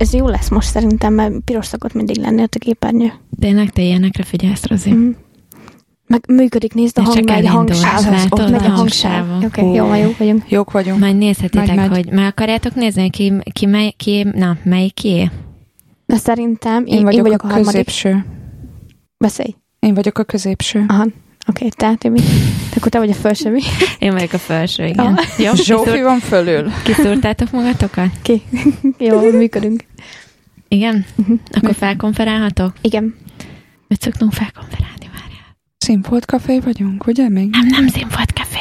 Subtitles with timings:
[0.00, 3.12] Ez jó lesz most szerintem, mert piros szokott mindig lenni ott a képernyő.
[3.40, 4.90] Tényleg te ilyenekre figyelsz, Rozi?
[4.92, 5.10] Mm.
[6.06, 8.26] Meg működik, nézd a hang, megy a hangsáv.
[8.30, 9.36] Ott megy a hangsáv.
[9.36, 10.50] Oké, okay, jó, van, jó vagyunk.
[10.50, 11.00] Jók vagyunk.
[11.00, 11.88] Majd nézhetitek, Megy, megy.
[11.88, 15.30] hogy meg akarjátok nézni, ki, ki, mely, ki na, melyik ki?
[16.06, 17.66] De szerintem én, Én vagyok, én vagyok a, a harmadik.
[17.66, 18.24] középső.
[19.18, 19.54] Beszélj.
[19.78, 20.84] Én vagyok a középső.
[20.88, 21.06] Aha.
[21.50, 22.20] Oké, okay, te, Timi.
[22.70, 23.60] Te akkor te vagy a felső, mi?
[23.98, 25.06] Én vagyok a felső, igen.
[25.14, 25.38] Ah.
[25.38, 26.70] Jó, Zsófi kiszúr, van fölül.
[26.84, 28.10] kiszúrtátok magatokat?
[28.22, 28.42] Ki?
[28.98, 29.84] jó, működünk.
[30.68, 31.04] Igen?
[31.14, 31.32] Mhm.
[31.50, 32.72] Akkor felkonferálhatok?
[32.80, 33.14] Igen.
[33.88, 35.56] Hogy szoktunk felkonferálni, várjál.
[35.78, 37.50] Színfolt café vagyunk, ugye még?
[37.50, 38.60] Nem, nem színfolt café.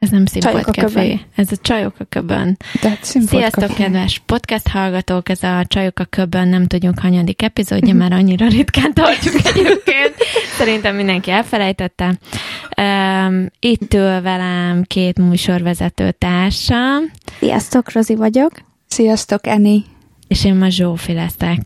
[0.00, 1.20] Ez nem a café.
[1.34, 2.56] Ez a csajok a köbön.
[2.80, 3.82] Hát színfolt Sziasztok, café.
[3.82, 5.28] kedves podcast hallgatók!
[5.28, 10.14] Ez a Csajok a köbön nem tudjuk hanyadik epizódja, már annyira ritkán tartjuk egyébként.
[10.58, 12.18] Szerintem mindenki elfelejtette.
[12.80, 18.52] Um, itt ül velem két műsorvezető társam, Sziasztok, Rozi vagyok.
[18.86, 19.84] Sziasztok, Eni.
[20.28, 21.60] és én ma Zsófi leszek.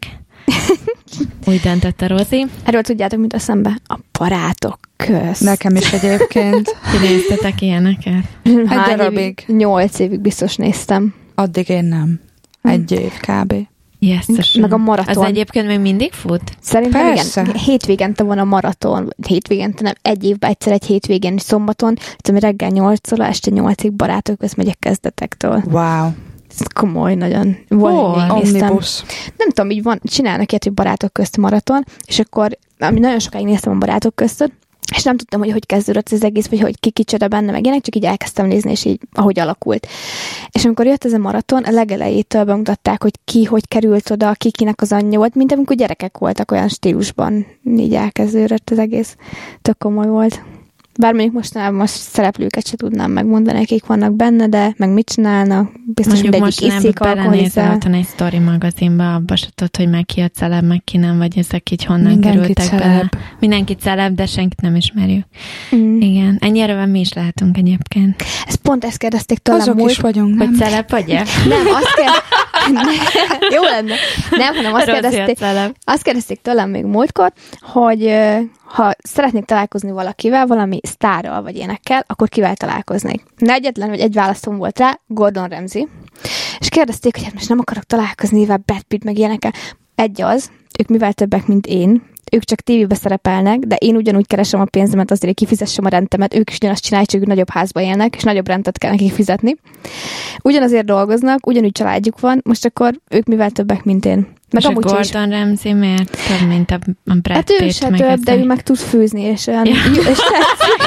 [1.46, 2.46] Úgy döntött a Rozi.
[2.64, 3.78] Erről tudjátok, mit eszembe?
[3.86, 5.40] A barátok köz.
[5.40, 6.76] Nekem is egyébként.
[6.90, 8.24] Ti néztetek ilyeneket?
[8.66, 9.18] Hány darabig.
[9.18, 9.44] Évig?
[9.46, 11.14] Nyolc évig biztos néztem.
[11.34, 12.20] Addig én nem.
[12.62, 13.54] Egy év kb.
[13.98, 14.62] Jesszusom.
[14.62, 15.22] Meg a maraton.
[15.22, 16.42] Az egyébként még mindig fut?
[16.60, 17.40] Szerintem Persze.
[17.40, 22.40] igen, hétvégente van a maraton, vagy hétvégente nem, egy évben egyszer egy hétvégén szombaton, tudom,
[22.40, 25.62] reggel 8 este 8-ig barátok közt megyek kezdetektől.
[25.70, 26.10] Wow.
[26.60, 27.56] Ez komoly, nagyon.
[27.68, 28.30] Volt.
[28.30, 29.02] Omnibus.
[29.36, 33.44] Nem tudom, így van, csinálnak ilyet, hogy barátok közt maraton, és akkor, ami nagyon sokáig
[33.44, 34.52] néztem a barátok között,
[34.96, 37.64] és nem tudtam, hogy hogy kezdődött ez az egész, vagy hogy ki kicsoda benne, meg
[37.64, 39.86] ilyenek, csak így elkezdtem nézni, és így, ahogy alakult.
[40.50, 44.50] És amikor jött ez a maraton, a legelejétől bemutatták, hogy ki, hogy került oda, ki
[44.50, 49.16] kinek az anyja volt, mint amikor gyerekek voltak olyan stílusban, így elkezdődött az egész.
[49.62, 50.42] Tök komoly volt.
[50.98, 55.70] Bár mondjuk mostanában most szereplőket se tudnám megmondani, akik vannak benne, de meg mit csinálnak,
[55.86, 57.74] biztos Mondjuk mindegyik iszik, alkoholizál.
[57.74, 61.18] otthon egy sztori magazinba, abba se tudod, hogy meg ki a celeb, meg ki nem,
[61.18, 62.82] vagy ezek így honnan Mindenki kerültek celeb.
[62.82, 63.08] bele.
[63.40, 65.24] Mindenki celeb, de senkit nem ismerjük.
[65.76, 66.00] Mm.
[66.00, 68.22] Igen, ennyire mi is lehetünk egyébként.
[68.46, 70.58] Ezt pont ezt kérdezték tőlem Azok múlt is vagyunk, Hogy nem?
[70.58, 71.24] celeb vagy-e?
[71.48, 72.12] Nem, azt kell...
[73.54, 73.94] Jó lenne.
[74.30, 75.46] Nem, hanem azt Rossz kérdezték,
[75.84, 78.14] azt kérdezték tőlem még múltkor, hogy
[78.64, 83.22] ha szeretnék találkozni valakivel, valami sztárral vagy énekkel, akkor kivel találkoznék.
[83.36, 85.88] Na egyetlen, hogy egy választom volt rá, Gordon Ramsay.
[86.58, 89.52] És kérdezték, hogy hát most nem akarok találkozni mivel Brad Pitt meg ilyenekkel.
[89.94, 92.02] Egy az, ők mivel többek, mint én,
[92.34, 96.34] ők csak tévébe szerepelnek, de én ugyanúgy keresem a pénzemet azért, hogy kifizessem a rentemet,
[96.34, 99.56] ők is ugyanazt csinálják, csak nagyobb házba élnek, és nagyobb rendet kell nekik fizetni.
[100.42, 104.26] Ugyanazért dolgoznak, ugyanúgy családjuk van, most akkor ők mivel többek, mint én.
[104.50, 107.50] Meg És a amúgy sem is Gordon Ramsay miért több, mint a, a Brad Hát
[107.50, 109.66] ő Pitt, se meg több, de ő meg tud főzni, és olyan...
[109.66, 109.74] Ja.
[109.94, 110.82] jó- és tetszik.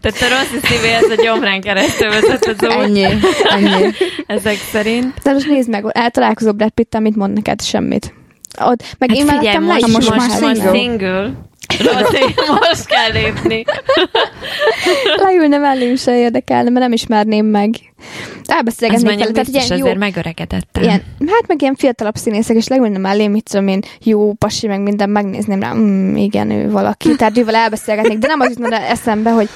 [0.00, 3.90] Tehát a rossz szívé ez a gyomrán keresztül vezet az út, Ennyi, ennyi.
[4.26, 5.14] ezek szerint.
[5.22, 7.62] De most nézd meg, eltalálkozol Brad Pitt-tel, mit mond neked?
[7.62, 8.14] Semmit.
[8.60, 10.72] Ott, meg Hát én figyelj, le most, most, most már single.
[10.72, 11.32] single.
[12.48, 13.64] Most kell lépni.
[15.24, 17.74] leülne mellém se érdekelne, mert nem ismerném meg.
[18.46, 20.82] Elbeszélgetnék vele, tehát ilyen jó, azért megöregedettem.
[20.82, 24.80] ilyen, hát meg ilyen fiatalabb színészek, és leülne mellém, mit tudom én, jó pasi, meg
[24.80, 27.16] minden, megnézném rá, mm, igen, ő valaki.
[27.16, 29.48] Tehát ővel elbeszélgetnék, de nem az jutna eszembe, hogy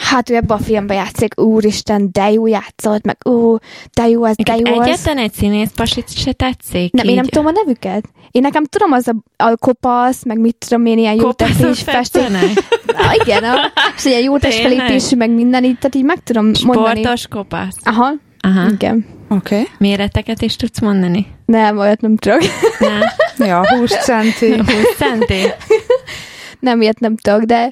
[0.00, 3.56] hát ő ebben a filmben játszik, úristen, de jó játszott, meg ó,
[3.92, 4.86] de jó ez, de jó az.
[4.86, 6.92] Egyetlen egy színész pasit se tetszik.
[6.92, 7.30] Nem, én nem így.
[7.30, 8.04] tudom a nevüket.
[8.30, 12.22] Én nekem tudom az a, a kopasz, meg mit tudom én, ilyen jó testés, festés.
[12.86, 13.54] Ah, igen, a,
[13.96, 17.00] és ilyen jó testfelépésű, meg minden, így, tehát így meg tudom mondani.
[17.00, 17.76] Sportos kopasz.
[17.82, 18.70] Aha, Aha.
[18.70, 19.06] igen.
[19.28, 19.54] Oké.
[19.54, 19.68] Okay.
[19.78, 21.26] Méreteket is tudsz mondani?
[21.44, 22.40] Nem, olyat nem tudok.
[22.78, 23.00] Nem.
[23.48, 24.56] Ja, 20 centi.
[24.56, 24.66] 20
[24.96, 25.40] centi?
[26.60, 27.70] nem, ilyet nem tudok, de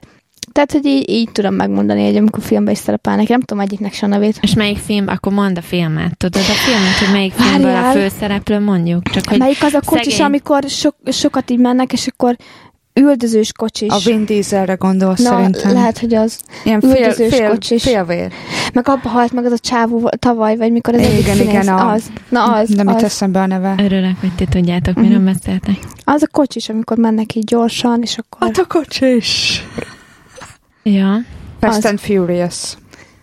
[0.58, 3.28] tehát, hogy így, így tudom megmondani, hogy amikor filmben is szerepelnek.
[3.28, 4.38] Nem tudom egyiknek se a nevét.
[4.40, 5.08] És melyik film?
[5.08, 6.16] Akkor mondd a filmet.
[6.16, 7.92] Tudod a filmet, hogy melyik filmből a Várjál.
[7.92, 9.02] főszereplő mondjuk?
[9.02, 12.36] Csak hogy Melyik az a kocsis, szegény- amikor sok, sokat így mennek, és akkor
[13.00, 13.88] üldözős kocsis.
[13.88, 15.72] A Vin Dieselre gondolsz Na, szerintem.
[15.72, 16.38] lehet, hogy az.
[16.64, 17.82] Ilyen fél, üldözős fél, kocsis.
[17.82, 18.32] félvér.
[18.72, 21.68] Meg abba halt meg az a csávó tavaly, vagy mikor az Igen, egyik igen, színész.
[21.68, 22.02] a- Az.
[22.28, 23.02] Na az, Nem jut az.
[23.04, 23.74] eszembe a neve.
[23.78, 25.76] Örülök, hogy ti tudjátok, miről beszéltek.
[26.04, 28.50] Az a kocsis, amikor mennek így gyorsan, és akkor...
[28.54, 29.62] a kocsis.
[30.82, 31.16] Ja,
[31.60, 31.84] Fast Az.
[31.84, 32.74] and Furious.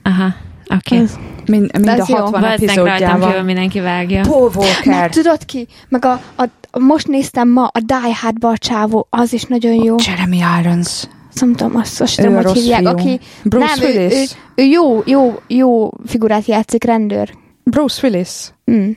[0.03, 0.33] aha,
[0.75, 0.97] oké.
[0.97, 1.17] Az.
[1.45, 2.15] Mind, mind ez a jó.
[2.15, 3.43] 60 Valószínűleg rajtam kívül epizódjával.
[3.43, 4.21] mindenki vágja.
[4.21, 5.09] Paul Meg Walker.
[5.09, 5.67] tudod ki?
[5.89, 9.73] Meg a, a, a, most néztem ma a Die Hardba a csávó, az is nagyon
[9.83, 9.95] jó.
[10.05, 11.03] Jeremy Irons.
[11.39, 12.79] Nem tudom, azt, azt Ő tudom, hogy hívják.
[12.79, 12.89] fiú.
[12.89, 14.31] Aki, Bruce nem, ő, ő, Willis.
[14.55, 17.33] ő, jó, jó, jó figurát játszik, rendőr.
[17.63, 18.29] Bruce Willis.
[18.71, 18.89] Mm.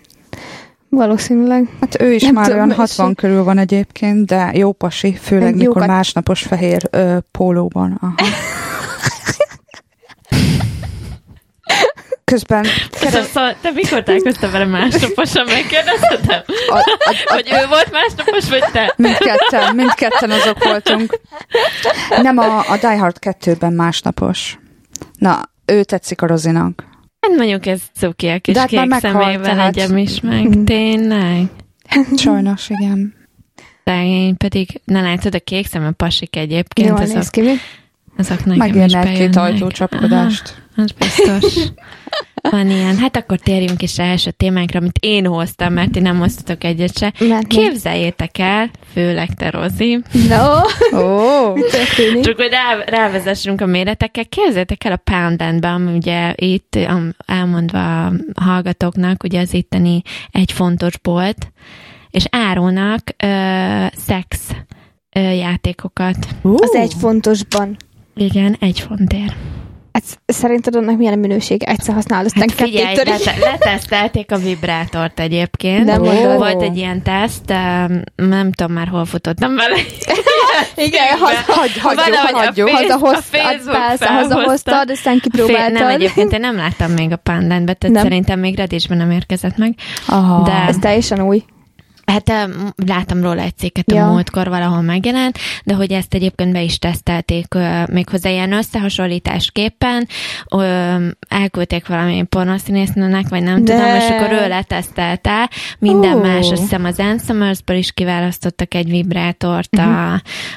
[0.91, 1.69] Valószínűleg.
[1.81, 3.15] Hát ő is Nem már tudom, olyan ő 60 se.
[3.15, 7.99] körül van egyébként, de jó pasi, főleg Nem, mikor jókat- másnapos fehér ö, pólóban.
[8.01, 8.15] Aha.
[12.25, 16.43] Közben Szóval, szóval te mikor találkoztál vele másnaposan, megkérdezhetem?
[16.69, 18.95] a, a, a, Hogy ő volt másnapos, vagy te?
[18.97, 21.19] mindketten, mindketten azok voltunk.
[22.23, 24.59] Nem a, a Die Hard 2-ben másnapos.
[25.19, 26.85] Na, ő tetszik a Rozinak.
[27.29, 30.21] Hát mondjuk ez cuki a kis De hát már kék meghalt, szemével tehát- egyem is
[30.21, 30.49] meg.
[30.49, 30.65] Mhm.
[30.65, 31.43] Tényleg?
[32.17, 33.15] Sajnos, igen.
[33.85, 37.55] Szegény, pedig, na látod, a kék szemű pasik egyébként, Jól néz azok, ki, mi?
[38.17, 39.37] azok nekem is Megérne egy-két bejönnek.
[39.53, 40.63] ajtócsapkodást.
[40.77, 41.55] Aha, az biztos.
[42.51, 42.97] Van ilyen.
[42.97, 46.99] Hát akkor térjünk is rá első témánkra, amit én hoztam, mert ti nem hoztatok egyet
[46.99, 47.13] se.
[47.21, 49.99] Mert Képzeljétek el, főleg te, Rozi,
[50.29, 50.61] No,
[51.71, 52.25] történik?
[52.25, 58.07] csak hogy rá, rávezessünk a méretekkel, képzeljétek el a Poundlandben, ami ugye itt am- elmondva
[58.07, 61.53] a hallgatóknak, ugye az itteni egy fontos bolt,
[62.11, 63.27] és árulnak ö,
[64.07, 64.39] szex
[65.13, 66.17] ö, játékokat.
[66.43, 67.77] Az egy fontosban.
[68.15, 69.35] Igen, egy fontért.
[69.99, 71.63] Hát szerinted annak milyen minőség?
[71.63, 75.85] Egyszer használod, aztán Hát figyelj, lete- letesztelték a vibrátort egyébként.
[75.85, 76.03] Nem.
[76.37, 79.77] Volt egy ilyen teszt, em, nem tudom már hol futottam vele.
[80.87, 82.69] Igen, haza, hagy, hagyjuk, Valahogy a hagyjuk.
[82.69, 85.73] fél- hazahoz, a Facebook persze, hazahoztad, aztán Fél, kipróbáltad.
[85.73, 88.05] nem, egyébként én nem láttam még a Panlandbe, tehát Nem.
[88.05, 89.75] szerintem még Redisben nem érkezett meg.
[90.07, 90.43] Aha.
[90.45, 91.43] De- Ez teljesen új.
[92.09, 92.49] Hát
[92.87, 94.07] láttam róla egy cikket a Ja.
[94.07, 97.47] múltkor valahol megjelent, de hogy ezt egyébként be is tesztelték
[97.87, 100.09] méghozzá ilyen összehasonlításképpen,
[101.29, 106.21] elküldték valami pornoszínésznőnek, vagy nem De- tudom, és akkor ő letesztelte, minden Ó.
[106.21, 110.13] más, azt hiszem az Ensomersből is kiválasztottak egy vibrátort, a,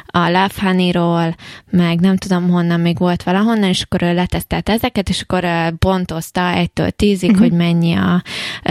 [0.06, 1.36] a Love Honey-ról,
[1.70, 5.68] meg nem tudom honnan, még volt valahonnan, és akkor ő letesztelte ezeket, és akkor ö,
[5.80, 8.22] pontozta egytől tízig, hogy mennyi, a,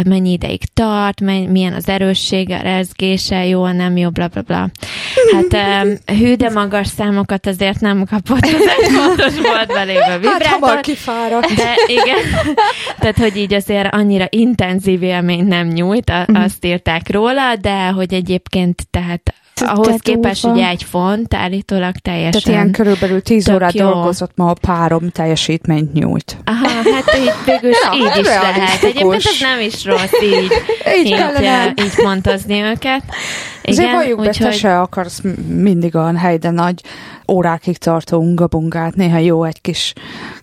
[0.05, 4.71] mennyi ideig tart, menny, milyen az erőssége, a rezgése, jó, nem jó, bla bla bla.
[5.33, 5.57] Hát
[6.07, 10.81] hű, de magas számokat azért nem kapott az fontos boltba lévő Hát hamar vibrátor.
[10.81, 11.55] kifáradt.
[11.55, 12.47] De igen,
[12.99, 18.15] tehát hogy így azért annyira intenzív élményt nem nyújt, a, azt írták róla, de hogy
[18.15, 22.43] egyébként tehát ahhoz képest ugye egy font állítólag teljesen...
[22.43, 23.87] Tehát ilyen körülbelül 10 Tök órát jó.
[23.91, 26.37] dolgozott ma a párom teljesítményt nyújt.
[26.45, 28.83] Aha, hát így végül is Ja, így is lehet.
[28.83, 30.53] Egyébként ez nem is rossz így,
[30.99, 33.03] Így így, így pontozni őket.
[33.65, 36.81] Azért valljuk be, te úgyhogy- se akarsz mindig olyan helyden nagy
[37.29, 39.93] órákig tartó ungabungát, néha jó egy kis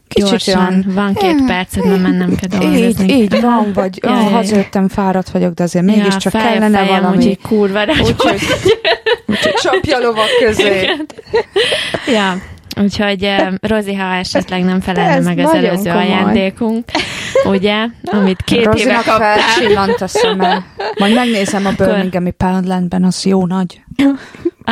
[0.07, 0.83] kicsit Gyorsan, olyan...
[0.87, 3.13] van két percet, mert mennem kell Így, dolgozni.
[3.13, 4.35] így van, vagy Ja, ja, ja, oh, ja.
[4.37, 7.17] hazajöttem, fáradt vagyok, de azért mégiscsak fáj a kellene fejem, valami.
[7.17, 7.81] Úgyhogy kurva.
[7.87, 8.39] Úgyhogy
[9.25, 10.89] úgyhogy csapja lovak közé.
[12.13, 12.41] Ja,
[12.81, 16.05] úgyhogy eh, Rozi, ha esetleg nem felelne meg az előző komoly.
[16.05, 16.85] ajándékunk,
[17.45, 19.37] ugye, amit két éve Rozinak kaptál.
[19.37, 20.65] felcsillant a szeme.
[20.99, 23.81] Majd megnézem a Birminghami Poundlandben, az jó nagy.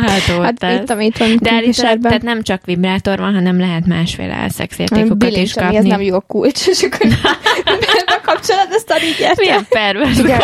[0.04, 0.80] Hát, volt Hát ez.
[0.80, 5.54] itt, amit van De állítólag, tehát nem csak vibrátor van, hanem lehet másféle szexjátékokat is
[5.54, 5.88] ami ez kapni.
[5.88, 10.40] nem jó a kulcs, és akkor miért kapcsolod ezt a így Milyen pervers Figyelj,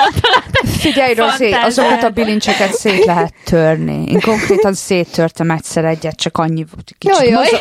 [0.65, 4.05] Figyelj, Rozi, azokat a bilincseket szét lehet törni.
[4.11, 6.93] Én konkrétan széttörtem egyszer egyet, csak annyi volt.
[6.99, 7.39] Kicsit, Jó, jó.
[7.39, 7.61] mozog,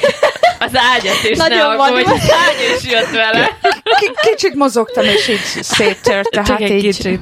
[0.66, 3.48] Az ágyat is Nagyon ne aggódj, az ágy is jött vele.
[4.00, 6.30] ki- kicsit mozogtam, és így széttört.
[6.31, 7.19] Csak Tehát egy így, kicsit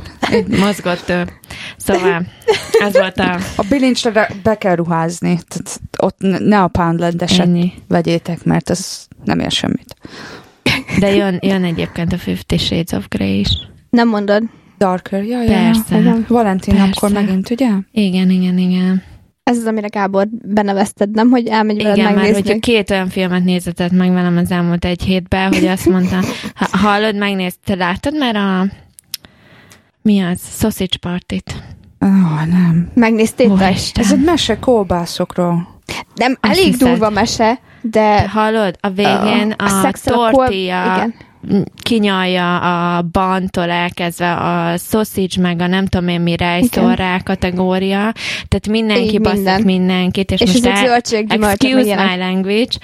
[0.59, 1.11] mozgott.
[1.77, 2.25] Szóval,
[2.79, 5.39] ez volt a A bilincsre be kell ruházni.
[5.47, 7.49] Tehát ott ne a Poundland-eset
[7.87, 9.95] vegyétek, mert ez nem ér semmit.
[10.99, 13.49] De jön, jön egyébként a Fifty Shades of Grey is.
[13.89, 14.43] Nem mondod.
[14.77, 15.97] Darker, jaj, Persze.
[15.97, 16.17] jaj.
[16.27, 16.87] Valentin Persze.
[16.89, 17.69] napkor megint, ugye?
[17.91, 19.03] Igen, igen, igen.
[19.49, 21.29] Ez az, amire Gábor benevezted, nem?
[21.29, 22.41] Hogy elmegy veled Igen, már megnézni.
[22.41, 26.19] hogyha két olyan filmet nézetett meg velem az elmúlt egy hétben, hogy azt mondta,
[26.55, 28.65] ha, hallod, megnézted, láttad már a
[30.01, 30.39] mi az?
[30.59, 31.63] Sausage Party-t.
[31.99, 32.89] Oh, nem.
[32.93, 33.53] Megnéztétek?
[33.53, 34.03] Úristen.
[34.03, 35.79] Ez egy mese kolbászokról.
[36.15, 36.87] Nem, Azt elég hiszed.
[36.87, 41.13] durva mese, de Hallod, a végén a, a a kol- tortilla igen.
[41.81, 48.13] Kinyalja a bantól elkezdve a sausage, meg a nem tudom én mi rejszorrá kategória,
[48.47, 49.61] tehát mindenki Így minden.
[49.61, 52.75] mindenkit, és, És most ezek el, excuse my language,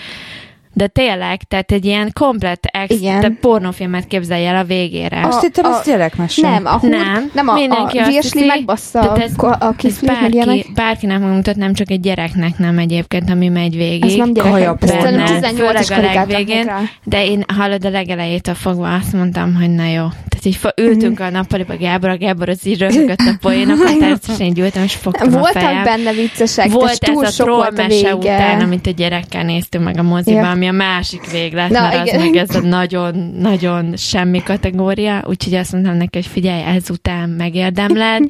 [0.78, 3.20] de tényleg, tehát egy ilyen komplet ex, Igen.
[3.20, 5.22] tehát pornófilmet képzelj el a végére.
[5.26, 6.50] Azt A- hittem, a- ez gyerekmese.
[6.50, 10.00] nem, a húr, Nem, nem a, mindenki a azt virsli megbassza a, ez, a ez
[10.00, 14.04] bárki, bárkinek megmutat, nem csak egy gyereknek nem egyébként, ami megy végig.
[14.06, 14.84] Ez nem Kaja gyerekek.
[14.84, 15.16] Ezt pornó.
[15.18, 16.72] talán 18 es Főleg a legvégén.
[17.04, 20.08] De én hallod a legelejétől fogva azt mondtam, hogy na jó.
[20.30, 24.60] Tehát így ültünk a nappaliba Gábor, a Gábor az így röhögött a poénokat, természetesen így
[24.60, 25.84] ültem, és fogtam a Voltak fejem.
[25.84, 29.98] benne viccesek, Volt ez a sok troll a mese után, amit a gyerekkel néztünk meg
[29.98, 30.58] a moziban.
[30.68, 32.20] Ami a másik véglet, Na, mert igen.
[32.20, 38.24] az meg ez a nagyon-nagyon semmi kategória, úgyhogy azt mondtam neki, hogy figyelj, ezután megérdemled,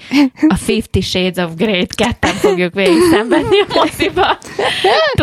[0.47, 4.37] a Fifty Shades of Grey-t ketten fogjuk végig szenvedni a moziba.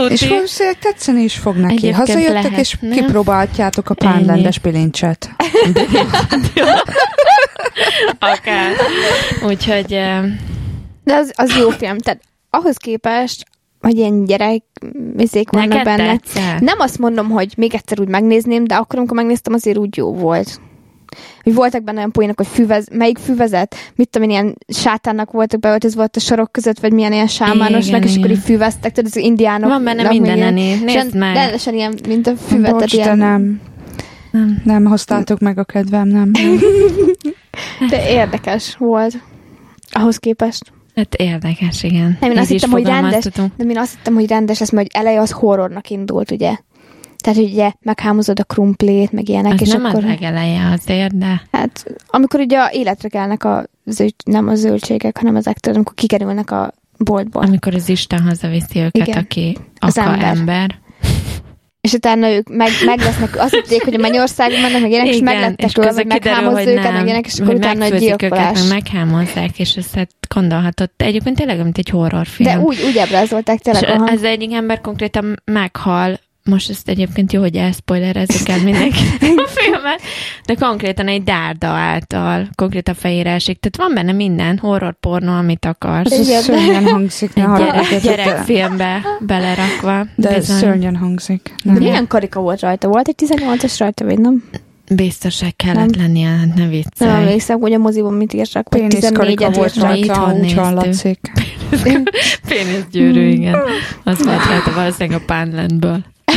[0.09, 0.28] És Tuti.
[0.28, 1.73] valószínűleg tetszeni is fog neki.
[1.75, 2.90] Egyébként Hazajöttek, lehet, és nem?
[2.90, 5.31] kipróbáltjátok a pánlendes bilincset.
[8.19, 8.73] Akár.
[9.47, 10.23] Úgyhogy eh,
[11.04, 11.99] De az, az jó film.
[11.99, 13.45] Tehát ahhoz képest,
[13.82, 14.62] hogy ilyen gyerek
[15.16, 16.16] izék vannak neked benne.
[16.16, 16.60] tetszett?
[16.60, 20.14] Nem azt mondom, hogy még egyszer úgy megnézném, de akkor, amikor megnéztem, azért úgy jó
[20.14, 20.60] volt.
[21.42, 25.60] Hogy voltak benne olyan poénok, hogy füvez, melyik füvezet, mit tudom én, ilyen sátánnak voltak
[25.60, 28.36] beöltözve volt a sorok között, vagy milyen ilyen sámánosnak, Igen, és akkor igen.
[28.36, 29.70] így füveztek, tudod, az indiánok.
[29.70, 30.84] Van benne minden, ilyen-.
[30.84, 31.34] Nézd meg.
[31.34, 32.72] Rendesen ilyen, mint a füvet.
[32.72, 33.60] Bocs, ilyen, nem.
[34.30, 34.62] Nem.
[34.64, 36.32] Nem hoztátok meg a kedvem, nem.
[37.90, 39.14] de érdekes volt.
[39.90, 40.72] Ahhoz képest.
[40.94, 42.16] Hát érdekes, igen.
[42.20, 45.02] Nem, én azt hittem, hogy rendes, de én azt hittem, hogy rendes lesz, mert hogy
[45.02, 46.56] eleje az horrornak indult, ugye?
[47.16, 49.99] Tehát, hogy ugye meghámozod a krumplét, meg ilyenek, Az és nem akkor...
[50.02, 55.18] az legeleje azért, de Hát, amikor ugye a életre kelnek a zöld, nem a zöldségek,
[55.18, 57.42] hanem ezek, tudod, amikor kikerülnek a boltból.
[57.42, 59.18] amikor az Isten hazaviszi őket, Igen.
[59.18, 60.22] aki Az ember.
[60.37, 60.78] ember.
[61.88, 65.20] És utána ők meg, meg lesznek, azt hitték, hogy a mennyországban mennek, meg ilyenek, és
[65.20, 68.18] meg lettek és meg meghámoz őket, nem, meg ilyenek, és akkor utána a megfőzik őket,
[68.18, 68.60] gyilkolás.
[68.60, 71.02] meg meghámozzák, és ezt hát gondolhatott.
[71.02, 72.50] Egyébként tényleg, mint egy horrorfilm.
[72.50, 74.00] De úgy, úgy ábrázolták és tényleg.
[74.00, 74.08] aha.
[74.08, 78.99] ez egyik ember konkrétan meghal, most ezt egyébként jó, hogy elszpoilerezzük el mindenki
[79.44, 80.00] a filmet,
[80.46, 83.58] de konkrétan egy dárda által, konkrétan fejírásig.
[83.61, 86.12] Tehát van benne minden, horror, porno, amit akarsz.
[86.12, 87.34] Ez a szörnyen hangzik.
[87.34, 90.06] Ne gyerek, de- gyerekfilmbe belerakva.
[90.16, 90.56] De Bizony.
[90.56, 91.54] szörnyen hangzik.
[91.64, 91.82] De Nem.
[91.82, 92.88] milyen karika volt rajta?
[92.88, 94.44] Volt egy 18-as rajta, vagy nem?
[94.94, 96.00] Biztos, hogy kellett Nem.
[96.02, 97.11] lennie, hát ne Nem viccelj.
[97.11, 100.34] emlékszem, hogy a moziban mit írtak, Péniszkarika 14-et volt rajta.
[100.40, 101.18] úgy hallatszik.
[102.49, 103.56] Péniszgyűrű, igen.
[104.04, 106.04] Az volt rajta valószínűleg a Pánlendből.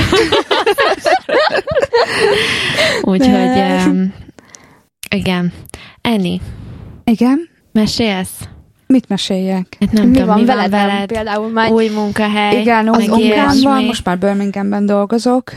[3.02, 4.14] Úgyhogy, um,
[5.10, 5.54] igen.
[6.02, 6.42] Eni,
[7.04, 7.50] Igen?
[7.72, 8.48] mesélsz?
[8.88, 9.78] Mit meséljek?
[9.80, 10.70] Hát nem mi tudom, van mi veled?
[10.70, 11.08] van veled?
[11.08, 12.60] Például már Új munkahely.
[12.60, 15.52] Igen, az munkámban, most már Birminghamben dolgozok.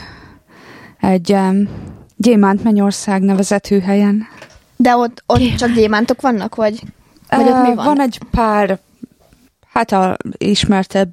[1.00, 1.68] Egy um,
[2.16, 4.26] Gyémánt Mennyország nevezetű helyen.
[4.76, 6.80] De ott, ott csak gyémántok vannak, vagy?
[7.28, 7.85] Vagy ott mi van?
[7.85, 8.78] Van egy pár,
[9.73, 11.13] hát a ismertebb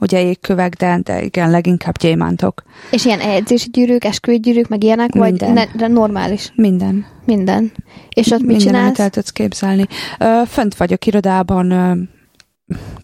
[0.00, 2.62] ugye égkövek, de, de igen, leginkább gyémántok.
[2.90, 5.52] És ilyen edzési gyűrűk, esküvőgyűrűk, meg ilyenek, vagy Minden.
[5.52, 6.52] ne, de normális?
[6.54, 7.06] Minden.
[7.24, 7.72] Minden.
[8.08, 8.84] És ott mit Minden, csinálsz?
[8.84, 9.86] amit el tudsz képzelni.
[10.46, 12.08] Fönt vagyok irodában,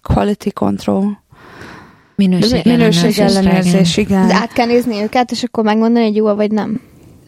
[0.03, 1.23] quality control,
[2.17, 4.27] Minőség, minőség ellenőrzés, igen.
[4.27, 6.81] De át kell nézni őket, és akkor megmondani, hogy jó vagy nem.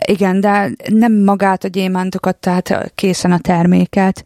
[0.06, 4.24] Igen, de nem magát a gyémántokat, tehát készen a terméket.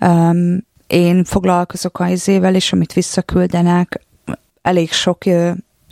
[0.00, 0.58] Um,
[0.92, 4.00] én foglalkozok a izével, és amit visszaküldenek,
[4.62, 5.22] elég sok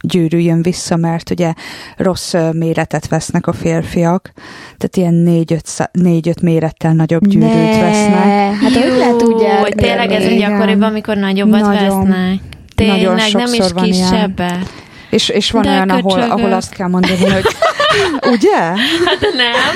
[0.00, 1.52] gyűrű jön vissza, mert ugye
[1.96, 4.32] rossz méretet vesznek a férfiak,
[4.76, 7.80] tehát ilyen négy-öt, szá- négy-öt mérettel nagyobb gyűrűt ne.
[7.80, 8.54] vesznek.
[8.54, 10.24] Hát hogy lehet úgy Jó, tényleg ez elmérni?
[10.24, 10.50] egy Igen.
[10.50, 11.98] gyakoribb, amikor nagyobbat Nagyon.
[12.08, 12.40] vesznek.
[12.74, 14.72] Tényleg, Nagyon nem is kisebbet.
[15.10, 17.44] És, és van De olyan, ahol, ahol azt kell mondani, hogy
[18.34, 18.58] ugye?
[19.04, 19.74] Hát nem.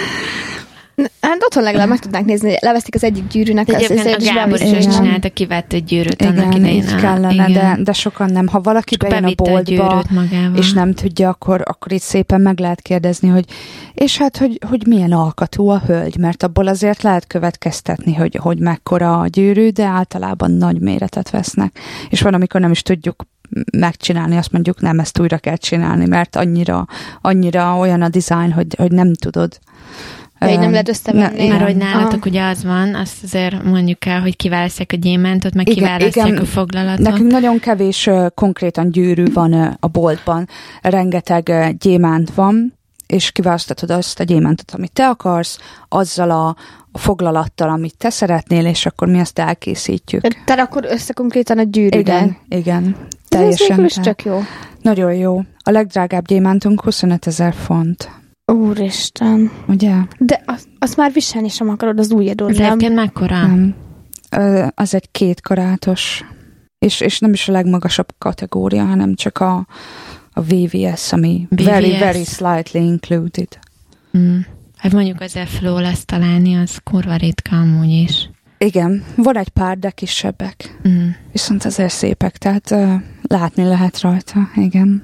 [1.20, 4.22] Hát otthon legalább meg tudnánk nézni, hogy levesztik az egyik gyűrűnek De az összeset, a
[4.22, 4.80] és Gábor is Igen.
[4.90, 6.82] csinálta, kivett egy gyűrűt annak Igen, idején.
[6.82, 7.52] így a- kellene, igen.
[7.76, 8.46] de, de sokan nem.
[8.46, 10.56] Ha valaki Csak bejön a boltba, gyűrűt magával.
[10.58, 13.44] és nem tudja, akkor, akkor itt szépen meg lehet kérdezni, hogy
[13.94, 18.58] és hát, hogy, hogy milyen alkatú a hölgy, mert abból azért lehet következtetni, hogy, hogy
[18.58, 21.78] mekkora a gyűrű, de általában nagy méretet vesznek.
[22.10, 23.24] És van, amikor nem is tudjuk
[23.78, 26.86] megcsinálni, azt mondjuk nem, ezt újra kell csinálni, mert annyira,
[27.20, 29.58] annyira olyan a design, hogy, hogy nem tudod.
[30.50, 31.48] Így nem lehet összevenni.
[31.48, 32.28] Mert hogy nálatok Aha.
[32.28, 36.38] ugye az van, azt azért mondjuk el, hogy kiválasztják a gyémántot, meg Igen, kiválasztják igen.
[36.38, 37.06] a foglalatot.
[37.06, 40.48] Nekünk nagyon kevés konkrétan gyűrű van a boltban.
[40.82, 42.74] Rengeteg gyémánt van,
[43.06, 45.58] és kiválasztatod azt a gyémántot, amit te akarsz,
[45.88, 46.56] azzal a,
[46.92, 50.44] a foglalattal, amit te szeretnél, és akkor mi azt elkészítjük.
[50.44, 51.98] Tehát akkor össze konkrétan a gyűrűre.
[52.00, 52.96] Igen, igen.
[52.98, 53.66] Ez Teljesen.
[53.68, 54.40] végül is tök jó.
[54.82, 55.40] Nagyon jó.
[55.58, 58.10] A legdrágább gyémántunk 25 ezer font.
[58.54, 59.50] Úristen.
[59.68, 59.94] Ugye?
[60.18, 62.66] De azt, azt már viselni sem akarod az ujjadon, Ez nem?
[62.66, 63.46] egyébként mekkora?
[63.46, 63.75] Nem.
[64.30, 66.25] Ö, Az egy két karátos.
[66.78, 69.66] És, és nem is a legmagasabb kategória, hanem csak a,
[70.32, 71.64] a VVS, ami VVS.
[71.64, 73.49] very, very slightly included.
[74.18, 74.38] Mm.
[74.76, 78.30] Hát mondjuk az F-Flow lesz találni, az kurva ritka amúgy is.
[78.58, 80.78] Igen, van egy pár, de kisebbek.
[80.88, 81.08] Mm.
[81.32, 82.92] Viszont azért szépek, tehát uh,
[83.23, 85.02] látni lehet rajta, igen.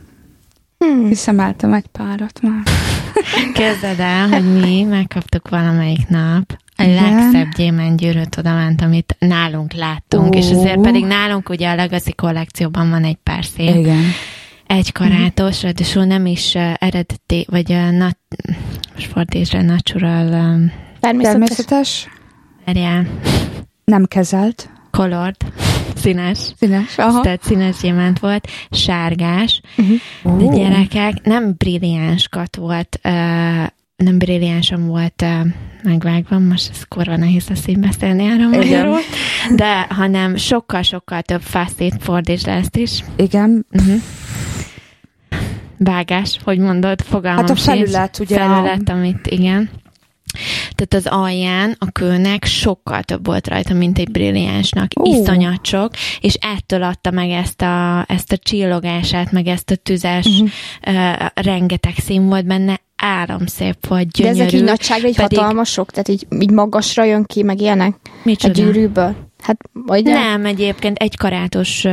[0.78, 1.06] Hmm.
[1.08, 2.62] Hiszemeltem egy párat már.
[3.54, 10.34] Kezded el, hogy mi megkaptuk valamelyik nap a legszebb gyémántgyűrűt oda ment, amit nálunk láttunk,
[10.34, 10.38] Ó.
[10.38, 14.02] és azért pedig nálunk ugye a Legacy kollekcióban van egy pár szép, Igen.
[14.66, 18.18] egy karátos, ráadásul nem is uh, eredeti, vagy uh, nat,
[18.94, 21.32] most fordításra natural um, Természetes.
[21.32, 22.08] Természetes,
[22.64, 23.06] erjel,
[23.84, 25.36] nem kezelt, colored,
[26.00, 26.38] színes.
[26.58, 26.98] színes.
[26.98, 27.20] Aha.
[27.20, 29.60] Tehát színes gyémánt volt, sárgás,
[30.22, 30.50] Uh-huh.
[30.52, 33.12] de gyerekek, nem brilliáns kat volt, uh,
[33.96, 35.46] nem brilliánsan volt uh,
[35.82, 38.58] megvágva, most ez kurva nehéz lesz így beszélni erről Igen.
[38.66, 38.98] magyarul,
[39.56, 43.04] de hanem sokkal-sokkal több fászét fordítsd le ezt is.
[43.16, 44.00] Igen, Uh-huh.
[45.82, 47.68] Vágás, hogy mondod, fogalmam Hát a sincs.
[47.78, 49.70] felület, ugye, Felület, amit, igen.
[50.74, 54.90] Tehát az alján a kőnek sokkal több volt rajta, mint egy brilliánsnak.
[55.00, 55.14] Ó.
[55.14, 60.26] Iszonyat sok, és ettől adta meg ezt a, ezt a csillogását, meg ezt a tüzes,
[60.26, 60.48] uh-huh.
[60.86, 64.40] uh, rengeteg szín volt benne, áramszép volt, De gyönyörű.
[64.40, 68.08] ezek így nagyságra így pedig- hatalmasok, tehát így, így magasra jön ki, meg ilyenek a
[68.22, 68.52] Micsoda?
[68.52, 69.16] gyűrűből.
[69.40, 71.92] Hát, vagy Nem, egyébként egy karátos uh,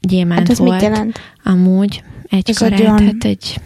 [0.00, 0.72] gyémánt Hát ez volt.
[0.72, 1.20] mit jelent?
[1.44, 3.56] Amúgy egy Ez egy karát, olyan- hát egy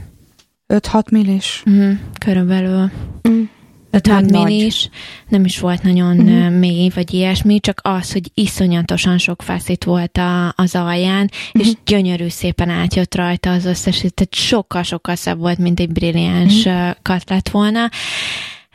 [0.72, 1.62] 5-6 millis.
[1.66, 1.90] uh,
[2.24, 2.90] körülbelül
[3.28, 3.42] Mm.
[3.90, 4.44] 5 Nem nagy.
[4.44, 4.88] millis,
[5.28, 6.36] nem is volt nagyon Mhm.
[6.36, 6.58] uh-huh.
[6.58, 11.66] mély, vagy ilyesmi, csak az, hogy iszonyatosan sok feszít volt a, az alján, uh-huh.
[11.66, 16.90] és gyönyörű szépen átjött rajta az összes, tehát sokkal-sokkal szebb volt, mint egy brilliáns uh-huh.
[17.02, 17.90] kat lett volna,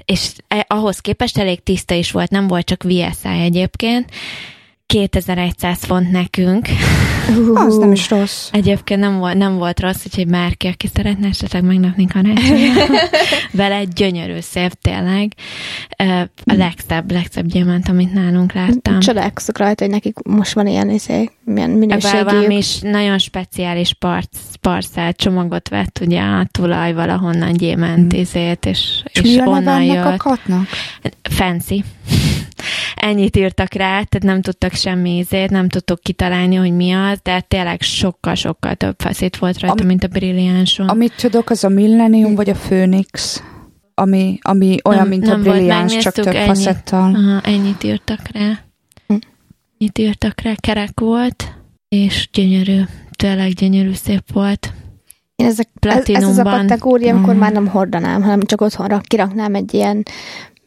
[0.06, 4.10] és eh, ahhoz képest elég tiszta is volt, nem volt csak VSI egyébként,
[4.86, 6.68] 2100 font nekünk.
[7.54, 8.50] Az nem is rossz.
[8.52, 12.86] Egyébként nem volt, nem volt rossz, úgyhogy bárki, aki szeretne esetleg megnapni karácsonyra,
[13.52, 15.34] vele gyönyörű szép tényleg.
[16.46, 19.00] A legszebb, legszebb gyémánt, amit nálunk láttam.
[19.00, 22.24] Csodálkozok rajta, hogy nekik most van ilyen, izé, milyen minőségű.
[22.24, 24.28] valami is nagyon speciális parc,
[24.62, 28.20] parcelt csomagot vett ugye a tulaj valahonnan gyémánt Mm.
[28.20, 30.18] izét, és, És és mi onnan ennek a jött.
[30.18, 30.68] katnak?
[31.22, 31.84] Fancy.
[32.96, 37.40] Ennyit írtak rá, tehát nem tudtak semmi ízét, nem tudtuk kitalálni, hogy mi az, de
[37.42, 40.88] tényleg sokkal-sokkal több feszít volt rajta, Am- mint a brilliánson.
[40.90, 43.44] Amit tudok, az a Millennium vagy a Phoenix,
[43.94, 46.46] ami, ami olyan, Nem- mint nem a brilliáns, csak több ennyi.
[46.48, 47.16] faszettal.
[47.16, 48.60] Aha, ennyit írtak rá.
[49.08, 49.16] Hm.
[49.80, 51.44] Ennyit írtak rá, kerek volt,
[51.90, 52.82] és gyönyörű,
[53.16, 54.74] tényleg gyönyörű szép volt.
[55.36, 57.38] Én ezek, ez, ez az a kategória, amikor Mm.
[57.38, 60.04] már nem hordanám, hanem csak otthonra kiraknám egy ilyen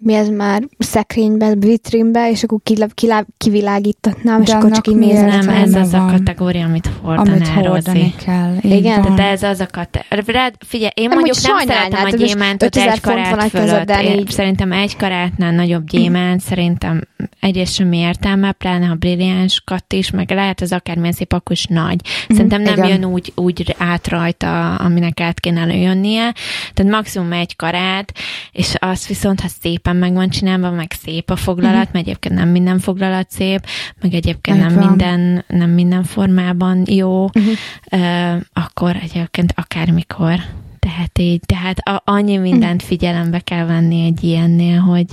[0.04, 5.26] mi ez már szekrénybe, vitrínbe, és akkor kilá, kilá, kivilágítatnám, és akkor csak így nézem.
[5.26, 6.10] Nem, ez az a van.
[6.10, 8.14] kategória, amit Amit hordaná, hordani Rozi.
[8.24, 8.56] kell.
[8.60, 9.14] Igen, van.
[9.14, 10.50] De ez az a kategória.
[10.58, 13.90] Figyelj, én Nem, mondjuk nem szeretem a gyémántot 5000 egy van karát a fölött.
[13.90, 14.30] Én így.
[14.30, 17.00] Szerintem egy karátnál nagyobb gyémánt, szerintem
[17.40, 21.64] egyrészt semmi értelme, pláne ha brilliáns katt is, meg lehet az akármilyen szép, akkor is
[21.64, 22.00] nagy.
[22.28, 22.88] Szerintem nem Igen.
[22.88, 26.34] jön úgy, úgy át rajta, aminek át kéne előjönnie.
[26.74, 28.12] Tehát maximum egy karát,
[28.52, 32.48] és az viszont, ha szépen meg van csinálva, meg szép a foglalat, mert egyébként nem
[32.48, 33.66] minden foglalat szép,
[34.00, 34.87] meg egyébként nem van.
[34.87, 38.00] minden, nem minden formában jó, Mhm.
[38.02, 40.38] ö, akkor egyébként akármikor.
[40.78, 45.07] Tehát így, tehát a, annyi mindent figyelembe kell venni egy ilyennél, hogy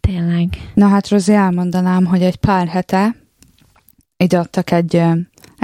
[0.00, 0.48] tényleg.
[0.74, 3.14] Na hát, Rozi, elmondanám, hogy egy pár hete
[4.16, 5.02] ide adtak egy,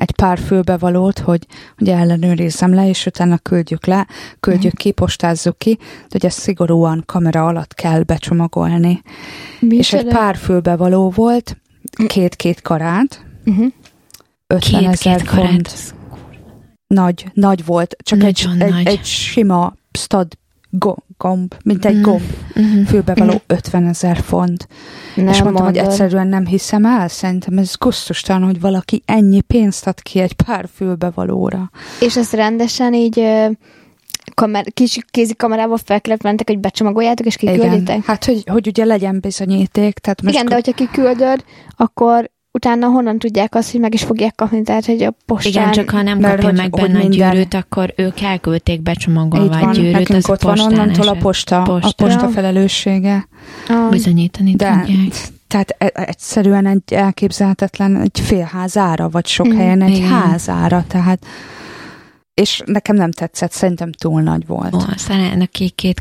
[0.00, 1.46] egy pár fülbevalót, hogy,
[1.78, 4.06] hogy ellenőrizzem le, és utána küldjük le,
[4.40, 9.02] küldjük ki, postázzuk ki, de hogy ezt szigorúan kamera alatt kell becsomagolni.
[9.60, 11.56] Mi és egy pár fülbevaló volt,
[12.06, 13.72] két-két karát, Uh-huh.
[14.46, 15.46] 50 ezer karát.
[15.50, 15.94] font.
[16.86, 18.86] Nagy, nagy volt, csak egy, Nagyon egy, nagy.
[18.86, 20.38] egy sima stud go-
[21.18, 22.02] gomb, mint egy Mhm.
[22.02, 22.22] gomb
[22.56, 22.86] Uh-huh.
[22.86, 23.42] fülbevaló Mhm.
[23.46, 24.68] 50 ezer font.
[25.16, 25.92] Nem és mondtam, hogy mondod.
[25.92, 30.68] egyszerűen nem hiszem el, szerintem ez gusztustalan, hogy valaki ennyi pénzt ad ki egy pár
[30.74, 31.70] fülbevalóra.
[32.00, 33.24] És ezt rendesen így
[34.34, 38.04] kamer, kis kézi kamerával fel kellett mentek, hogy becsomagoljátok, és kikülditek?
[38.04, 39.98] Hát, hogy, hogy ugye legyen bizonyíték.
[39.98, 41.44] Tehát most Igen, de hogyha kiküldöd,
[41.76, 45.52] akkor utána honnan tudják azt, hogy meg is fogják kapni, tehát hogy a postán...
[45.52, 49.62] Igen, csak ha nem kapja meg benne a minden- gyűrűt, akkor ők elküldték becsomagolva így
[49.62, 51.88] a van, gyűrűt, nekünk az ott van onnantól a posta, Posta.
[51.88, 53.28] a posta felelőssége.
[53.68, 55.12] Ah, Bizonyítani De tudják.
[55.46, 60.08] tehát e- egyszerűen egy elképzelhetetlen, egy félházára, vagy sok Mhm, helyen egy igen.
[60.08, 61.26] házára, tehát
[62.34, 64.74] és nekem nem tetszett, szerintem túl nagy volt.
[64.74, 66.00] Ó, szerintem a két,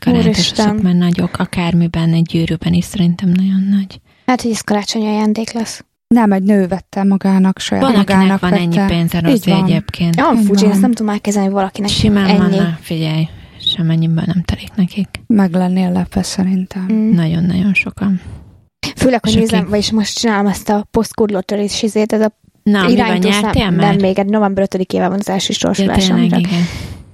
[0.57, 3.99] azok már nagyok, akármiben, egy gyűrűben is szerintem nagyon nagy.
[4.25, 5.83] hát, hogy ez karácsonyi ajándék lesz.
[6.15, 8.61] Nem, egy nő vette magának, saját Van, magának van vette.
[8.61, 9.63] ennyi pénze, Rozi, van.
[9.63, 10.21] egyébként.
[10.21, 12.57] Olyan Így furcsa, ezt nem tudom már kezelni, hogy valakinek Simán ennyi.
[12.57, 13.27] van, figyelj,
[13.59, 15.07] semennyiben nem telik nekik.
[15.27, 16.87] Meg lennél lepve szerintem.
[16.91, 17.13] Mm.
[17.15, 18.21] Nagyon-nagyon sokan.
[18.95, 22.31] Főleg, hogy És nézem, vagyis most csinálom ezt a postcode lottery izét, ez a
[22.63, 23.99] Na, irányító szám- nyertél Nem, már?
[24.01, 26.07] még egy november 5-ével van az első Ja, sorsolás.
[26.07, 26.45] igen.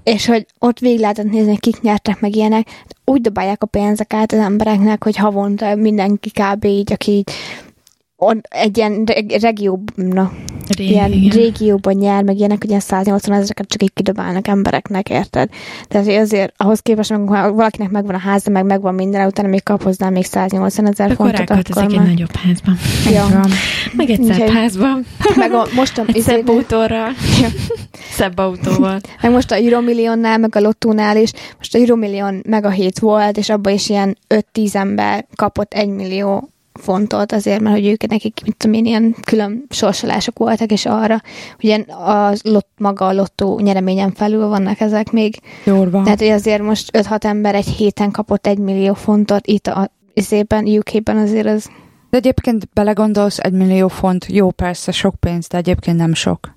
[0.03, 2.67] és hogy ott végig lehetett nézni, kik nyertek meg ilyenek,
[3.05, 6.65] úgy dobálják a pénzeket az embereknek, hogy havonta mindenki kb.
[6.65, 7.29] így, aki így
[8.49, 10.31] egy ilyen reg- regió, na,
[10.77, 11.37] Ré, ilyen igen.
[11.37, 15.49] régióban nyer, meg ilyenek, hogy ilyen 180 ezereket csak így kidobálnak embereknek, érted?
[15.87, 19.63] Tehát azért ahhoz képest, meg, ha valakinek megvan a háza, meg megvan minden, utána még
[19.63, 22.05] kap hozzá még 180 ezer fontot, akkor egy már...
[22.05, 22.77] nagyobb házban.
[23.11, 23.27] Ja.
[23.31, 23.49] Van.
[23.95, 25.05] Meg egy szebb házban.
[25.35, 27.09] Meg a, most a, Egy izé- szebb autóral.
[27.41, 27.47] Ja.
[28.11, 28.99] Szebb autóval.
[29.21, 33.37] meg most a Euromilliónál, meg a Lottónál is, most a Euromillion meg a hét volt,
[33.37, 34.17] és abban is ilyen
[34.53, 36.49] 5-10 ember kapott 1 millió
[36.79, 41.21] fontot azért, mert hogy ők nekik, mit tudom én, ilyen külön sorsolások voltak, és arra,
[41.63, 45.39] ugye a lot, maga a lottó nyereményen felül vannak ezek még.
[45.65, 46.03] Durva.
[46.03, 50.65] Tehát, hogy azért most 5-6 ember egy héten kapott 1 millió fontot, itt a izében,
[50.65, 51.69] UK-ben azért az
[52.09, 56.54] De egyébként belegondolsz, egy millió font, jó persze, sok pénz, de egyébként nem sok.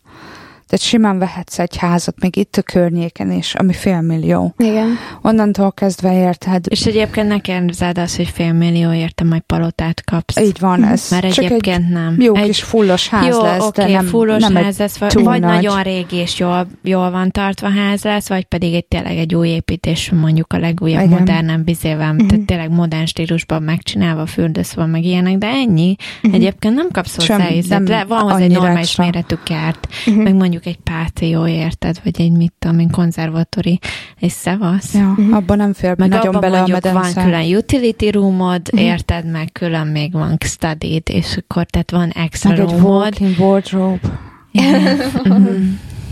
[0.69, 4.55] Tehát simán vehetsz egy házat, még itt a környéken is, ami fél millió.
[4.59, 4.97] igen.
[5.23, 10.37] Onnantól kezdve érted, És egyébként ne kérdezed azt, hogy fél millióért te majd palotát kapsz.
[10.41, 11.07] így van ez.
[11.11, 12.17] Mert Csak egyébként egy nem.
[12.19, 15.15] jó egy, kis fullos ház jó, lesz, oké, de nem, fullos nem ház lesz, vagy,
[15.15, 15.41] vagy nagy.
[15.41, 19.49] nagyon régi és jól, jól van tartva ház lesz, vagy pedig egy tényleg egy új
[19.49, 21.19] építés, mondjuk a legújabb, Igen.
[21.19, 22.27] modernebb bizével, Mhm.
[22.27, 25.97] tehát tényleg modern stílusban megcsinálva, fürdőszoba, meg ilyenek, de ennyi.
[26.23, 26.35] Mhm.
[26.35, 29.05] Egyébként nem kapsz hozzá, Sem- nem le, van hozzá egy normális extra.
[29.05, 30.19] méretű kert, Mhm.
[30.21, 33.79] meg mondjuk egy páció, érted, vagy egy mit tudom én, konzervatóri,
[34.21, 34.94] egy szevasz.
[34.94, 35.33] Ja, Mhm.
[35.33, 37.23] abban nem fér Meg nagyon abban bele a mondjuk van medence.
[37.23, 38.83] külön utility roomod, Mhm.
[38.83, 42.90] érted, meg külön még van studied, és akkor tehát van extra Meg egy roomod.
[42.90, 44.21] walk-in wardrobe.
[44.53, 44.97] Igen.
[45.25, 45.53] Mhm.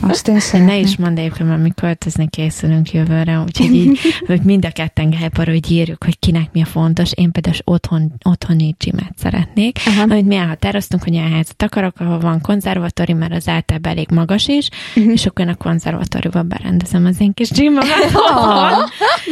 [0.00, 0.80] Azt én Ne szeretném.
[0.84, 5.46] is mondd egyébként, mert mi költözni készülünk jövőre, úgyhogy így, hogy mind a ketten gájpar,
[5.46, 7.10] hogy írjuk, hogy kinek mi a fontos.
[7.14, 10.02] Én például otthon, otthoni gymet szeretnék, Aha.
[10.02, 14.48] amit mi elhatároztunk, hogy olyan házat akarok, ahol van konzervatóri, mert az általában elég magas
[14.48, 15.10] is, Mhm.
[15.10, 17.84] és akkor én a konzervatóriba berendezem az én kis gymemet.
[18.38, 18.72] Ah,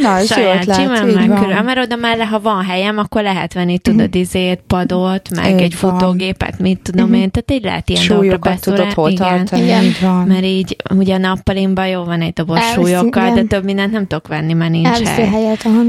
[0.01, 4.15] Na, ez jó ötlet, külön, mert oda már, ha van helyem, akkor lehet venni, tudod,
[4.15, 5.91] izét, padot, meg egy van.
[5.97, 9.27] futógépet, mit tudom én, tehát így lehet ilyen dolgokra tudod hol Igen.
[9.27, 9.83] tartani, Igen.
[10.27, 14.07] Mert így ugye a nappalimban jó van egy doboz Elviszi, súlyokkal, de több mindent nem
[14.07, 15.29] tudok venni, mert nincs Elviszi hely.
[15.29, 15.85] helyet, ahol.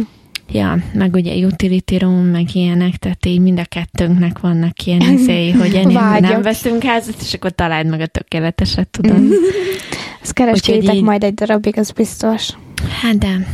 [0.50, 5.50] Ja, meg ugye utility room, meg ilyenek, tehát így mind a kettőnknek vannak ilyen izéi,
[5.52, 9.22] hogy ennél nem veszünk házat, és akkor találd meg a tökéleteset, tudod.
[10.37, 12.48] Ezt így- majd egy darabig, az biztos.
[13.02, 13.46] Hát de...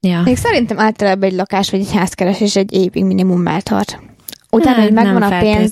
[0.00, 0.20] Ja.
[0.24, 3.98] Még szerintem általában egy lakás vagy egy házkeresés egy évig minimum eltart.
[4.50, 5.70] Utána, Hát hogy megvan a pénz,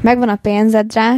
[0.00, 1.14] megvan a pénzed rá,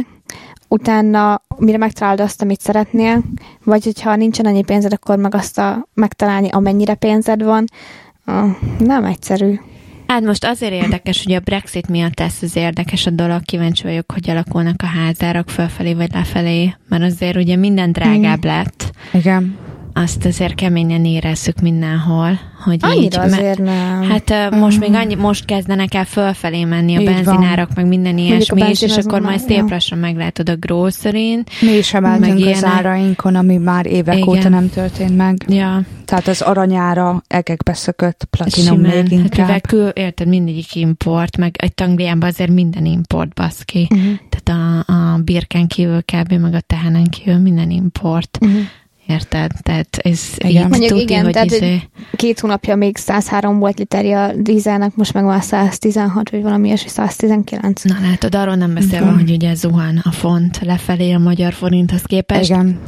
[0.71, 3.23] utána mire megtalálod azt, amit szeretnél,
[3.63, 7.65] vagy hogyha nincsen annyi pénzed, akkor meg azt a, megtalálni, amennyire pénzed van,
[8.79, 9.59] nem egyszerű.
[10.07, 14.11] Hát most azért érdekes, hogy a Brexit miatt lesz az érdekes a dolog, kíváncsi vagyok,
[14.11, 19.57] hogy alakulnak a házárak fölfelé vagy lefelé, mert azért ugye minden drágább lett, Igen.
[19.93, 22.83] Azt azért keményen érezzük mindenhol, hogy így...
[22.83, 24.01] Annyira me- azért nem.
[24.01, 27.13] Hát uh, most még annyi, most kezdenek el fölfelé menni a Így van.
[27.15, 31.93] benzinárak, meg minden ilyesmi is, és akkor majd szép lassan meglátod a grocery Mi is
[31.93, 34.27] emeltünk az árainkon, ami már évek Igen.
[34.27, 35.45] óta nem történt meg.
[35.47, 38.91] Ja, Tehát az aranyára egekbe szökött, platinum simán.
[38.91, 39.37] még Hát inkább.
[39.45, 43.87] mivel kül, érted, mindegyik import, meg egy Angliában azért minden import, baszki.
[43.91, 44.11] Uh-huh.
[44.29, 46.33] Tehát a, a birken kívül kb.
[46.33, 48.37] meg a tehenen kívül minden import.
[48.41, 48.59] Uh-huh.
[49.11, 49.51] Érted?
[49.61, 50.67] Tehát ez Igen.
[50.69, 51.81] Mondjuk tuti, igen, hogy tehát, izé,
[52.15, 56.89] Két hónapja még 103 volt literje a dízelnek, most meg már 116, vagy valami ilyesmi,
[56.89, 57.83] 119.
[57.83, 59.13] Na látod, arról nem beszélve, Igen.
[59.17, 62.49] hogy ugye zuhan a font lefelé a magyar forinthoz képest.
[62.49, 62.79] Igen.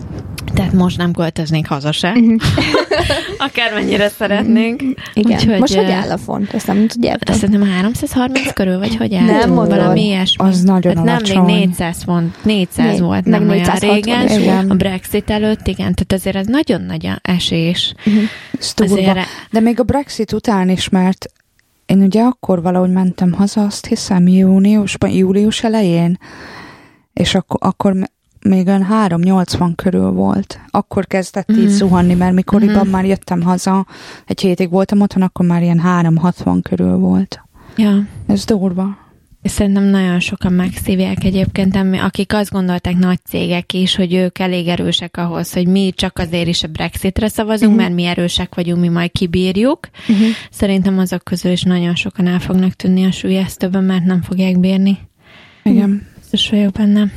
[0.53, 2.11] Tehát most nem költöznénk haza se.
[2.11, 2.35] Mhm.
[3.47, 4.81] Akármennyire szeretnénk.
[5.13, 5.31] Igen.
[5.31, 6.53] Úgyhogy, most hogy áll a font?
[6.53, 7.35] Ezt nem tudjátok?
[7.35, 9.23] Szerintem 330 körül, vagy hogy áll?
[9.25, 9.77] Nem mondod.
[9.77, 10.45] Valami ilyesmi.
[10.45, 11.55] Az nagyon hát nem, még alacsony.
[11.55, 14.27] 400, font, 400 Né- volt nem olyan 460 régen.
[14.27, 14.71] is volt.
[14.71, 15.93] A Brexit előtt, igen.
[15.93, 17.93] Tehát azért ez nagyon nagy esés.
[18.75, 18.93] Durva.
[18.93, 19.17] Azért
[19.51, 21.25] De még a Brexit után is, mert
[21.85, 26.17] én ugye akkor valahogy mentem haza, azt hiszem júniusban, július elején,
[27.13, 27.95] és akkor, akkor
[28.41, 30.59] még olyan 380 körül volt.
[30.69, 31.67] Akkor kezdett így Mhm.
[31.67, 32.89] zuhanni, mert mikoriban Mhm.
[32.89, 33.85] már jöttem haza,
[34.25, 37.41] egy hétig voltam otthon, akkor már ilyen 360 körül volt.
[37.75, 38.07] ja.
[38.27, 38.97] Ez durva.
[39.43, 45.17] Szerintem nagyon sokan megszívják egyébként, akik azt gondolták nagy cégek is, hogy ők elég erősek
[45.17, 47.81] ahhoz, hogy mi csak azért is a Brexitre szavazunk, Mhm.
[47.81, 49.79] mert mi erősek vagyunk, mi majd kibírjuk.
[50.07, 50.27] Uh-huh.
[50.51, 54.97] Szerintem azok közül is nagyon sokan el fognak tűnni a súlyesztőben, mert nem fogják bírni.
[55.63, 56.07] Igen.
[56.19, 57.11] Biztos vagyok benne.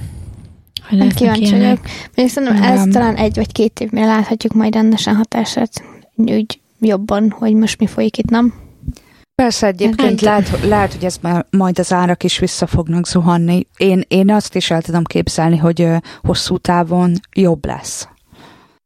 [0.89, 1.81] Hogy Nem kíváncsi vagyok.
[2.17, 5.85] Még szerintem ez talán egy vagy két év mire láthatjuk majd rendesen hatását
[6.15, 8.55] úgy jobban, hogy most mi folyik itt, nem?
[9.43, 13.67] Persze egyébként lehet, lehet, hogy ez már majd az árak is vissza fognak zuhanni.
[13.77, 15.89] Én, én azt is el tudom képzelni, hogy
[16.23, 18.09] hosszú távon jobb lesz.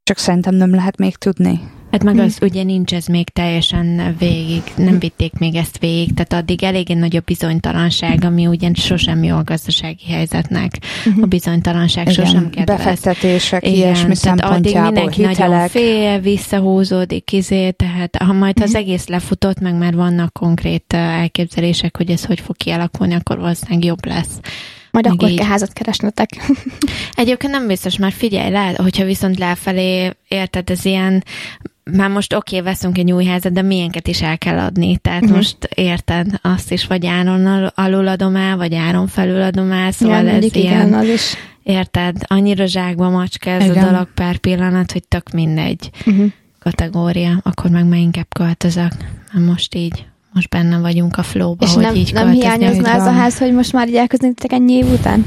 [0.03, 1.61] Csak szerintem nem lehet még tudni.
[1.91, 6.33] Hát meg az ugye nincs ez még teljesen végig, nem vitték még ezt végig, tehát
[6.45, 10.73] addig eléggé nagy a bizonytalanság, ami ugyan sosem jó a gazdasági helyzetnek.
[11.23, 12.77] A bizonytalanság Igen, sosem kedvez.
[12.77, 15.71] befektetések, Igen, ilyesmi tehát addig mindenki nagyon hitelek.
[15.71, 22.11] fél, visszahúzódik, izé, tehát ha majd az egész lefutott, meg már vannak konkrét elképzelések, hogy
[22.11, 24.41] ez hogy fog kialakulni, akkor valószínűleg jobb lesz.
[24.91, 25.37] Majd Meg akkor így.
[25.39, 26.31] kell házat keresnetek.
[27.15, 31.25] Egyébként nem biztos, már figyelj, lehet, hogyha viszont lefelé, érted, ez ilyen,
[31.93, 34.97] már most oké, okay, veszünk egy új házat, de milyenket is el kell adni.
[34.97, 35.37] Tehát uh-huh.
[35.37, 39.91] most érted, azt is vagy áron al- alul adom el, vagy áron felül adom el,
[39.91, 41.35] szóval Igen, ez mondjuk ilyen, igen, az is.
[41.63, 43.85] érted, annyira zsákba macska ez Igen.
[43.85, 46.27] a dolog pár pillanat, hogy tök mindegy Uh-huh.
[46.59, 48.93] kategória, akkor meg már inkább költözök.
[49.33, 53.07] Mert most így, most benne vagyunk a flowba, És hogy nem, így nem hiányozna ez
[53.07, 55.27] a ház, hogy most már így elkezdnétek ennyi év után?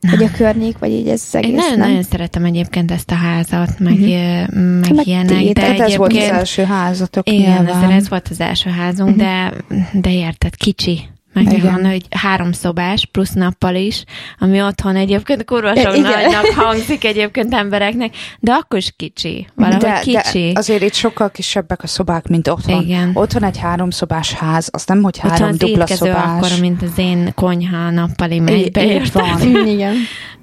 [0.00, 1.88] Vagy a környék, vagy így ez az egész, Én nagyon, nem?
[1.88, 4.54] nagyon szeretem egyébként ezt a házat, meg, uh-huh.
[4.80, 5.54] meg Meg ilyenek, tiéd.
[5.54, 7.90] de Tehát ez volt az első házatok Igen, nyilván.
[7.90, 9.52] ez volt az első házunk, de,
[9.92, 11.00] de érted, kicsi.
[11.44, 11.86] Meg Igen.
[11.86, 14.04] hogy három szobás, plusz nappal is,
[14.38, 16.10] ami otthon egyébként kurva sok Igen.
[16.10, 19.46] nagynak hangzik egyébként embereknek, de akkor is kicsi.
[19.54, 20.52] Valahogy de, kicsi.
[20.52, 22.82] De azért itt sokkal kisebbek a szobák, mint otthon.
[22.82, 23.10] Igen.
[23.14, 26.14] Otthon egy háromszobás ház, az nem, hogy Otthon három az dupla szobás.
[26.24, 29.22] akkor, mint az én konyha nappali megy Így- be, így érted?
[29.52, 29.66] van.
[29.76, 29.94] Igen.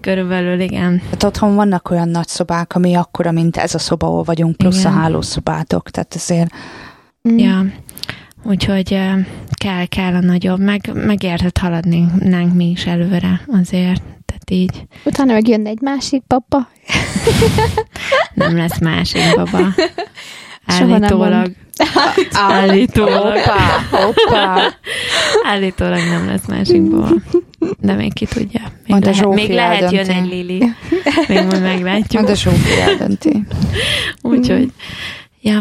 [0.01, 1.01] Körülbelül, igen.
[1.09, 4.79] Hát otthon vannak olyan nagy szobák, ami akkora, mint ez a szoba, ahol vagyunk, plusz
[4.79, 4.91] Igen.
[4.93, 5.89] a hálószobátok.
[5.89, 6.51] Tehát azért
[7.29, 7.37] Mm.
[7.37, 7.65] Ja.
[8.43, 8.99] Úgyhogy
[9.51, 14.01] kell, kell a nagyobb, meg, megérhet haladni nánk mi is előre azért.
[14.25, 16.67] Tehát így Utána meg jönne egy másik papa.
[18.33, 19.59] nem lesz másik baba.
[20.65, 21.51] Állítólag.
[22.31, 23.37] Állítólag.
[23.37, 24.67] Hoppá, hoppá.
[25.43, 27.09] Állítólag nem lesz másik baba.
[27.79, 28.61] De még ki tudja.
[28.61, 30.11] Még Majd lehet, még lehet jön eldönti.
[30.11, 30.73] egy Lili.
[31.27, 32.21] Még majd meglátjuk.
[32.21, 33.43] Majd a Zsófi eldönti.
[34.21, 34.71] Úgyhogy,
[35.41, 35.59] ja.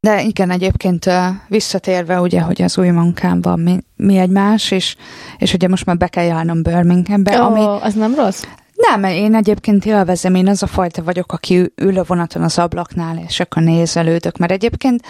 [0.00, 1.10] De igen, egyébként
[1.48, 4.96] visszatérve ugye, hogy az új munkámban mi, mi egymás, és,
[5.38, 8.42] és ugye most már be kell járnom Birminghambe, Ó, ami az nem rossz?
[8.74, 13.18] Nem, én egyébként élvezem, én az a fajta vagyok, aki ül a vonaton az ablaknál,
[13.26, 15.02] és akkor nézelődök, mert egyébként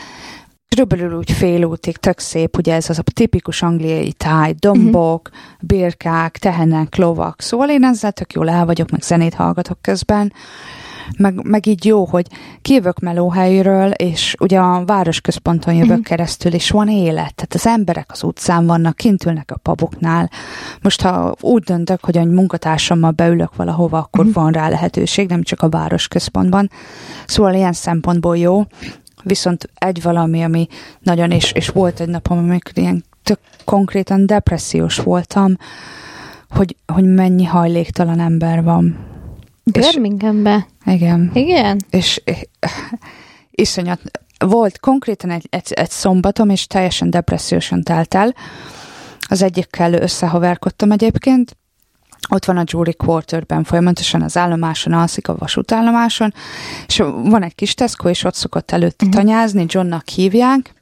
[0.69, 5.69] körülbelül úgy fél útig tök szép, ugye ez az a tipikus angliai táj, dombok, uh-huh.
[5.69, 10.33] birkák, tehenek, lovak, szóval én ezzel tök jól el vagyok, meg zenét hallgatok közben,
[11.19, 12.27] meg, meg így jó, hogy
[12.63, 16.05] kijövök melóhelyről, és ugye a városközponton jövök uh-huh.
[16.05, 20.31] keresztül, és van élet, tehát az emberek az utcán vannak, kint ülnek a paboknál.
[20.83, 24.43] Most, ha úgy döntök, hogy egy munkatársammal beülök valahova, akkor uh-huh.
[24.43, 26.71] van rá lehetőség, nem csak a városközpontban.
[27.27, 28.63] Szóval ilyen szempontból jó.
[29.23, 30.67] Viszont egy valami, ami
[31.01, 35.57] nagyon, és, és volt egy napom, amikor ilyen tök konkrétan depressziós voltam,
[36.51, 39.08] hogy, hogy mennyi hajléktalan ember van.
[39.73, 40.67] Birminghambe.
[40.85, 41.31] Igen.
[41.35, 41.79] Igen?
[41.91, 42.39] És eh,
[43.51, 44.01] iszonyat,
[44.39, 48.35] volt konkrétan egy, egy, egy szombatom, és teljesen depressziósan telt el.
[49.29, 51.57] Az egyikkel összehaverkodtam egyébként,
[52.31, 56.35] ott van a Jury Quarterben, folyamatosan az állomáson alszik, a vasútállomáson,
[56.87, 59.15] és van egy kis Tesco, és ott szokott előtte Mhm.
[59.15, 60.75] tanyázni, Johnnak hívják,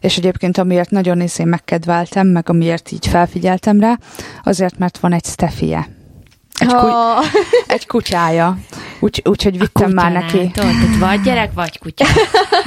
[0.00, 3.98] és egyébként amiért nagyon izé megkedveltem, meg amiért így felfigyeltem rá,
[4.42, 5.88] azért, mert van egy Steffie.
[6.58, 7.24] Egy, ku- Oh.
[7.66, 8.58] egy kutyája.
[9.00, 10.50] Úgy, úgyhogy vittem már neki.
[10.54, 12.04] Tehát vagy gyerek, vagy kutya.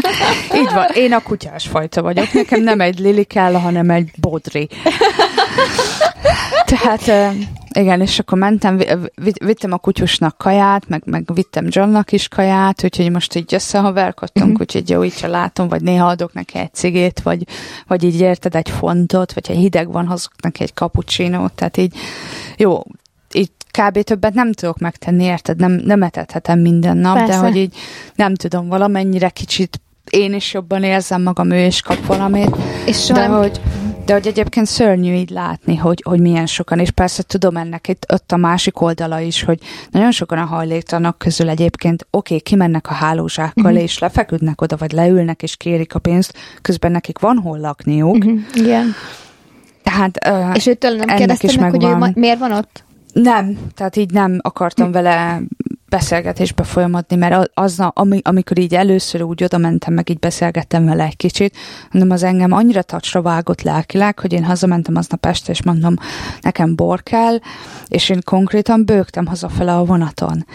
[0.59, 2.33] Így van, én a kutyás fajta vagyok.
[2.33, 4.69] Nekem nem egy Lili kell, hanem egy Bodri.
[6.65, 7.33] Tehát
[7.73, 12.27] igen, és akkor mentem, vi- vi- vittem a kutyusnak kaját, meg, meg vittem Johnnak is
[12.27, 14.61] kaját, úgyhogy most így összehaverkodtunk, Mhm.
[14.61, 17.43] úgyhogy jó, így se látom, vagy néha adok neki egy cigét, vagy,
[17.87, 21.95] vagy így érted egy fontot, vagy ha hideg van, hozok neki egy cappuccino tehát így
[22.57, 22.83] jó,
[23.33, 24.01] így kb.
[24.01, 25.57] többet nem tudok megtenni, érted?
[25.59, 27.31] Nem, nem etethetem minden nap, Persze.
[27.31, 27.75] de hogy így
[28.15, 33.19] nem tudom, valamennyire kicsit én is jobban érzem magam, ő is kap valamit, És soha
[33.19, 33.37] de nem...
[33.37, 33.61] hogy,
[34.05, 38.05] de hogy egyébként szörnyű így látni, hogy, hogy milyen sokan, és persze tudom ennek itt
[38.13, 39.59] ott a másik oldala is, hogy
[39.91, 43.81] nagyon sokan a hajléktalanok közül egyébként oké, okay, kimennek a hálózsákkal, Mhm.
[43.81, 48.37] és lefeküdnek oda, vagy leülnek, és kérik a pénzt, közben nekik van hol lakniuk, Mhm,
[48.53, 48.93] Igen.
[49.83, 52.09] tehát uh, És őtől nem is meg, hogy ő megvan.
[52.13, 52.83] ma- miért van ott?
[53.21, 55.41] Nem, tehát így nem akartam vele
[55.89, 60.85] beszélgetésbe folyamodni, mert a- az, ami, amikor így először úgy oda mentem, meg így beszélgettem
[60.85, 61.55] vele egy kicsit,
[61.91, 65.93] mondom, az engem annyira tacsra vágott lelkileg, hogy én hazamentem aznap este, és mondom,
[66.41, 67.37] nekem bor kell,
[67.87, 70.45] és én konkrétan bőgtem hazafele a vonaton.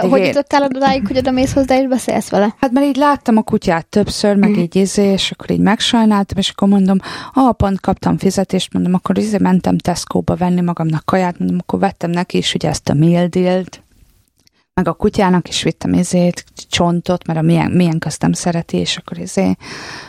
[0.00, 2.54] Te hogy én- jutottál odáig, hogy oda mész hozzá és beszélsz vele?
[2.60, 4.58] Hát mert így láttam a kutyát többször, meg Mhm.
[4.58, 6.96] így izé, és akkor így megsajnáltam, és akkor mondom,
[7.32, 12.10] ah, pont kaptam fizetést, mondom, akkor izé mentem Tesco-ba venni magamnak kaját, mondom, akkor vettem
[12.10, 13.82] neki is ugye ezt a meal deal-t.
[14.74, 19.18] Meg a kutyának is vittem izét, csontot, mert a milyen, milyen köztem szereti, és akkor
[19.18, 19.56] izé,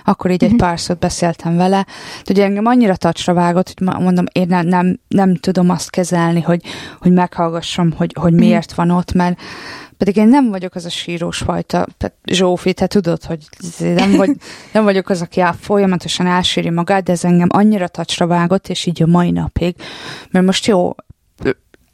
[0.05, 0.57] akkor így egy Mhm.
[0.59, 1.85] pár szót beszéltem vele.
[2.23, 6.41] De ugye engem annyira tacsra vágott, hogy mondom, én nem, nem, nem tudom azt kezelni,
[6.41, 6.61] hogy,
[6.99, 8.39] hogy meghallgassam, hogy, hogy Mhm.
[8.41, 9.39] miért van ott, mert
[9.97, 11.85] pedig én nem vagyok az a sírós fajta,
[12.23, 14.29] Zsófi, te tudod, hogy izé nem, vagy,
[14.73, 18.85] nem vagyok az, aki á- folyamatosan elsíri magát, de ez engem annyira tacsra vágott, és
[18.85, 19.75] így a mai napig,
[20.31, 20.95] mert most jó,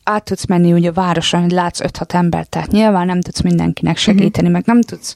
[0.03, 3.97] át tudsz menni ugye a városon, hogy látsz 5-6 embert, tehát nyilván nem tudsz mindenkinek
[3.97, 5.15] segíteni, meg nem tudsz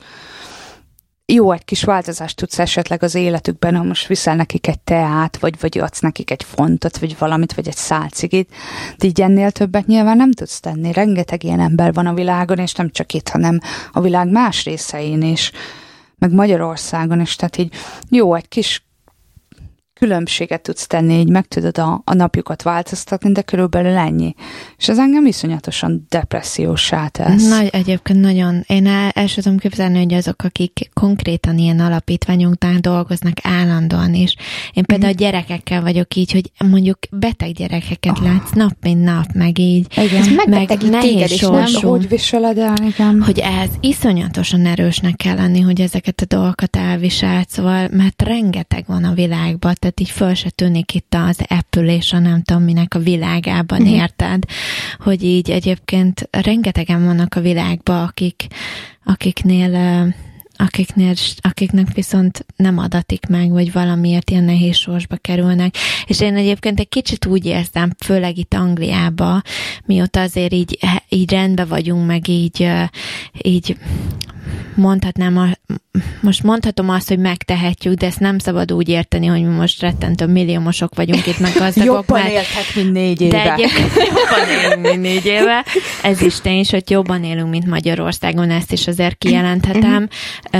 [1.27, 5.59] jó, egy kis változást tudsz esetleg az életükben, ha most viszel nekik egy teát, vagy,
[5.59, 8.53] vagy adsz nekik egy fontot, vagy valamit, vagy egy szálcigit,
[8.97, 10.93] de így ennél többet nyilván nem tudsz tenni.
[10.93, 13.59] Rengeteg ilyen ember van a világon, és nem csak itt, hanem
[13.91, 15.51] a világ más részein is,
[16.17, 17.73] meg Magyarországon is, tehát így
[18.09, 18.85] jó, egy kis
[19.93, 24.35] különbséget tudsz tenni, így meg tudod a, a napjukat változtatni, de körülbelül ennyi.
[24.77, 27.47] És ez engem iszonyatosan depressziósá tesz.
[27.47, 32.79] Nagy, egyébként nagyon, én el, el sem tudom képzelni, hogy azok, akik konkrétan ilyen alapítványunknál
[32.79, 34.35] dolgoznak állandóan is.
[34.73, 38.23] Én például a gyerekekkel vagyok így, hogy mondjuk beteg gyerekeket Ah.
[38.23, 40.33] látsz nap, mint nap, meg így, Ez Igen.
[40.35, 41.73] megbetegít nehéz téged is, nem?
[41.81, 43.21] Hogy viseled el, igen.
[43.21, 49.03] hogy ehhez iszonyatosan erősnek kell lenni, hogy ezeket a dolgokat elviselt, szóval, mert rengeteg van
[49.03, 52.93] a világban, tehát így föl se tűnik itt az Apple és a nem tudom minek
[52.95, 53.93] a világában, Mhm.
[53.93, 54.43] érted?
[54.99, 58.47] Hogy így egyébként rengetegen vannak a világban, akik,
[59.03, 60.13] akiknél
[60.57, 65.75] akiknél, akiknek viszont nem adatik meg, vagy valamiért ilyen nehéz sorsba kerülnek.
[66.05, 69.41] És én egyébként egy kicsit úgy érzem, főleg itt Angliába,
[69.85, 72.67] mióta azért így, így rendben vagyunk, meg így,
[73.41, 73.77] így
[74.75, 75.47] mondhatnám, a,
[76.21, 80.25] most mondhatom azt, hogy megtehetjük, de ezt nem szabad úgy érteni, hogy mi most rettentő
[80.25, 83.43] milliómosok vagyunk itt, meg gazdagok, Jobban mert éltek, mint négy éve.
[83.43, 85.65] de egyébként jobban élünk, mint négy éve.
[86.03, 90.07] Ez is tény, is, hogy jobban élünk, mint Magyarországon, ezt is azért kijelenthetem.
[90.43, 90.57] Ö,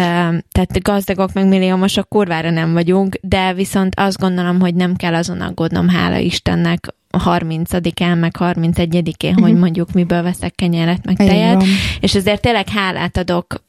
[0.52, 5.42] Tehát gazdagok, meg milliómosok kurvára nem vagyunk, de viszont azt gondolom, hogy nem kell azon
[5.42, 11.64] aggódnom, hála Istennek, 30-án, meg 31-én, hogy mondjuk miből veszek kenyeret, meg tejet.
[12.00, 13.64] És ezért tényleg hálát adok,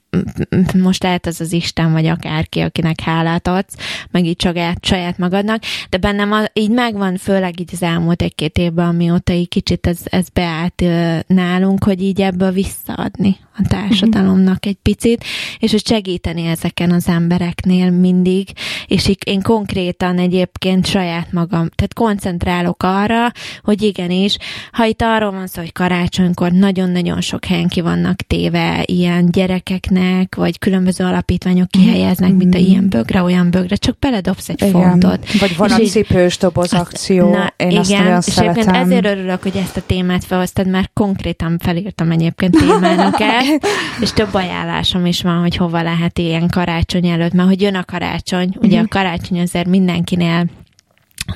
[0.74, 3.76] most lehet az az Isten, vagy akárki, akinek hálát adsz,
[4.10, 8.58] meg így saját, saját magadnak, de bennem a, így megvan, főleg így az elmúlt egy-két
[8.58, 14.66] évben, amióta így kicsit ez, ez beállt ö, nálunk, hogy így ebből visszaadni a társadalomnak
[14.66, 15.24] egy picit,
[15.58, 18.48] és hogy segíteni ezeken az embereknél mindig,
[18.86, 24.36] és én konkrétan egyébként saját magam, tehát koncentrálok arra, hogy igenis,
[24.72, 30.34] ha itt arról van szó, hogy karácsonykor nagyon-nagyon sok helyen ki vannak téve ilyen gyerekeknek,
[30.34, 34.72] vagy különböző alapítványok kihelyeznek, mint a ilyen bögre, olyan bögre, csak beledobsz egy Igen.
[34.72, 35.32] fontot.
[35.38, 38.74] Vagy van És a cipős doboz akció, Na, én igen, azt nagyon és szeretem.
[38.74, 43.45] ezért örülök, hogy ezt a témát felhoztad, mert konkrétan felírtam egyébként témának ezt,
[44.00, 47.84] és több ajánlásom is van, hogy hova lehet ilyen karácsony előtt, mert hogy jön a
[47.84, 50.46] karácsony, ugye a karácsony azért mindenkinél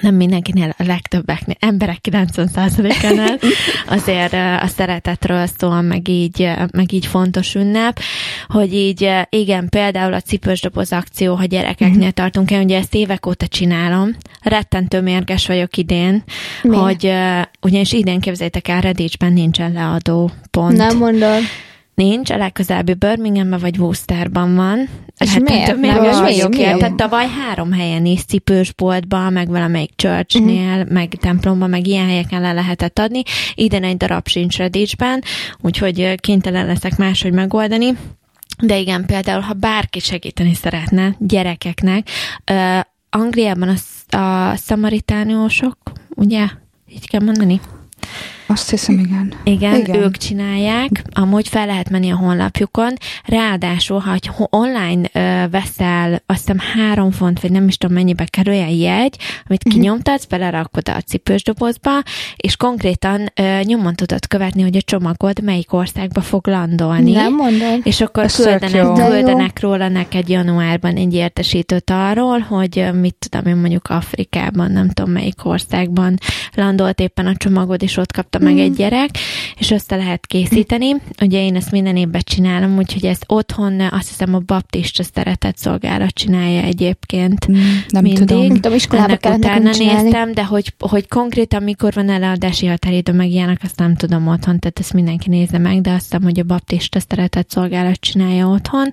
[0.00, 3.38] nem mindenkinél, a legtöbbeknél, emberek 90%-ánál
[3.98, 8.00] azért a szeretetről szól, meg így, meg így fontos ünnep,
[8.48, 13.26] hogy így igen, például a cipős doboz akció, ha gyerekeknél tartunk el, ugye ezt évek
[13.26, 16.24] óta csinálom, rettentő mérges vagyok idén,
[16.62, 16.82] Miért?
[16.82, 17.12] hogy
[17.60, 20.76] ugyanis idén képzeljétek el, Redicsben nincsen leadó pont.
[20.76, 21.42] Nem mondod.
[21.94, 24.88] Nincs, a legközelebbi Birminghamben vagy Worcesterban van.
[25.18, 25.76] És Rettentő miért?
[25.76, 26.72] mérges Nem, vagyok miért?
[26.72, 26.94] érted?
[26.94, 30.92] Tavaly három helyen is, cipősboltban, meg valamelyik churchnél, uh-huh.
[30.92, 33.22] meg templomban, meg ilyen helyeken le lehetett adni.
[33.54, 35.22] Idén egy darab sincs Redicsben,
[35.60, 37.96] úgyhogy kénytelen leszek máshogy megoldani.
[38.62, 42.08] De igen, például, ha bárki segíteni szeretne gyerekeknek,
[42.50, 43.68] uh, Angliában
[44.08, 45.76] a, a szamaritániusok,
[46.14, 46.46] ugye?
[46.88, 47.60] Így kell mondani?
[48.50, 49.32] Azt hiszem, igen.
[49.44, 50.02] Igen, Igen.
[50.02, 52.92] Ők csinálják, amúgy fel lehet menni a honlapjukon,
[53.24, 54.16] ráadásul, ha
[54.50, 59.16] online ö, veszel, azt hiszem három font, vagy nem is tudom mennyibe kerül egy jegy,
[59.48, 59.74] amit Mhm.
[59.74, 61.90] kinyomtatsz, belerakod a cipős dobozba,
[62.36, 67.12] és konkrétan ö, nyomon tudod követni, hogy a csomagod melyik országba fog landolni.
[67.12, 67.80] Nem mondod.
[67.82, 73.56] És akkor Ez küldenek, küldenek róla neked januárban egy értesítőt arról, hogy mit tudom én
[73.60, 76.18] mondjuk Afrikában, nem tudom melyik országban
[76.54, 79.10] landolt éppen a csomagod, és ott kapta meg egy gyerek,
[79.58, 80.94] és össze lehet készíteni.
[81.22, 86.14] Ugye én ezt minden évben csinálom, úgyhogy ezt otthon azt hiszem a baptista szeretett szolgálat
[86.14, 87.54] csinálja egyébként Mm,
[87.88, 88.26] Nem mindig.
[88.26, 88.48] tudom.
[88.48, 93.60] Tudom, iskolába Ennek utána néztem, de hogy, hogy konkrétan mikor van eladási határidő, meg ilyenek,
[93.62, 97.00] azt nem tudom otthon, tehát ezt mindenki nézze meg, de azt hiszem, hogy a baptista
[97.00, 98.88] szeretett szolgálat csinálja otthon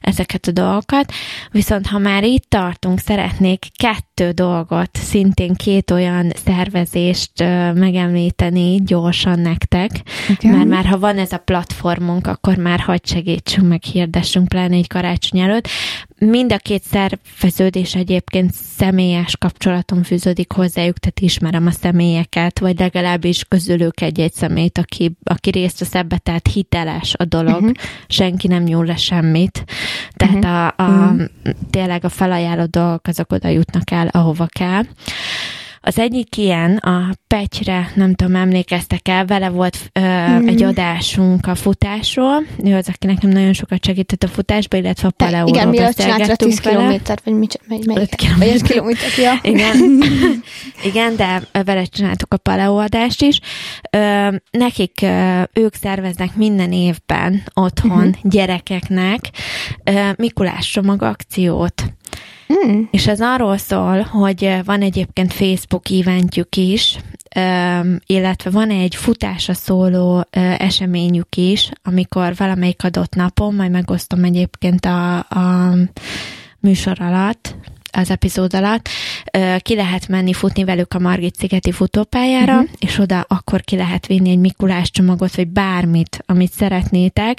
[0.00, 1.12] ezeket a dolgokat.
[1.50, 7.32] Viszont ha már itt tartunk, szeretnék kettő dolgot, szintén két olyan szervezést
[7.74, 9.90] megemlíteni gyorsan nektek,
[10.28, 10.56] Igen.
[10.56, 14.86] mert már ha van ez a platformunk, akkor már hagy segítsünk, meg hirdessünk, pláne egy
[14.86, 15.68] karácsony előtt.
[16.18, 23.44] Mind a két szerveződés egyébként személyes kapcsolaton fűződik hozzájuk, tehát ismerem a személyeket, vagy legalábbis
[23.48, 27.72] közülük egy-egy szemét, aki, aki részt vesz ebbe, tehát hiteles a dolog, uh-huh.
[28.08, 29.64] senki nem nyúl le semmit.
[30.14, 30.50] Tehát uh-huh.
[30.50, 31.28] a, a, uh-huh.
[31.70, 34.82] tényleg a felajánlott dolgok azok oda jutnak el, ahova kell.
[35.88, 40.48] Az egyik ilyen, a Petyre, nem tudom, emlékeztek el, vele volt ö, mm.
[40.48, 42.42] egy adásunk a futásról.
[42.64, 46.36] Ő az, aki nekem nagyon sokat segített a futásba, illetve a paleóról Igen, mielőtt csináltra
[46.36, 48.02] 10 kilométert, vagy mit, mely, melyik?
[48.02, 48.62] 5 kilométer.
[48.62, 49.38] kilométer, ja.
[49.52, 49.76] Igen.
[50.90, 53.40] Igen, de vele csináltuk a paleóadást is.
[53.90, 58.14] Ö, nekik ö, ők szerveznek minden évben otthon uh-huh.
[58.22, 59.20] gyerekeknek
[59.84, 61.82] ö, Mikulás csomag akciót.
[62.52, 62.82] Mm.
[62.90, 66.98] És ez arról szól, hogy van egyébként Facebook eventjük is,
[68.06, 70.24] illetve van egy futásra szóló
[70.58, 75.74] eseményük is, amikor valamelyik adott napon, majd megosztom egyébként a, a
[76.60, 77.54] műsor alatt,
[77.90, 78.88] az epizód alatt,
[79.58, 82.68] ki lehet menni futni velük a Margit szigeti futópályára, uh-huh.
[82.78, 87.38] és oda akkor ki lehet vinni egy Mikulás csomagot, vagy bármit, amit szeretnétek,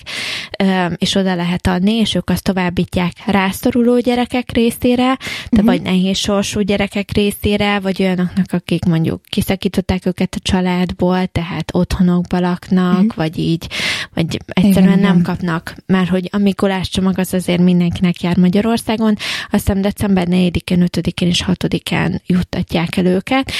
[0.95, 5.17] és oda lehet adni, és ők azt továbbítják rászoruló gyerekek részére, de
[5.51, 5.65] uh-huh.
[5.65, 12.39] vagy nehéz sorsú gyerekek részére, vagy olyanoknak, akik mondjuk kiszakították őket a családból, tehát otthonokba
[12.39, 13.15] laknak, uh-huh.
[13.15, 13.67] vagy így,
[14.13, 15.23] vagy egyszerűen igen, nem igen.
[15.23, 19.15] kapnak, mert hogy a Mikulás csomag az azért mindenkinek jár Magyarországon,
[19.51, 23.51] azt hiszem december 4-én, 5-én és 6-án juttatják el őket.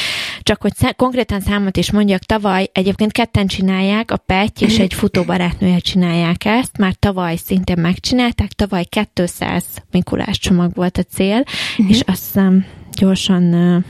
[0.42, 4.94] Csak hogy szá- konkrétan számot is mondjak, tavaly egyébként ketten csinálják, a Petty és egy
[4.94, 11.90] futóbarátnője csinálják ezt, már tavaly szintén megcsinálták, tavaly 200 Mikulás csomag volt a cél, uh-huh.
[11.90, 13.44] és azt hiszem gyorsan,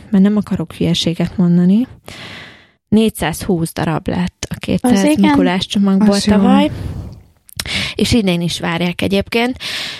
[0.10, 1.88] mert nem akarok hülyeséget mondani,
[2.88, 6.64] 420 darab lett a 200 Mikulás csomagból tavaly.
[6.64, 7.09] Jó
[7.96, 9.58] és idén is várják egyébként.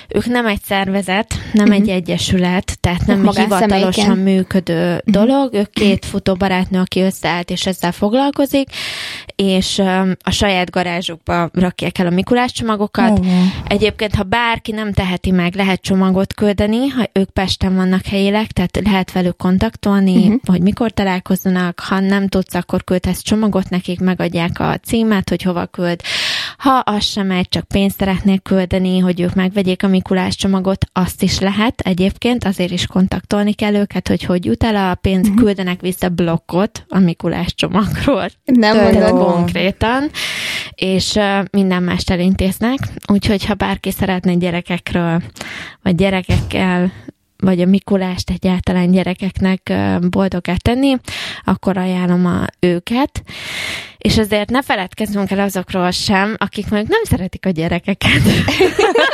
[0.08, 1.82] Ők nem egy szervezet, nem uh-huh.
[1.82, 4.18] egy egyesület, tehát nem egy hivatalosan személyken.
[4.18, 5.00] működő uh-huh.
[5.06, 5.54] dolog.
[5.54, 8.70] Ők két futóbarátnő, aki összeállt és ezzel foglalkozik,
[9.36, 13.20] és um, a saját garázsukba rakják el a Mikulás csomagokat.
[13.20, 13.44] Uh-huh.
[13.68, 18.80] Egyébként, ha bárki nem teheti meg, lehet csomagot küldeni, ha ők Pesten vannak helyileg, tehát
[18.84, 20.40] lehet velük kontaktolni, uh-huh.
[20.46, 25.66] hogy mikor találkozzanak, ha nem tudsz, akkor küldhetsz csomagot, nekik megadják a címet, hogy hova
[25.66, 26.02] küld.
[26.60, 31.24] Ha az sem megy, csak pénzt szeretnék küldeni, hogy ők megvegyék a Mikulás csomagot, azt
[31.24, 35.44] is lehet egyébként, azért is kontaktolni kell őket, hogy hogy jut el a pénz, uh-huh.
[35.44, 38.30] küldenek vissza blokkot a Mikulás csomagról.
[38.44, 39.10] Nem mondod.
[39.10, 40.10] konkrétan,
[40.76, 45.22] és uh, minden mást elintéznek, úgyhogy ha bárki szeretne gyerekekről,
[45.82, 46.92] vagy gyerekekkel
[47.40, 49.74] vagy a Mikulást egyáltalán gyerekeknek
[50.10, 50.96] boldogát tenni,
[51.44, 53.24] akkor ajánlom a őket.
[53.98, 58.22] És azért ne feledkezzünk el azokról sem, akik mondjuk nem szeretik a gyerekeket.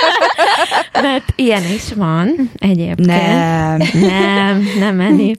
[1.01, 3.05] Mert ilyen is van egyébként.
[3.05, 3.81] Nem.
[3.93, 5.35] Nem, nem menni.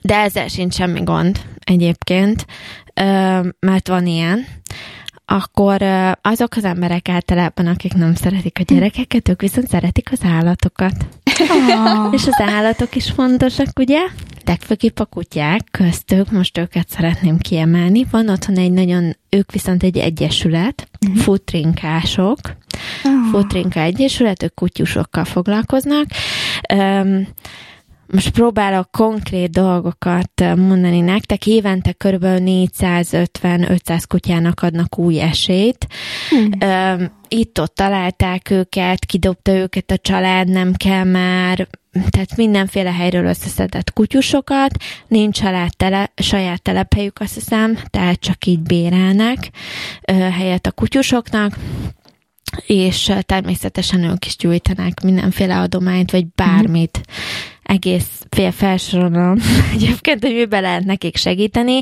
[0.00, 2.46] De ezzel sincs semmi gond egyébként,
[3.60, 4.46] mert van ilyen
[5.26, 5.82] akkor
[6.22, 11.06] azok az emberek általában, akik nem szeretik a gyerekeket, ők viszont szeretik az állatokat.
[11.40, 12.12] Oh.
[12.12, 14.00] És az állatok is fontosak, ugye?
[14.44, 18.06] Legfőképp a kutyák köztük, most őket szeretném kiemelni.
[18.10, 21.22] Van otthon egy nagyon, ők viszont egy egyesület, uh-huh.
[21.22, 22.38] futrinkások,
[23.04, 23.30] oh.
[23.30, 26.06] futrinka egyesület, ők kutyusokkal foglalkoznak.
[26.74, 27.28] Um,
[28.12, 31.46] most próbálok konkrét dolgokat mondani nektek.
[31.46, 32.24] Évente kb.
[32.24, 35.86] 450-500 kutyának adnak új esélyt.
[36.30, 37.10] Hmm.
[37.28, 41.68] Itt-ott találták őket, kidobta őket a család, nem kell már,
[42.10, 44.76] tehát mindenféle helyről összeszedett kutyusokat,
[45.08, 49.50] nincs család tele, saját telephelyük, azt hiszem, tehát csak így bérelnek
[50.32, 51.56] helyet a kutyusoknak
[52.66, 56.98] és természetesen ők is gyújtanak mindenféle adományt, vagy bármit.
[56.98, 59.36] Mm egész fél felsorolom
[59.74, 61.80] egyébként, hogy miben lehet nekik segíteni.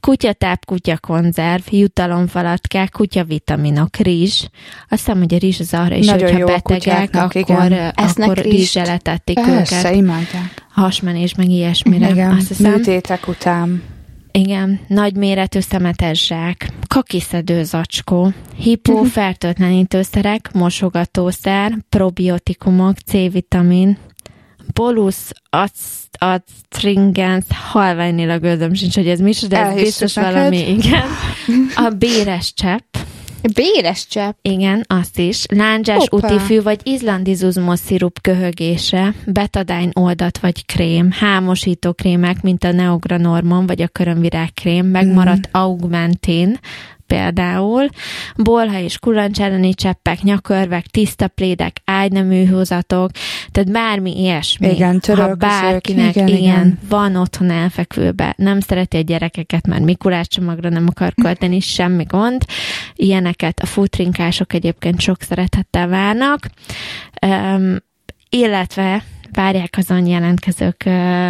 [0.00, 4.44] Kutyatáp, kutyakonzerv, jutalomfalatkák, kutyavitaminok, rizs.
[4.88, 7.92] Azt hiszem, hogy a rizs az arra is, Nagyon hogyha betegek, akkor, igen.
[7.94, 9.94] akkor rizsele tették Persze, őket.
[9.94, 10.64] imádják.
[10.70, 12.08] Hasmenés, meg ilyesmire.
[12.08, 12.72] Igen, azt hiszem.
[12.72, 13.82] műtétek után.
[14.32, 23.98] Igen, nagyméretű szemetes zsák, kakiszedő zacskó, hipófertőtlenítőszerek, mosogatószer, probiotikumok, C-vitamin,
[24.74, 25.16] Bolus
[26.18, 31.04] astringens, halványilag gőzöm sincs, hogy ez mi, de ez biztos valami, igen.
[31.86, 32.96] A béres csepp,
[33.54, 34.32] Béres csepp.
[34.42, 35.44] Igen, azt is.
[35.48, 43.66] Lándzsás utifű vagy izlandizuzmos szirup köhögése, betadine oldat vagy krém, hámosító krémek, mint a Neogranormon
[43.66, 45.62] vagy a körömvirág krém, megmaradt Mhm.
[45.62, 46.58] augmentin,
[47.06, 47.88] például,
[48.36, 53.10] bolha és kulancs elleni cseppek, nyakörvek, tiszta plédek, ágynemű húzatok,
[53.50, 54.68] tehát bármi ilyesmi.
[54.68, 56.78] Igen, ha bárkinek igen, igen, igen.
[56.88, 62.44] van otthon elfekvőbe, nem szereti a gyerekeket, mert Mikulás csomagra nem akar költeni, semmi gond.
[62.94, 66.46] Ilyeneket a futrinkások egyébként sok szeretettel várnak.
[67.26, 67.76] Um,
[68.28, 69.02] illetve
[69.32, 70.82] várják azon jelentkezők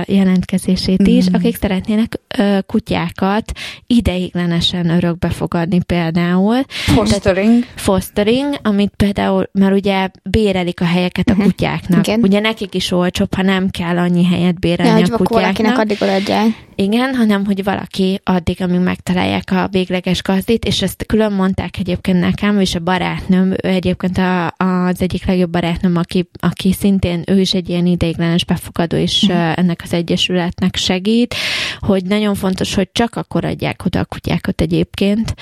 [0.07, 1.34] jelentkezését is, Mhm.
[1.34, 2.20] akik szeretnének
[2.66, 3.53] kutyákat
[3.86, 6.57] ideiglenesen örökbe fogadni például.
[6.68, 7.64] Fostering.
[7.74, 11.42] Fostering, amit például, mert ugye bérelik a helyeket a Mhm.
[11.42, 12.07] kutyáknak.
[12.07, 12.20] Igen.
[12.22, 15.78] Ugye nekik is olcsóbb, ha nem kell annyi helyet Ja, bérelni hogy a kutyáknak.
[15.78, 16.64] addig odaadják.
[16.78, 22.20] Igen, hanem hogy valaki addig, amíg megtalálják a végleges gazdit, és ezt külön mondták egyébként
[22.20, 27.40] nekem, és a barátnőm, ő egyébként a, az egyik legjobb barátnőm, aki, aki szintén, ő
[27.40, 29.37] is egy ilyen ideiglenes befogadó, és Mhm.
[29.37, 31.34] uh, ennek az egyesületnek segít,
[31.78, 35.34] hogy nagyon fontos, hogy csak akkor adják oda a kutyákat egyébként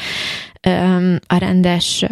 [1.27, 2.05] a rendes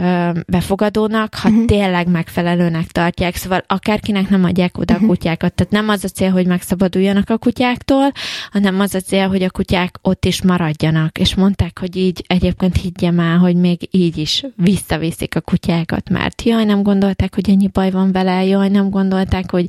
[0.47, 1.65] befogadónak, ha Mhm.
[1.65, 3.37] tényleg megfelelőnek tartják.
[3.37, 5.07] Szóval akárkinek nem adják oda a Mhm.
[5.07, 5.53] kutyákat.
[5.55, 8.13] Tehát nem az a cél, hogy megszabaduljanak a kutyáktól,
[8.51, 11.19] hanem az a cél, hogy a kutyák ott is maradjanak.
[11.19, 16.43] És mondták, hogy így egyébként higgyem el, hogy még így is visszaviszik a kutyákat, mert
[16.43, 19.67] jaj, nem gondolták, hogy ennyi baj van vele, jaj, nem gondolták, hogy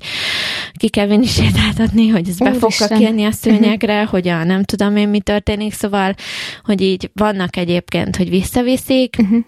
[0.78, 4.96] ki kell vinni sétáltatni, hogy ez be fog kijönni a szőnyegre, hogy a nem tudom
[4.96, 6.16] én mi történik, szóval,
[6.64, 9.44] hogy így vannak egyébként, hogy visszaviszik, Uh-huh.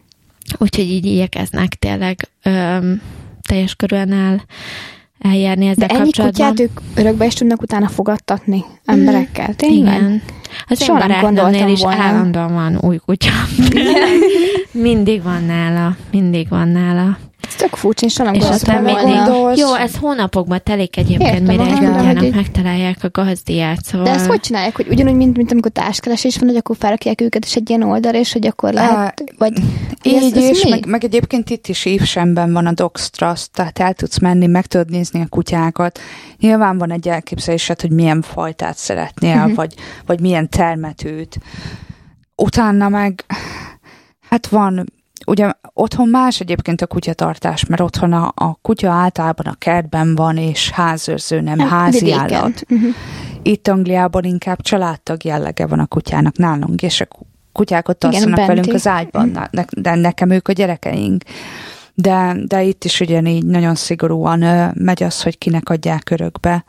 [0.57, 3.01] úgyhogy így igyekeznek tényleg öm,
[3.47, 4.45] teljes körülön el,
[5.19, 6.49] eljárni ezzel De ennyi kapcsolatban.
[6.49, 9.53] kutyát ők örökbe is tudnak utána fogadtatni emberekkel.
[9.55, 9.97] Tényleg?
[9.99, 10.21] Igen.
[10.67, 12.01] Az én Soha nem barátnőmnél is volna.
[12.01, 13.32] állandóan van új kutya.
[14.71, 17.17] mindig van nála, mindig van nála.
[17.47, 19.23] Ez tök furcsa, és nem És gondoltam aztán volna.
[19.25, 24.05] gondolsz- jó, ez hónapokban telik egyébként, Értem, mire egy megtalálják a gazdiát, szóval...
[24.05, 27.45] De ezt hogy csinálják, hogy ugyanúgy, mint, mint amikor társkeresés van, hogy akkor felrakják őket
[27.45, 29.53] is egy ilyen oldalra, és hogy akkor lehet, vagy...
[30.03, 30.69] Így ez, ez és mi?
[30.69, 34.65] meg, meg egyébként itt is Ívsemben van a Dogs Trust, tehát el tudsz menni, meg
[34.65, 35.99] tudod nézni a kutyákat.
[36.39, 39.53] Nyilván van egy elképzelésed, hogy milyen fajtát szeretnél, Mhm.
[39.53, 39.73] vagy,
[40.05, 41.37] vagy milyen termetőt.
[42.35, 43.25] Utána meg,
[44.29, 44.85] hát van,
[45.26, 50.38] ugye otthon más egyébként a kutyatartás, mert otthon a, a kutya általában a kertben van,
[50.38, 52.20] és házőrző, nem Hát, házi vidéken.
[52.34, 52.63] állat.
[52.70, 52.89] Uh-huh.
[53.41, 57.07] Itt Angliában inkább családtag jellege van a kutyának nálunk, és a
[57.51, 58.53] kutyák ott Igen, alszanak benti.
[58.55, 61.24] velünk az ágyban, ne, de nekem ők a gyerekeink.
[61.93, 66.66] De, de itt is ugyanígy nagyon szigorúan ö, megy az, hogy kinek adják örökbe.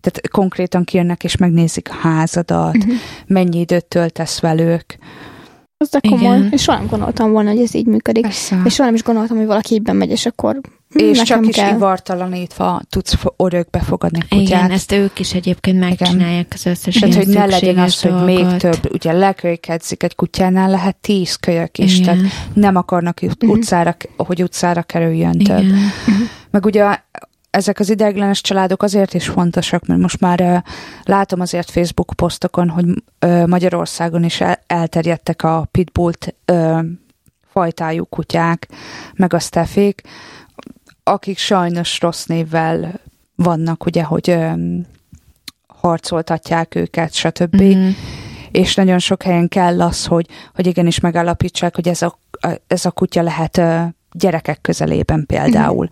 [0.00, 2.92] Tehát konkrétan kijönnek és megnézik a házadat, Uh-huh.
[3.26, 4.84] mennyi időt töltesz velük.
[5.82, 6.36] Az de komoly.
[6.36, 6.48] Igen.
[6.52, 8.22] És soha nem gondoltam volna, hogy ez így működik.
[8.22, 8.60] Persze.
[8.64, 10.60] És soha nem is gondoltam, hogy valaki így bemegy, és akkor
[10.90, 11.74] hm, És nekem csak is kell.
[11.74, 14.40] ivartalanítva tudsz örökbe fogadni kutyát.
[14.40, 18.24] Igen, ezt ők is egyébként megcsinálják az összes Tehát, hogy ne legyen az, szükséges hogy
[18.24, 18.58] még dolgot.
[18.58, 22.04] több, ugye lekölykedzik egy kutyánál, lehet tíz kölyök is, Igen.
[22.18, 23.50] tehát nem akarnak ut- Mhm.
[23.52, 25.58] utcára, hogy utcára kerüljön több.
[25.62, 25.78] Igen.
[26.50, 26.98] Meg ugye
[27.50, 30.64] ezek az ideiglenes családok azért is fontosak, mert most már
[31.02, 32.84] látom azért Facebook posztokon, hogy
[33.46, 36.84] Magyarországon is el- elterjedtek a pitbullt uh,
[37.52, 38.68] fajtájú kutyák,
[39.14, 40.02] meg a steffék,
[41.02, 43.00] akik sajnos rossz névvel
[43.34, 44.38] vannak, ugye, hogy
[45.66, 47.60] harcoltatják őket, stb.
[47.60, 47.88] Mhm.
[48.50, 52.18] És nagyon sok helyen kell az, hogy, hogy igenis megállapítsák, hogy ez a,
[52.66, 53.60] ez a kutya lehet
[54.12, 55.88] gyerekek közelében például.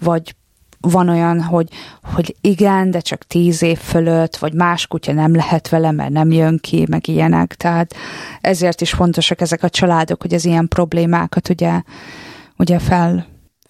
[0.00, 0.34] Vagy
[0.80, 1.68] van olyan, hogy,
[2.02, 6.30] hogy igen, de csak tíz év fölött, vagy más kutya nem lehet vele, mert nem
[6.30, 7.54] jön ki, meg ilyenek.
[7.54, 7.94] Tehát
[8.40, 11.82] ezért is fontosak ezek a családok, hogy az ilyen problémákat ugye,
[12.56, 13.26] ugye fel,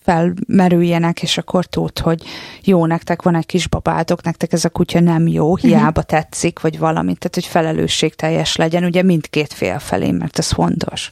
[0.08, 2.22] felmerüljenek, és akkor tud, hogy
[2.64, 7.14] jó, nektek van egy kisbabátok, nektek ez a kutya nem jó, hiába tetszik, vagy valami,
[7.14, 11.10] tehát hogy felelősségteljes legyen, ugye mindkét fél felé, mert ez fontos.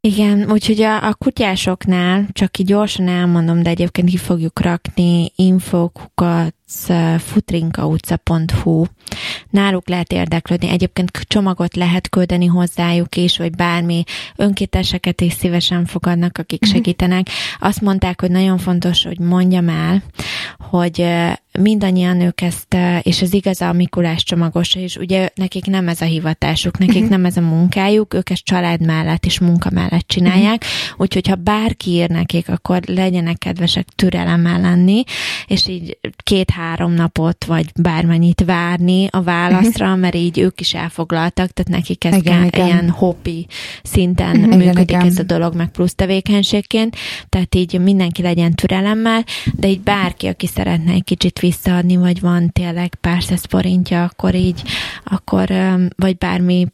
[0.00, 6.55] Igen, úgyhogy a, a kutyásoknál, csak így gyorsan elmondom, de egyébként ki fogjuk rakni infokukat
[7.18, 8.84] futrinkautca.hu.
[9.50, 10.68] Náluk lehet érdeklődni.
[10.68, 14.02] Egyébként csomagot lehet küldeni hozzájuk is, vagy bármi
[14.36, 16.70] önkéteseket is szívesen fogadnak, akik Mhm.
[16.70, 17.28] segítenek.
[17.60, 20.02] Azt mondták, hogy nagyon fontos, hogy mondjam el,
[20.58, 21.06] hogy
[21.58, 26.04] mindannyian ők ezt, és ez igaz a Mikulás csomagos is, ugye nekik nem ez a
[26.04, 27.10] hivatásuk, nekik Mhm.
[27.10, 30.64] nem ez a munkájuk, ők ezt család mellett és munka mellett csinálják,
[30.96, 35.02] úgyhogy ha bárki ír nekik, akkor legyenek kedvesek türelemmel lenni,
[35.46, 41.50] és így két két-három napot, vagy bármennyit várni a válaszra, mert így ők is elfoglaltak,
[41.50, 43.46] tehát nekik ez Igen, igen, ilyen hobbi
[43.82, 45.06] szinten Igen, működik igen.
[45.06, 46.96] ez a dolog, meg plusz tevékenységként,
[47.28, 52.52] tehát így mindenki legyen türelemmel, de így bárki, aki szeretne egy kicsit visszaadni, vagy van
[52.52, 54.62] tényleg pár száz forintja, akkor így,
[55.04, 55.48] akkor,
[55.96, 56.66] vagy bármi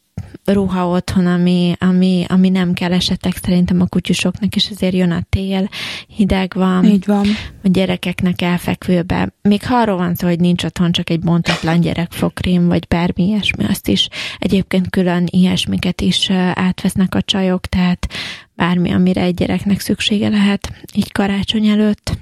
[0.44, 5.22] ruha otthon, ami, ami, ami nem kell esetek szerintem a kutyusoknak, és azért jön a
[5.28, 5.68] tél,
[6.16, 7.26] hideg van, Így van.
[7.62, 9.34] a gyerekeknek elfekvőbe.
[9.42, 13.64] Még ha arról van szó, hogy nincs otthon csak egy bontatlan gyerekfokrém, vagy bármi ilyesmi,
[13.64, 18.06] azt is egyébként külön ilyesmiket is átvesznek a csajok, tehát
[18.54, 22.18] bármi, amire egy gyereknek szüksége lehet, így karácsony előtt.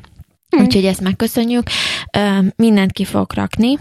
[0.48, 0.62] Hm.
[0.62, 1.62] Úgyhogy ezt megköszönjük.
[2.56, 3.78] Mindent ki fogok rakni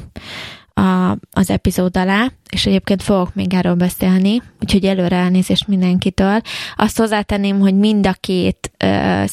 [0.80, 6.42] a, az epizód alá, és egyébként fogok még erről beszélni, úgyhogy előre elnézést mindenkitől.
[6.76, 9.24] Azt hozzátenném, hogy mind a két ö,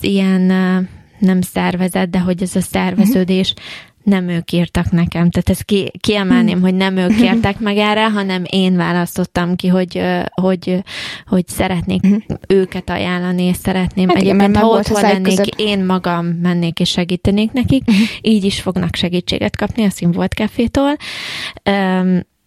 [0.00, 0.80] ilyen ö,
[1.18, 3.54] nem szervezet, de hogy ez a szerveződés
[4.02, 5.30] nem ők írtak nekem.
[5.30, 10.00] Tehát ezt ki, kiemelném, hogy nem ők kértek meg erre, hanem én választottam ki, hogy,
[10.30, 10.82] hogy,
[11.26, 12.02] hogy szeretnék
[12.46, 14.08] őket ajánlani, és szeretném.
[14.08, 15.54] Hát igen, Egyébként, mert ha ág lennék, között.
[15.60, 17.82] én magam mennék és segítenék nekik,
[18.20, 20.96] így is fognak segítséget kapni a Színvolt Cafétól,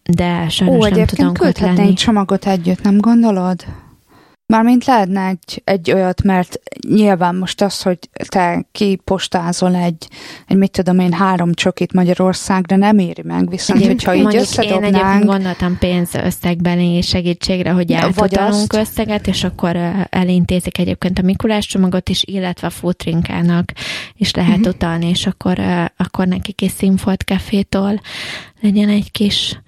[0.04, 1.92] de sajnos Ó, nem ott küldhetnénk lenni.
[1.92, 3.64] csomagot együtt, nem gondolod?
[4.48, 10.08] Mármint lehetne egy, egy olyat, mert nyilván most az, hogy te kipostázol egy,
[10.46, 14.42] egy mit tudom én, három csokit Magyarországra nem éri meg, viszont Egyébként hogyha így mondjuk
[14.42, 17.90] Én egyébként összedobnánk, gondoltam pénzösszegben segítségre, hogy
[18.74, 18.74] azt.
[18.74, 19.76] összeget, és akkor
[20.10, 23.72] elintézik egyébként a Mikulás csomagot is, illetve a futrinkának
[24.16, 24.68] is lehet Mhm.
[24.68, 25.58] utalni, és akkor,
[25.96, 28.00] akkor nekik is Színfolt Cafétól
[28.60, 29.58] legyen egy kis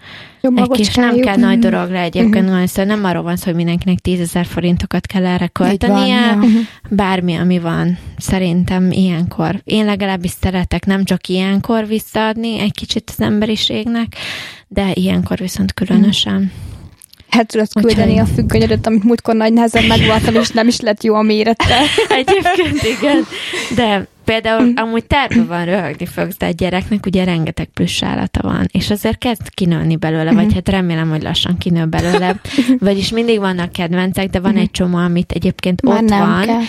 [0.40, 2.52] Egy kis nem kell nagy dolog le egyébként, Mhm.
[2.52, 2.66] uh-huh.
[2.68, 6.38] szóval nem arról van szó, hogy mindenkinek 10 ezer forintokat kell erre költenie, ja.
[6.90, 9.60] bármi, ami van, szerintem ilyenkor.
[9.64, 14.16] Én legalábbis szeretek nem csak ilyenkor visszaadni egy kicsit az emberiségnek,
[14.68, 16.52] de ilyenkor viszont különösen.
[17.28, 21.02] Hát tudod Úgyhogy- küldeni a függönyödet, amit múltkor nagy nehezen megvartam, és nem is lett
[21.02, 21.76] jó a mérete.
[22.20, 23.24] Egyébként igen,
[23.76, 28.66] de például amúgy terve van röhögni fogsz, de a gyereknek ugye rengeteg plusz állata van,
[28.70, 32.40] és azért kezd kinőni belőle, vagy hát remélem, hogy lassan kinő belőle.
[32.78, 36.60] Vagyis mindig vannak kedvencek, de van egy csomó, amit egyébként Már ott van, kell.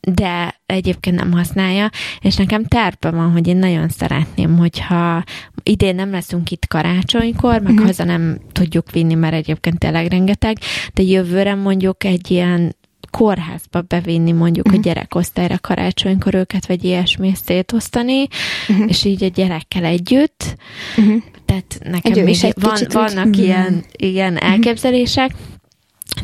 [0.00, 1.90] de egyébként nem használja,
[2.20, 5.24] és nekem terve van, hogy én nagyon szeretném, hogyha
[5.62, 7.86] idén nem leszünk itt karácsonykor, meg uh-huh.
[7.86, 10.56] haza nem tudjuk vinni, mert egyébként tényleg rengeteg,
[10.94, 12.74] de jövőre mondjuk egy ilyen
[13.16, 14.80] kórházba bevinni mondjuk uh-huh.
[14.80, 18.26] a gyerekosztályra karácsonykor őket, vagy ilyesmi szétosztani,
[18.68, 18.88] uh-huh.
[18.88, 20.56] és így a gyerekkel együtt.
[20.96, 21.22] Uh-huh.
[21.44, 23.42] Tehát nekem Egy ő még is egy van, úgy- vannak Mhm.
[23.42, 25.30] ilyen, ilyen elképzelések,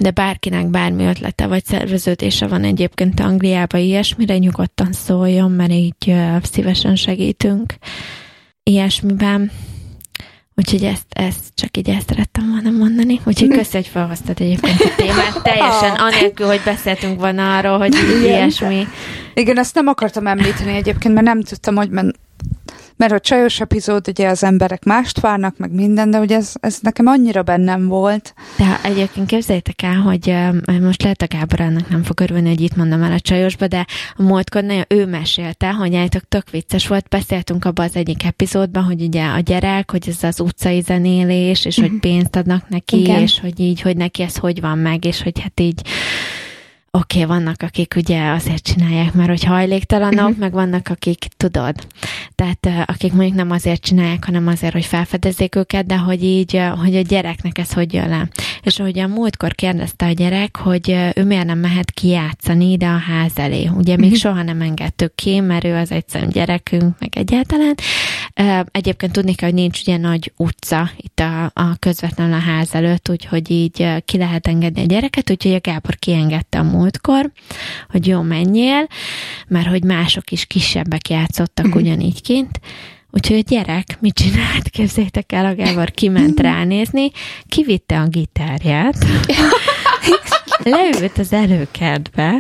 [0.01, 6.37] de bárkinek bármi ötlete vagy szerveződése van egyébként Angliába ilyesmire, nyugodtan szóljon, mert így ö,
[6.43, 7.75] szívesen segítünk
[8.63, 9.51] ilyesmiben.
[10.61, 13.21] Úgyhogy ezt, ezt csak így ezt szerettem volna mondani.
[13.25, 15.43] Úgyhogy köszi, hogy felhoztad egyébként a témát.
[15.43, 18.23] Teljesen anélkül, hogy beszéltünk volna arról, hogy Igen.
[18.23, 18.87] ilyesmi.
[19.35, 22.17] Igen, ezt nem akartam említeni egyébként, mert nem tudtam, hogy men,
[23.01, 26.79] mert a csajos epizód, ugye az emberek mást várnak, meg minden, de ugye ez, ez
[26.81, 28.35] nekem annyira bennem volt.
[28.57, 30.35] De egyébként képzeljétek el, hogy
[30.81, 33.87] most lehet a Gábor ennek nem fog örülni, hogy itt mondom el a csajosba, de
[34.17, 38.83] a múltkor nagyon ő mesélte, hogy állítok tök vicces volt, beszéltünk abban az egyik epizódban,
[38.83, 43.21] hogy ugye a gyerek, hogy ez az utcai zenélés, és hogy pénzt adnak neki, Igen.
[43.21, 45.83] és hogy így, hogy neki ez hogy van meg, és hogy hát így
[46.93, 50.39] Oké, okay, vannak, akik ugye azért csinálják, mert hogy hajléktalanok, uh-huh.
[50.39, 51.75] meg vannak, akik tudod.
[52.35, 56.97] Tehát akik mondjuk nem azért csinálják, hanem azért, hogy felfedezzék őket, de hogy így, hogy
[56.97, 58.29] a gyereknek ez hogy jön le.
[58.63, 62.97] És ahogy a múltkor kérdezte a gyerek, hogy ő miért nem mehet kijátszani ide a
[62.99, 63.67] ház elé.
[63.77, 64.19] Ugye még Mhm.
[64.19, 67.75] soha nem engedtük ki, mert ő az egyszerűen gyerekünk, meg egyáltalán.
[68.71, 73.09] Egyébként tudni kell, hogy nincs ugye nagy utca itt a, a közvetlenül a ház előtt,
[73.09, 77.31] úgyhogy így ki lehet engedni a gyereket, úgyhogy a Gábor kiengedte a múltkor,
[77.91, 78.87] hogy jó, menjél,
[79.49, 81.77] mert hogy mások is kisebbek játszottak Mhm.
[81.77, 82.61] ugyanígy kint,
[83.11, 84.69] Úgyhogy a gyerek mit csinált?
[84.77, 87.11] Képzeljétek el, a Gábor kiment ránézni,
[87.49, 88.97] kivitte a gitárját,
[90.65, 92.35] leült az előkertbe,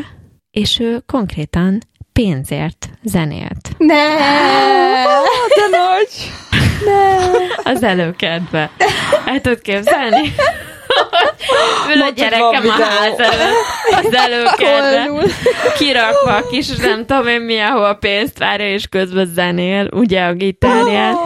[0.50, 1.78] és ő konkrétan
[2.12, 4.04] pénzért zenélt Ne!
[5.56, 6.32] De nagy!
[7.74, 8.70] az előkertbe.
[9.26, 10.34] El tudod képzelni?
[11.94, 15.22] Ül a gyerekem a ház előtt, az előkertbe, Kollul.
[15.78, 20.32] kirakva a kis, nem tudom én milyen hol pénzt várja, és közben zenél, ugye a
[20.32, 21.16] gitárját.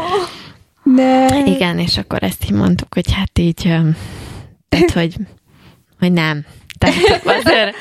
[0.83, 1.27] Ne!
[1.45, 3.63] Igen, és akkor ezt így mondtuk, hogy hát így,
[4.69, 5.15] tehát, hogy,
[5.99, 6.45] hogy nem.
[6.79, 7.77] Tehát azért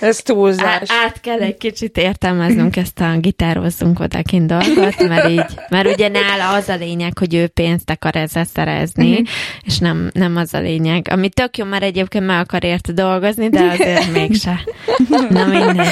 [0.00, 0.90] Ez túlzás.
[0.90, 6.08] Á, át kell egy kicsit értelmeznünk ezt a gitározzunk odakin dolgot, mert így, mert ugye
[6.08, 9.26] nála az a lényeg, hogy ő pénzt akar ezzel szerezni, uh-huh.
[9.62, 11.06] és nem, nem az a lényeg.
[11.10, 14.60] Ami tök jó, mert egyébként meg akar érte dolgozni, de azért mégse.
[15.30, 15.86] Na mindegy.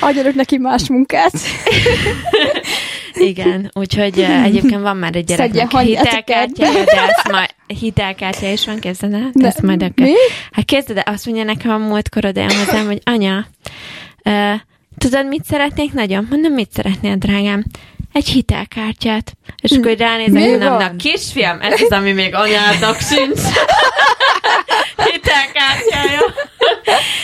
[0.00, 1.32] Adjanak neki más munkát.
[3.20, 8.78] Igen, úgyhogy uh, egyébként van már egy gyereknek hitelkártyája, de azt majd hitelkártya is van,
[8.78, 9.30] kezded el?
[9.32, 9.92] De ezt majd.
[9.94, 10.12] Mi?
[10.52, 13.46] Hát kezded azt mondja nekem a múltkor oda hozzám, hogy anya,
[14.24, 14.54] uh,
[14.98, 16.26] tudod, mit szeretnék nagyon?
[16.30, 17.64] Mondom, mit szeretnél, drágám?
[18.12, 19.32] Egy hitelkártyát.
[19.62, 23.40] És akkor így ránézek, mondom, na kisfiam, ez az, ami még anyádnak sincs.
[25.12, 26.34] hitelkártyája.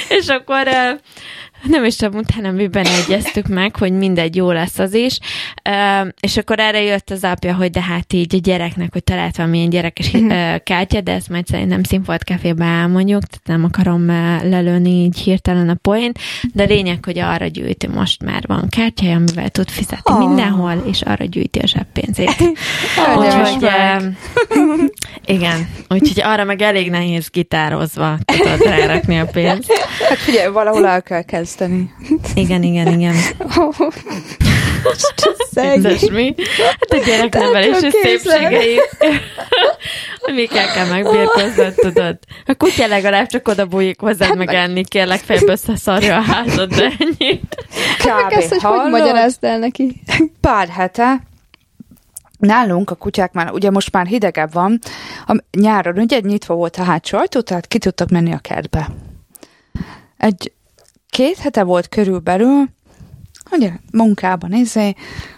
[0.09, 0.69] és akkor
[1.69, 5.19] nem is tudom, utána mi egyeztük meg, hogy mindegy, jó lesz az is.
[5.71, 9.37] Uh, és akkor erre jött az apja, hogy de hát így a gyereknek, hogy talált
[9.37, 14.07] valamilyen gyerekes uh, kártya, de ezt majd szerintem színfolt kafébe elmondjuk, tehát nem akarom
[14.51, 16.19] lelőni így hirtelen a poént,
[16.53, 20.19] de a lényeg, hogy arra gyűjti most már van kártyája, amivel tud fizetni Ah.
[20.27, 22.37] mindenhol, és arra gyűjti a zseppénzét.
[23.19, 24.03] Úgyhogy, uh,
[25.37, 29.73] igen, úgyhogy arra meg elég nehéz gitározva tudod rárakni a pénzt.
[30.09, 31.53] Hát figyelj, valahol el kell kezdeni.
[32.35, 33.15] Igen, igen, igen.
[35.55, 36.35] Vicces mi?
[36.59, 38.79] Hát a gyereknevelési szépségei.
[40.21, 42.19] hogy Mikkel kell megbírkoznod, tudod.
[42.47, 46.93] A kutya legalább csak oda bújik hozzád meg enni, kér legfeljebb összeszarja a házad, de
[46.99, 47.57] ennyit.
[48.05, 48.91] Meg ezt, hogy hogy hallod?
[48.91, 50.03] magyarázd el neki.
[50.41, 51.23] Pár hete
[52.39, 54.79] Nálunk a kutyák már, ugye most már hidegebb van,
[55.27, 58.89] a nyáron ugye nyitva volt a hátsó ajtó, tehát ki tudtak menni a kertbe.
[60.17, 60.53] Egy
[61.15, 62.65] két hete volt körülbelül,
[63.51, 64.95] ugye munkában izé,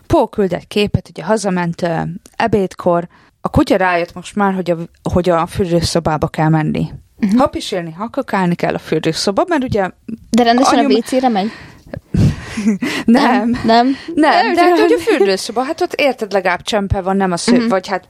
[0.06, 1.88] Pól küld egy képet, ugye hazament
[2.36, 3.08] ebédkor,
[3.40, 4.76] a kutya rájött most már, hogy a,
[5.12, 6.88] hogy a fürdőszobába kell menni.
[7.20, 7.40] Uh-huh.
[7.40, 9.90] Ha pisilni, ha kakálni kell a fürdőszoba, mert ugye
[10.30, 11.50] De rendesen Anyum- a WC-re megy?
[13.04, 13.56] nem, Nem.
[13.64, 17.56] Nem, Nem, de hát, a fürdőszoba, hát ott érted, legalább csempe van, nem a sző,
[17.58, 17.68] Mhm.
[17.68, 18.08] vagy hát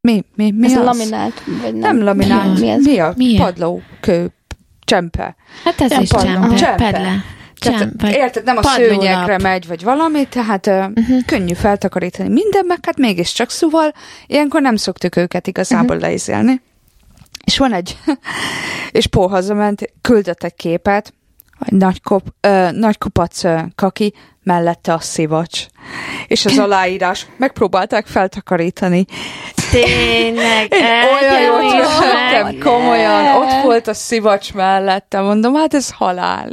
[0.00, 0.78] mi, mi, mi Ez az?
[0.78, 1.96] a laminált, vagy nem?
[1.96, 2.84] Nem laminált, Mi ez?
[2.84, 3.42] mi a Milyen?
[3.44, 4.30] padló, kő,
[4.84, 5.36] csempe.
[5.64, 6.90] Hát ez Nem is pad- csempe, csempe.
[6.90, 7.24] pedle.
[7.58, 11.24] Tehát, vagy érted, nem a szőnyegre megy, vagy valami, tehát uh, uh-huh.
[11.26, 13.92] könnyű feltakarítani minden, meg hát mégiscsak szóval
[14.26, 16.02] ilyenkor nem szoktuk őket igazából uh-huh.
[16.02, 16.60] leizélni.
[17.44, 17.98] És van egy,
[18.90, 21.14] és Paul hazament, küldött egy képet,
[21.58, 24.14] egy nagy, kop, ö, nagy kupac ö, kaki,
[24.44, 25.66] mellette a szivacs.
[26.26, 29.04] És az aláírás, megpróbálták feltakarítani.
[29.70, 30.84] Tényleg, Én
[31.20, 32.58] olyan jól meg.
[32.62, 36.48] komolyan, ott volt a szivacs mellette, mondom, hát ez halál.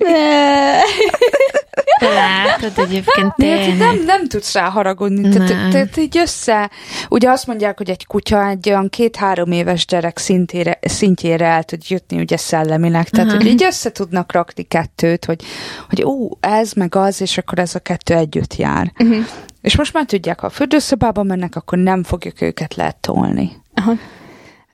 [2.09, 3.77] Látod egyébként Miért tényleg.
[3.77, 5.29] nem, nem tudsz rá haragudni.
[5.29, 6.69] Tehát, tehát így össze...
[7.09, 11.81] Ugye azt mondják, hogy egy kutya egy olyan két-három éves gyerek szintére, szintjére el tud
[11.87, 13.09] jutni ugye szellemileg.
[13.09, 13.37] Tehát, Aha.
[13.37, 15.43] hogy így össze tudnak rakni kettőt, hogy,
[15.89, 18.91] hogy ó, ez meg az, és akkor ez a kettő együtt jár.
[18.97, 19.19] Mhm.
[19.61, 23.51] És most már tudják, ha a fürdőszobába mennek, akkor nem fogjuk őket lettolni.
[23.73, 23.93] Aha.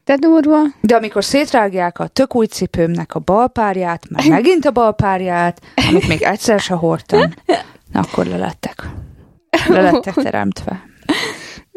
[0.08, 0.58] De durva.
[0.82, 6.22] De amikor szétrágják a tök új cipőmnek a balpárját, meg megint a balpárját, amit még
[6.22, 7.34] egyszer se hordtam,
[7.92, 8.90] na akkor lelettek.
[9.68, 10.84] Lelettek teremtve.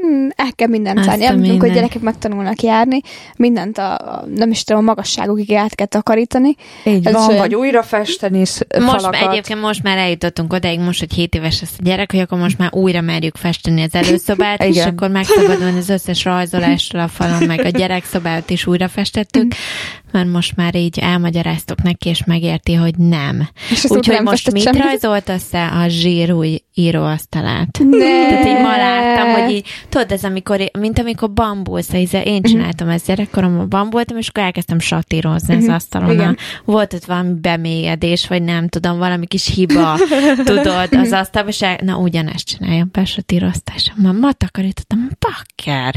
[0.00, 1.24] Hmm, el kell mindent Azt szárni.
[1.24, 1.76] a Nem tudunk, hogy minden.
[1.82, 3.00] gyerekek megtanulnak járni.
[3.36, 6.54] Mindent a, a nem is tudom, a magasságukig át kell takarítani.
[6.84, 9.14] Így Ez van, olyan- vagy újra festeni Most falakat.
[9.30, 12.58] egyébként most már eljutottunk odaig, most, hogy 7 éves lesz a gyerek, hogy akkor most
[12.58, 17.64] már újra merjük festeni az előszobát, és akkor megszabadulni az összes rajzolásról a falon, meg
[17.64, 19.52] a gyerekszobát is újra festettük,
[20.12, 23.48] mert most már így elmagyaráztok neki, és megérti, hogy nem.
[23.88, 24.82] Úgyhogy most mit semmit.
[24.82, 27.78] rajzolt össze a zsírúj íróasztalát?
[27.90, 27.98] Ne.
[28.28, 32.88] Tehát így ma láttam, hogy így, tudod, ez amikor, mint amikor bambulsz, hiszen én csináltam
[32.88, 35.72] ezt gyerekkoromban, bambultam, és akkor elkezdtem satírozni az Mhm.
[35.72, 36.10] asztalon.
[36.10, 36.36] Igen.
[36.64, 39.96] Volt ott valami bemélyedés, vagy nem tudom, valami kis hiba,
[40.44, 43.92] tudod, az asztalban, és el, na ugyanezt csináljam, besatíroztás.
[43.96, 45.94] Ma, takarítottam, bakker.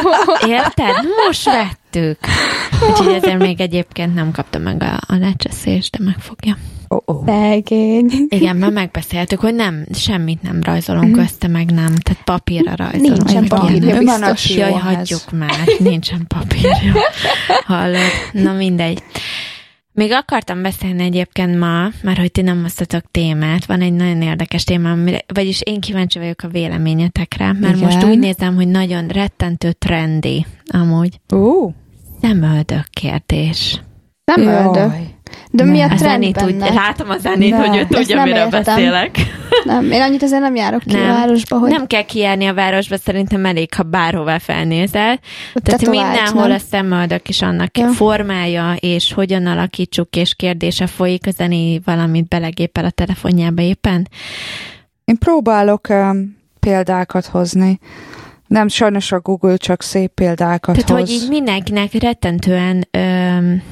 [0.58, 0.94] Érted?
[1.26, 1.48] Most
[1.92, 2.18] vettük.
[2.90, 6.56] Úgyhogy ezért még egyébként nem kaptam meg a, a lecseszést, de megfogja.
[6.88, 7.24] Oh, oh.
[7.26, 8.10] Szegény.
[8.28, 11.20] Igen, mert megbeszéltük, hogy nem, semmit nem rajzolunk Mhm.
[11.20, 11.94] össze, meg nem.
[11.94, 13.24] Tehát papírra rajzolunk.
[13.24, 14.50] Nincsen papírja, biztos.
[14.50, 16.94] Jaj, hagyjuk már, nincsen papírja.
[17.66, 18.10] Hallod?
[18.32, 19.02] Na mindegy.
[19.92, 24.64] Még akartam beszélni egyébként ma, mert hogy ti nem hoztatok témát, van egy nagyon érdekes
[24.64, 27.88] téma, amire, vagyis én kíváncsi vagyok a véleményetekre, mert Igen.
[27.88, 31.20] most úgy nézem, hogy nagyon rettentő trendi, amúgy.
[31.34, 31.70] Ó,
[32.20, 33.82] Szemöldök kérdés.
[34.24, 34.74] Nem öldök.
[34.74, 35.14] jaj.
[35.52, 35.96] De mi a Nem.
[35.96, 36.72] A trend zenét úgy, benne?
[36.74, 37.66] látom a zenét, Ne.
[37.66, 38.62] hogy ő tudja, nem miről értem.
[38.62, 39.18] beszélek.
[39.64, 41.10] Nem, én annyit azért nem járok ki Nem.
[41.10, 45.18] a városba, hogy Nem kell kijárni a városba, szerintem elég, ha bárhová felnézel.
[45.52, 46.56] Tehát tetovált, mindenhol nem?
[46.56, 47.88] a szemöldök is annak Ja.
[47.88, 54.08] formája, és hogyan alakítsuk, és kérdése folyik a zené, valamit belegépel a telefonjába éppen.
[55.04, 57.78] Én próbálok um, példákat hozni.
[58.46, 60.98] Nem, sajnos a Google csak szép példákat Tehát, hoz.
[61.00, 63.62] hogy így mindenkinek rettentően öm,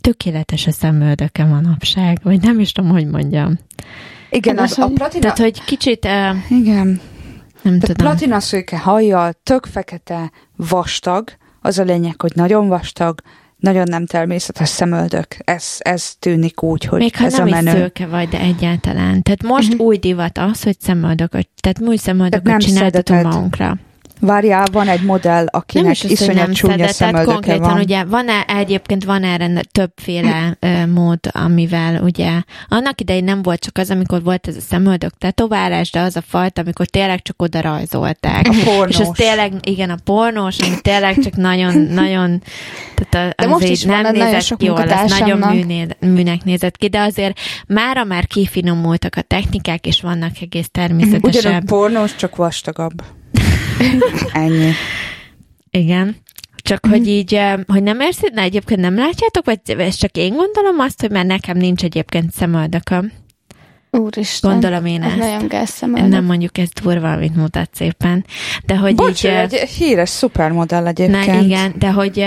[0.00, 3.58] tökéletes a szemöldöke manapság, vagy nem is tudom, hogy mondjam.
[4.30, 5.20] Igen, Hát az, az, a hogy- platina...
[5.22, 6.86] Tehát, hogy kicsit, ö, Igen.
[7.62, 7.96] nem Tehát tudom.
[8.06, 11.28] platina szőke hajjal, tök fekete, vastag.
[11.60, 13.20] Az a lényeg, hogy nagyon vastag,
[13.56, 15.26] nagyon nem természetes szemöldök.
[15.44, 17.70] Ez, ez tűnik úgy, hogy Még ha ez nem a is menő.
[17.70, 19.22] szőke vagy, de egyáltalán.
[19.22, 19.82] Tehát most Mhm.
[19.82, 23.78] új divat az, hogy szemöldököt, tehát új szemöldököt nem csináltatunk magunkra.
[24.20, 27.60] Várjál, van egy modell, Nem akinek is az, hogy iszonyat nem csúnya szedett, tehát konkrétan
[27.60, 27.80] van.
[27.80, 32.30] ugye van -e, egyébként van erre többféle ö, mód, amivel ugye
[32.68, 36.22] annak idején nem volt csak az, amikor volt ez a szemöldök tetoválás, de az a
[36.28, 38.46] fajta, amikor tényleg csak oda rajzolták.
[38.48, 38.88] A pornós.
[38.88, 42.42] És az tényleg, igen, a pornós, ami tényleg csak nagyon, nagyon,
[42.94, 46.76] tehát De az most így is nem nézett ki jól, az nagyon műné, műnek nézett
[46.76, 51.24] ki, de azért mára már kifinomultak a technikák, és vannak egész természetesebb.
[51.24, 53.02] Ugyanúgy pornós, csak vastagabb.
[54.32, 54.70] Ennyi.
[55.70, 56.16] Igen.
[56.56, 60.34] Csak hogy így, eh, hogy nem érzik, na egyébként nem látjátok, vagy ez csak én
[60.34, 63.12] gondolom azt, hogy mert nekem nincs egyébként szemöldököm.
[63.90, 64.50] Úristen.
[64.50, 65.18] Gondolom én Ez ezt.
[65.18, 68.24] nagyon gáz Nem mondjuk ez durva, amit mutat szépen.
[68.66, 69.30] De hogy Bocs, így...
[69.30, 71.44] egy híres szupermodell Na egyébként.
[71.44, 72.24] igen, de hogy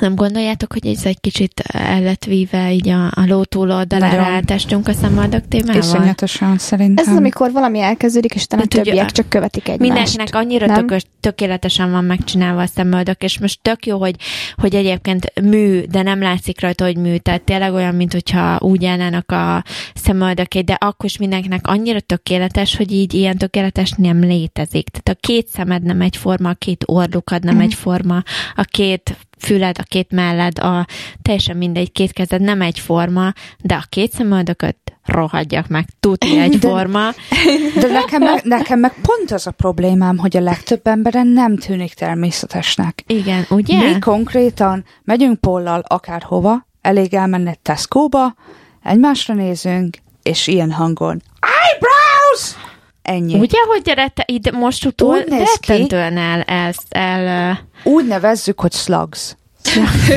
[0.00, 4.88] nem gondoljátok, hogy ez egy kicsit el lett víve így a, a ló túloldalára átestünk
[4.88, 5.76] a szemöldök témával?
[5.82, 7.04] Iszonyatosan szerintem.
[7.04, 9.80] Ez az, amikor valami elkezdődik, és utána többiek a- csak követik egymást.
[9.80, 10.74] Mindenkinek annyira nem?
[10.76, 14.14] tökös, tökéletesen van megcsinálva a szemöldök, és most tök jó, hogy,
[14.56, 17.16] hogy egyébként mű, de nem látszik rajta, hogy mű.
[17.16, 19.64] Tehát tényleg olyan, mint hogyha úgy állnának a
[19.94, 24.88] szemöldökét, de akkor is mindenkinek annyira tökéletes, hogy így ilyen tökéletes nem létezik.
[24.88, 27.62] Tehát a két szemed nem egyforma, a két orlukad nem Mhm.
[27.64, 28.22] egyforma,
[28.54, 30.86] a két füled, a két melled, a
[31.22, 37.10] teljesen mindegy, két kezed nem egyforma, de a két szemöldököt rohadjak meg, tuti egyforma.
[37.80, 41.94] De nekem meg, nekem meg pont az a problémám, hogy a legtöbb emberen nem tűnik
[41.94, 43.02] természetesnek.
[43.06, 43.92] Igen, ugye?
[43.92, 48.34] Mi konkrétan megyünk pollal akárhova, elég elmenni egy Tesco-ba,
[48.82, 52.69] egymásra nézünk, és ilyen hangon Eyebrows!
[53.02, 53.38] Ennyi.
[53.38, 59.36] Ugye, hogy rette, ide most utól rettentően el, el, el, Úgy nevezzük, hogy slugs.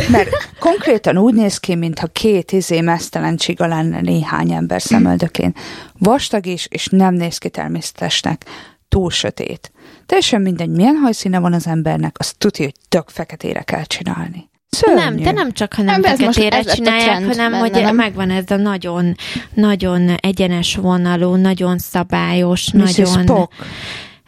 [0.09, 0.29] Mert
[0.59, 5.55] konkrétan úgy néz ki, mintha két izé mesztelen csiga lenne néhány ember szemöldökén.
[5.99, 8.45] Vastag is, és nem néz ki természetesnek.
[8.87, 9.71] Túl sötét.
[10.05, 14.49] Teljesen mindegy, milyen hajszíne van az embernek, azt tudja, hogy tök feketére kell csinálni.
[14.73, 14.99] Szörnyű.
[14.99, 17.95] nem, de nem csak, ha nem, feketére csinálják, hanem benne, hogy nem?
[17.95, 19.15] megvan ez a nagyon,
[19.53, 22.97] nagyon egyenes vonalú, nagyon szabályos, Mrs.
[22.97, 23.21] nagyon...
[23.23, 23.53] Spock.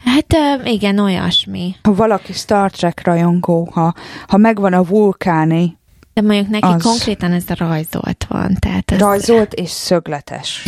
[0.04, 1.74] Hát igen, olyasmi.
[1.82, 3.94] Ha valaki Star Trek rajongó, ha,
[4.26, 5.78] ha megvan a vulkáni,
[6.14, 6.82] De mondjuk neki Az.
[6.82, 8.56] konkrétan ez a rajzolt van.
[8.60, 10.62] Tehát ez, rajzolt és szögletes.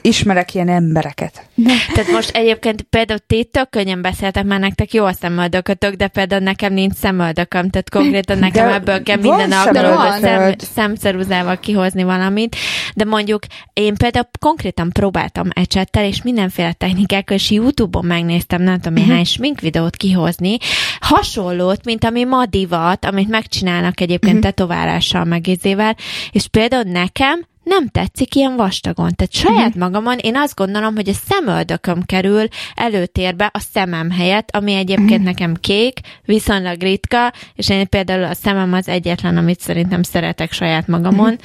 [0.00, 1.46] Ismerek ilyen embereket.
[1.94, 6.42] Tehát most egyébként például ti tök könnyen beszéltek, mert nektek jó a szemöldökötök, de például
[6.42, 12.56] nekem nincs szemöldököm, tehát konkrétan nekem De ebből kell minden alkalommal szem, szemszerúzával kihozni valamit,
[12.94, 13.42] de mondjuk
[13.72, 19.60] én például konkrétan próbáltam ecsettel, és mindenféle technikákkal, és YouTube-on megnéztem, nem tudom, néhány smink
[19.60, 20.56] videót kihozni,
[21.00, 25.96] hasonlót, mint ami ma divat, amit megcsinálnak egyébként tetoválással, meg izével,
[26.30, 29.14] és például nekem nem tetszik ilyen vastagon.
[29.14, 34.72] Tehát saját magamon én azt gondolom, hogy a szemöldököm kerül előtérbe a szemem helyett, ami
[34.72, 40.52] egyébként nekem kék, viszonylag ritka, és én például a szemem az egyetlen, amit szerintem szeretek
[40.52, 41.38] saját magamon.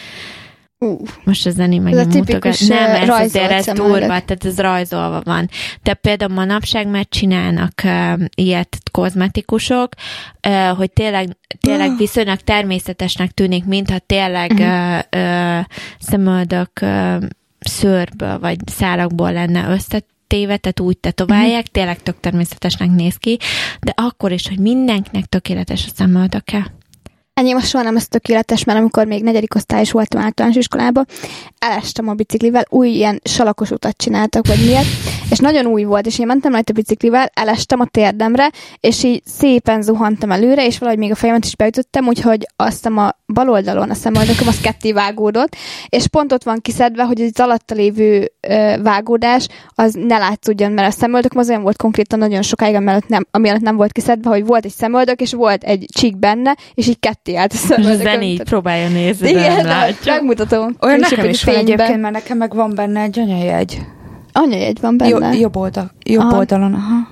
[1.23, 2.87] Most a zené meg Ez a nem tipikus, mutogat.
[2.87, 5.49] Nem, ez azért ez durva, tehát ez rajzolva van.
[5.83, 9.89] De például manapság már csinálnak uh, ilyet kozmetikusok,
[10.47, 11.97] uh, hogy tényleg, tényleg Ah.
[11.97, 14.61] viszonylag természetesnek tűnik, mintha tényleg Mhm.
[14.61, 15.65] uh, uh,
[15.99, 17.23] szemöldök uh,
[17.59, 21.71] szőrből vagy szálakból lenne összetéve, tehát úgy tetoválják, Mhm.
[21.71, 23.37] tényleg tök természetesnek néz ki,
[23.81, 26.71] de akkor is, hogy mindenkinek tökéletes a szemöldöke.
[27.43, 31.05] Most soha nem ez tökéletes, mert amikor még negyedik osztályos voltam általános iskolában,
[31.59, 34.85] elestem a biciklivel, új ilyen salakos utat csináltak, vagy miért,
[35.29, 39.81] és nagyon új volt, és én mentem rajta biciklivel, elestem a térdemre, és így szépen
[39.81, 43.93] zuhantam előre, és valahogy még a fejemet is beütöttem, úgyhogy azt a bal oldalon a
[43.93, 45.55] szemöldököm az ketté vágódott,
[45.89, 50.87] és pont ott van kiszedve, hogy az alatta lévő ö, vágódás az ne látszódjon, mert
[50.87, 54.45] a szemöldököm az olyan volt konkrétan nagyon sokáig, amellett nem, amellett nem volt kiszedve, hogy
[54.45, 58.11] volt egy szemöldök, és volt egy csík benne, és így ketté állt a szemöldököm.
[58.11, 60.13] Zeni így próbálja nézni, de Igen, nem látja.
[60.13, 60.75] megmutatom.
[60.81, 63.79] Olyan nekem egy is van egyébként, mert nekem meg van benne egy anyajegy.
[64.37, 65.37] Anyajegy van benne.
[65.37, 66.37] jobb, oldal, jobb Aha.
[66.37, 67.07] oldalon, aha.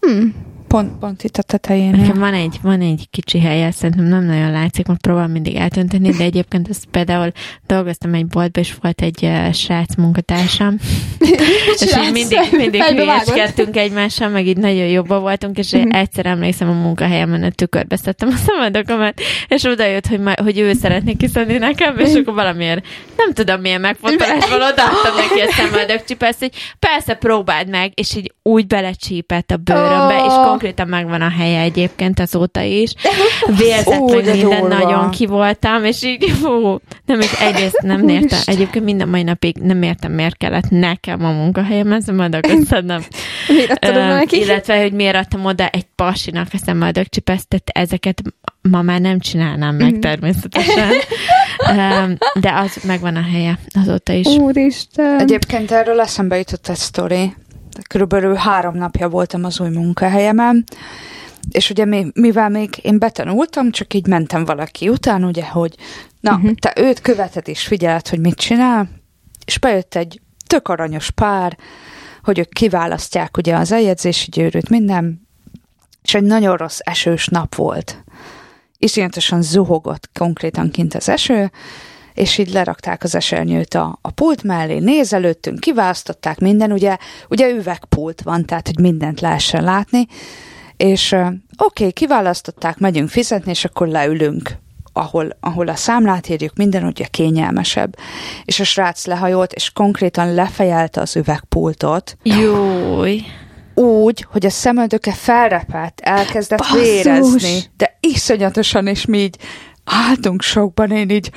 [0.00, 0.32] Hmm.
[0.72, 1.90] Pont, pont itt a tetején.
[1.90, 6.10] Nekem van egy, van egy kicsi helye, szerintem nem nagyon látszik, mert próbálom mindig eltönteni,
[6.10, 7.32] de egyébként az például
[7.66, 10.76] dolgoztam egy boltba, és volt egy uh, srác munkatársam,
[11.80, 15.80] és így mindig, mindig hülyeskedtünk egymással, meg így nagyon jobban voltunk, és Mhm.
[15.80, 20.32] én egyszer emlékszem a munkahelyemen, a tükörbe szedtem a szemedokomat, és oda jött, hogy, ma,
[20.42, 25.52] hogy ő szeretné kiszedni nekem, és akkor valamiért nem tudom milyen megfontolásból odaadtam neki a
[25.52, 30.32] szemöldökcsipeszt, hogy persze próbáld meg, és így úgy belecsípett a bőrömbe, és
[30.62, 32.92] konkrétan megvan a helye egyébként azóta is.
[33.58, 33.64] De
[34.32, 34.78] minden, durva.
[34.78, 38.38] nagyon ki voltam, és így fú, nem is egyrészt nem értem.
[38.44, 41.32] Egyébként minden mai napig nem értem, miért kellett nekem a
[43.70, 44.36] adtad oda Ö, neki?
[44.40, 48.22] illetve, hogy miért adtam oda egy pasinak a szemöldökcsipesztet, ezeket
[48.70, 50.00] ma már nem csinálnám meg Mhm.
[50.00, 50.88] természetesen.
[52.40, 54.26] De az megvan a helye azóta is.
[54.26, 55.20] Úristen.
[55.20, 57.34] Egyébként erről eszembe jutott egy sztori.
[57.88, 60.64] Körülbelül három napja voltam az új munkahelyemen,
[61.50, 65.74] és ugye mi, mivel még én betanultam, csak így mentem valaki után, ugye, hogy
[66.20, 66.52] na, Mhm.
[66.52, 68.88] te őt követed és figyeled, hogy mit csinál,
[69.44, 71.56] és bejött egy tök aranyos pár,
[72.22, 75.28] hogy ők kiválasztják ugye az eljegyzési gyűrűt, minden,
[76.02, 78.04] és egy nagyon rossz esős nap volt.
[78.78, 81.50] Iszonyatosan zuhogott konkrétan kint az eső,
[82.14, 86.96] és így lerakták az esernyőt a, a pult mellé, nézelődtünk, kiválasztották minden, ugye,
[87.28, 90.06] ugye üvegpult van, tehát hogy mindent lehessen látni,
[90.76, 94.60] és oké, okay, kiválasztották, megyünk fizetni, és akkor leülünk,
[94.92, 97.96] ahol, ahol a számlát írjuk, minden ugye kényelmesebb.
[98.44, 103.22] És a srác lehajolt, és konkrétan lefejelte az üvegpultot, Júj.
[103.74, 106.80] úgy, hogy a szemöldöke felrepett, elkezdett Basszus!
[106.80, 109.36] vérezni, de iszonyatosan, és mi így
[109.84, 111.30] álltunk sokban, én így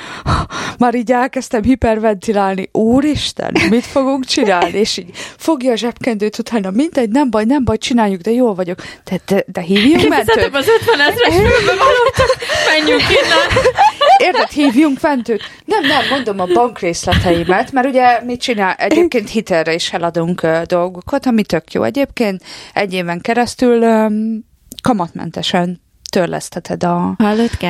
[0.80, 4.78] már így elkezdtem hiperventilálni, úristen, mit fogunk csinálni?
[4.78, 8.80] És így fogja a zsebkendőt utána, mindegy, nem baj, nem baj, csináljuk, de jól vagyok.
[9.04, 10.56] De, de, de hívjunk mentőt?
[10.56, 11.36] Az 50 ezres
[12.68, 13.66] menjünk innen.
[14.18, 15.41] Érted, hívjunk mentőt?
[15.66, 18.74] Nem, nem, mondom a bankrészleteimet, mert ugye mit csinál?
[18.74, 21.84] Egyébként hitelre is eladunk uh, dolgokat, ami tök jó.
[21.84, 22.43] Egyébként
[22.74, 24.46] egy éven keresztül um,
[24.84, 25.84] kamatmentesen
[26.20, 27.16] törleszteted a,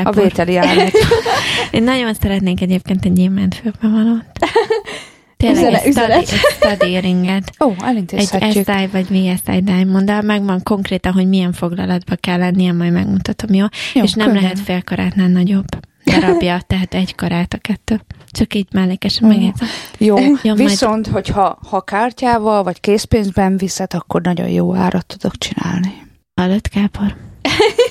[0.03, 0.91] a vételi árat.
[1.71, 4.23] Én nagyon szeretnék egyébként egy gyémánt főbevalót.
[5.37, 6.21] Tényleg Üzele- egy study, üzenet.
[6.21, 6.39] egy
[6.79, 7.51] study ringet.
[7.65, 8.65] Ó, Egy elintézhetjük.
[8.65, 13.65] SI vagy VSI Diamond, de megvan konkrétan, hogy milyen foglalatba kell lennie, majd megmutatom, jó?
[13.93, 14.41] Jó, És nem könnyen.
[14.41, 15.65] lehet fél karátnál nagyobb
[16.05, 18.01] darabja, tehát egy karát a kettő.
[18.31, 19.27] Csak így mellékesen Ó.
[19.27, 19.67] megjegyzem.
[19.97, 25.37] Jó, Jó, majd- viszont, hogyha ha kártyával vagy készpénzben viszed, akkor nagyon jó árat tudok
[25.37, 25.93] csinálni.
[26.35, 27.15] Hallott, Kápor?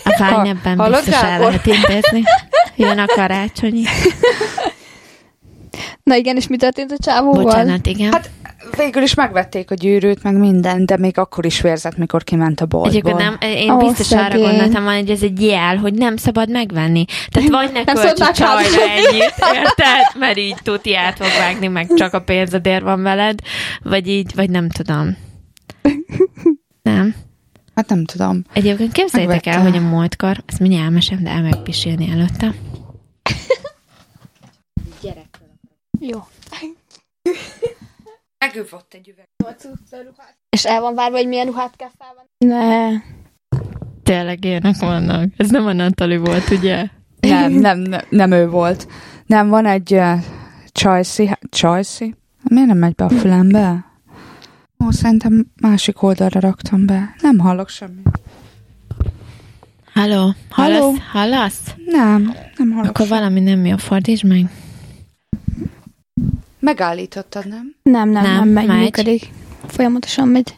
[0.05, 2.22] A Ványebben hallod, biztos el lehet intézni.
[2.76, 3.82] Jön a karácsonyi.
[6.02, 7.42] Na igen, és mi történt a csávóval?
[7.42, 8.12] Bocsánat, igen.
[8.12, 8.30] Hát
[8.76, 12.66] végül is megvették a gyűrűt, meg minden, de még akkor is vérzett, mikor kiment a
[12.66, 12.90] boltból.
[12.92, 14.46] Egyébként nem, én Ó, biztos arra szegény.
[14.48, 17.05] gondoltam, hogy ez egy jel, hogy nem szabad megvenni.
[17.28, 20.18] Tehát vagy ne költs a csajra ennyit, érted?
[20.18, 23.38] Mert így tuti át fog vágni, meg csak a pénzedér van veled,
[23.82, 25.16] vagy így, vagy nem tudom.
[26.82, 27.14] Nem.
[27.74, 28.42] Hát nem tudom.
[28.52, 32.54] Egyébként képzeljétek el, hogy a múltkor, ezt mindjárt elmesem, de el meg pisilni előtte.
[36.00, 36.18] Jó.
[38.38, 39.28] Megüvott egy üveg.
[40.48, 42.28] És el van várva, hogy milyen ruhát kell felvenni?
[42.38, 43.00] Ne.
[44.02, 45.32] Tényleg ilyenek vannak.
[45.36, 46.86] Ez nem a Natali volt, ugye?
[47.20, 48.88] Nem, nem, nem, nem ő volt.
[49.26, 50.18] Nem, van egy uh,
[50.72, 52.14] Csajci, Csajci?
[52.42, 53.84] Miért nem megy be a fülembe?
[54.84, 57.14] Ó, szerintem másik oldalra raktam be.
[57.20, 58.08] Nem hallok semmit.
[59.94, 60.34] Halló?
[60.50, 60.80] Halló?
[60.80, 60.98] Hallasz?
[61.12, 61.60] Hallasz?
[61.86, 63.20] Nem, nem hallok Akkor semmit.
[63.22, 64.44] valami nem jó, fordítsd meg.
[66.58, 67.74] Megállítottad, nem?
[67.82, 68.78] Nem, nem, Nem, nem, megy, megy.
[68.78, 69.30] működik.
[69.66, 70.54] Folyamatosan megy.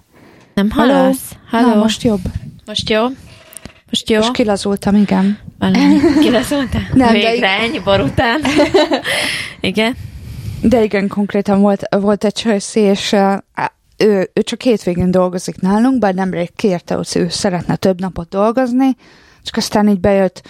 [0.54, 1.36] Nem hallasz?
[1.50, 1.68] Halló?
[1.68, 2.20] Na, most jobb.
[2.66, 3.06] Most jó?
[3.90, 4.18] Most jó?
[4.18, 5.38] Most kilazultam, igen.
[5.58, 5.98] Valami.
[6.22, 6.82] Kileszóltál?
[6.92, 7.60] Nem, de Végre, igen.
[7.60, 8.40] ennyi bor után.
[9.60, 9.96] Igen?
[10.62, 13.34] De igen, konkrétan volt, volt egy Csajci, és uh,
[13.96, 18.96] ő, ő csak hétvégén dolgozik nálunk, bár nemrég kérte, hogy ő szeretne több napot dolgozni,
[19.42, 20.42] csak aztán így bejött,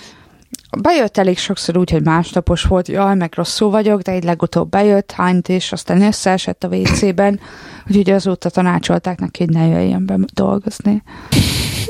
[0.80, 5.12] bejött elég sokszor úgy, hogy másnapos volt, jaj, meg rosszul vagyok, de így legutóbb bejött,
[5.12, 7.40] hányt, és aztán összeesett a WC-ben,
[7.88, 11.02] úgyhogy azóta tanácsolták neki, hogy ne jöjjön be dolgozni.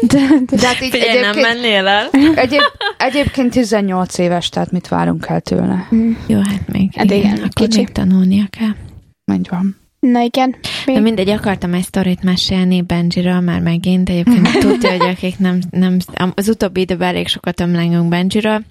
[0.02, 2.08] De, de, De hát így Figyelj, nem mennél el?
[2.34, 2.60] egyéb,
[2.98, 5.88] egyébként 18 éves, tehát mit várunk el tőle?
[6.26, 6.94] Jó, hát még.
[6.94, 7.78] Hát igen, akkor kicsi.
[7.78, 9.36] még tanulnia kell.
[9.36, 9.85] Így van.
[10.10, 10.56] Na igen.
[10.86, 11.00] De Mi?
[11.00, 15.96] mindegy, akartam egy sztorit mesélni Benjiről már megint, egyébként tudja, hogy akik nem, nem,
[16.34, 18.62] az utóbbi időben elég sokat ömlengünk Benjiről,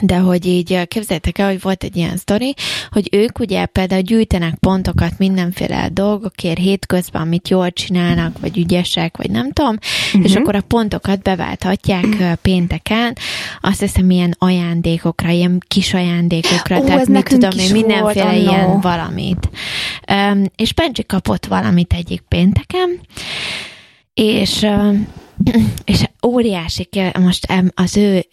[0.00, 2.54] de hogy így képzeljétek el, hogy volt egy ilyen sztori,
[2.90, 9.30] hogy ők ugye például gyűjtenek pontokat mindenféle dolgokért hétközben, amit jól csinálnak, vagy ügyesek, vagy
[9.30, 9.76] nem tudom,
[10.06, 10.24] uh-huh.
[10.24, 12.32] és akkor a pontokat beválthatják uh-huh.
[12.32, 13.16] pénteken,
[13.60, 18.64] azt hiszem ilyen ajándékokra, ilyen kis ajándékokra, Ó, tehát mit tudom én, mindenféle volt ilyen
[18.64, 18.80] annó.
[18.80, 19.48] valamit.
[20.12, 23.00] Um, és Benji kapott valamit egyik pénteken,
[24.14, 25.06] és um,
[25.84, 28.24] és óriási, most az ő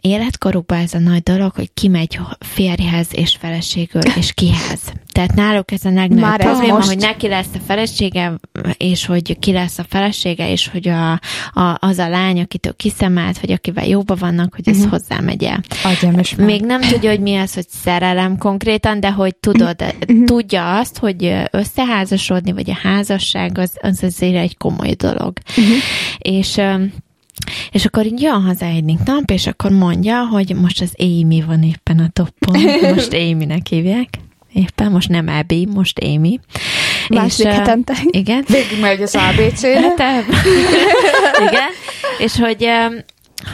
[0.00, 4.92] életkorukban ez a nagy dolog, hogy kimegy férjhez és feleségül, és kihez.
[5.12, 8.32] Tehát náluk ez a legnagyobb Már probléma, most- hogy neki lesz a felesége,
[8.76, 11.12] és hogy ki lesz a felesége, és hogy a,
[11.52, 14.84] a, az a lány, akitől kiszemelt, vagy akivel jóba vannak, hogy ez Mhm.
[14.84, 15.00] uh-huh.
[15.00, 15.60] hozzá megy el.
[16.46, 19.76] Még nem tudja, hogy mi az, hogy szerelem konkrétan, de hogy tudod,
[20.24, 25.32] tudja azt, hogy összeházasodni, vagy a házasság az, az azért egy komoly dolog.
[26.18, 26.92] És öm,
[27.70, 31.62] és akkor így jön haza egyik nap, és akkor mondja, hogy most az Amy van
[31.62, 32.60] éppen a toppon.
[32.94, 34.08] Most Amy-nek hívják.
[34.52, 36.40] Éppen, most nem Abby, most Amy.
[37.08, 37.94] Második ö, hetente.
[38.04, 38.44] Igen.
[38.48, 39.94] Végig megy az ABC-re.
[40.02, 40.24] Hát,
[41.48, 41.70] Igen.
[42.18, 42.68] És hogy,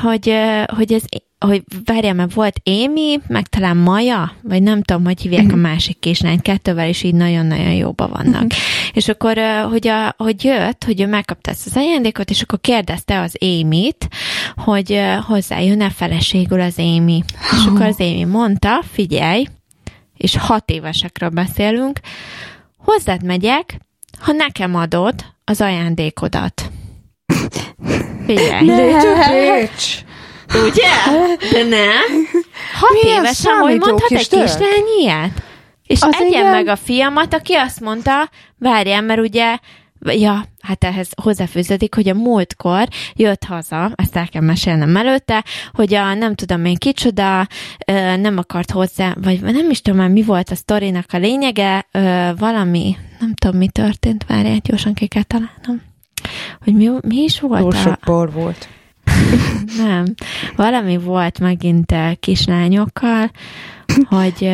[0.02, 0.34] hogy,
[0.66, 1.02] hogy ez
[1.38, 5.98] hogy várjál, mert volt Amy, meg talán Maja, vagy nem tudom, hogy hívják a másik
[5.98, 8.46] kislányt, kettővel is így nagyon-nagyon jóba vannak.
[8.92, 9.38] És akkor,
[9.70, 14.08] hogy, a, hogy jött, hogy ő megkapta ezt az ajándékot, és akkor kérdezte az Amy-t,
[14.56, 17.22] hogy hozzájön-e feleségül az Amy.
[17.52, 19.46] És akkor az Amy mondta, figyelj,
[20.18, 22.00] és hat évesekről beszélünk,
[22.76, 23.78] hozzád megyek,
[24.20, 25.14] ha nekem adod
[25.44, 26.62] az ajándékodat.
[28.26, 28.66] Figyelj.
[28.66, 30.04] Légy.
[30.54, 30.88] Ugye?
[31.52, 32.26] De nem.
[32.74, 35.42] Hat Milyen évesen, hogy mondhat kis egy kislány ilyet?
[35.86, 36.50] És Az egyen igen.
[36.50, 39.58] meg a fiamat, aki azt mondta, várjál, mert ugye,
[40.00, 45.94] ja, hát ehhez hozzáfűződik, hogy a múltkor jött haza, ezt el kell mesélnem előtte, hogy
[45.94, 47.46] a nem tudom én kicsoda,
[48.16, 51.86] nem akart hozzá, vagy nem is tudom már mi volt a sztorinak a lényege,
[52.38, 55.82] valami, nem tudom mi történt, várjál, gyorsan ki kell találnom.
[56.64, 58.68] Hogy mi, mi is volt Túl sok bor volt.
[59.84, 60.04] Nem.
[60.56, 63.30] Valami volt megint kislányokkal,
[64.08, 64.44] hogy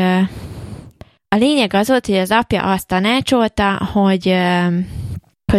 [1.29, 4.35] a lényeg az volt, hogy az apja azt tanácsolta, hogy,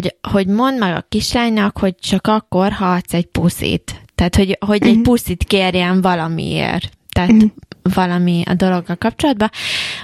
[0.01, 4.01] hogy, hogy mondd meg a kislánynak, hogy csak akkor, ha adsz egy puszit.
[4.15, 5.01] Tehát, hogy, hogy egy Mhm.
[5.01, 6.89] puszit kérjen valamiért.
[7.11, 7.45] Tehát Mhm.
[7.93, 9.49] valami a dologgal kapcsolatban.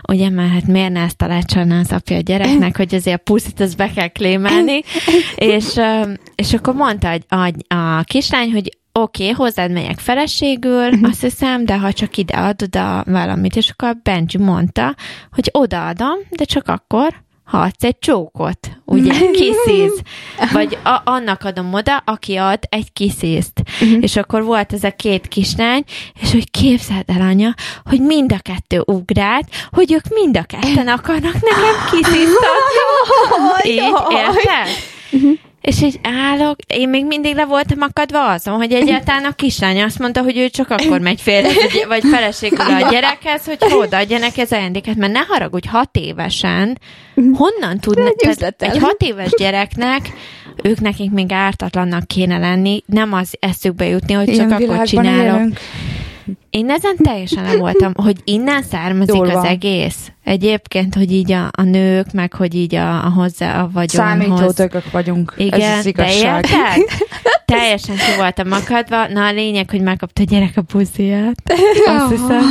[0.08, 3.60] Ugye, mert hát miért ne ezt tanácsolna az apja a gyereknek, hogy azért a puszit
[3.60, 4.82] az be kell klémelni,
[5.36, 5.66] és,
[6.36, 11.04] és akkor mondta a, a, a kislány, hogy oké, okay, hozzád megyek feleségül, Mhm.
[11.04, 14.96] azt hiszem, de ha csak ide adod a valamit, és akkor Benji mondta,
[15.32, 20.02] hogy odaadom, de csak akkor, ha adsz egy csókot, ugye, kiszíz,
[20.52, 23.62] vagy a, annak adom oda, aki ad egy kiszízt.
[23.80, 24.02] Mhm.
[24.02, 25.84] És akkor volt ez a két kislány,
[26.22, 27.54] és hogy képzeld el, anya,
[27.86, 33.72] hogy mind a kettő ugrált, hogy ők mind a ketten akarnak nekem kiszízt adni.
[33.74, 34.68] Így, érted?
[35.62, 40.00] És így állok, én még mindig le voltam akadva azon, hogy egyáltalán a kislány azt
[40.00, 41.50] mondta, hogy ő csak akkor megy félre,
[41.88, 46.80] vagy feleségül a gyerekhez, hogy odaadja neki az ajándéket, mert ne haragudj, hat évesen,
[47.16, 50.10] honnan tudna, Egy egy hat éves gyereknek,
[50.64, 55.40] ők nekik még ártatlannak kéne lenni, nem az eszükbe jutni, hogy csak Ilyen akkor csinálok.
[55.40, 55.60] élünk.
[56.50, 59.40] Én ezen teljesen nem voltam, hogy innen származik Durva.
[59.40, 60.12] az egész.
[60.24, 64.20] Egyébként, hogy így a, a nők, meg hogy így a, a hozzá a vagyonhoz.
[64.20, 65.34] Számítódögök vagyunk.
[65.38, 66.46] Igen, Ez az igazság.
[66.46, 67.08] érted?
[67.46, 69.08] Teljesen ki voltam akadva.
[69.08, 71.54] Na a lényeg, hogy megkapta a gyerek a pusziját.
[71.86, 72.42] Azt hiszem.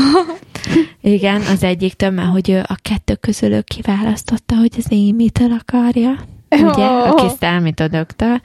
[1.03, 6.17] Igen, az egyiktől, mert hogy ő a kettő közül ő kiválasztotta, hogy az Émitől akarja.
[6.51, 6.85] Ugye?
[6.85, 8.41] Aki számítódöktől.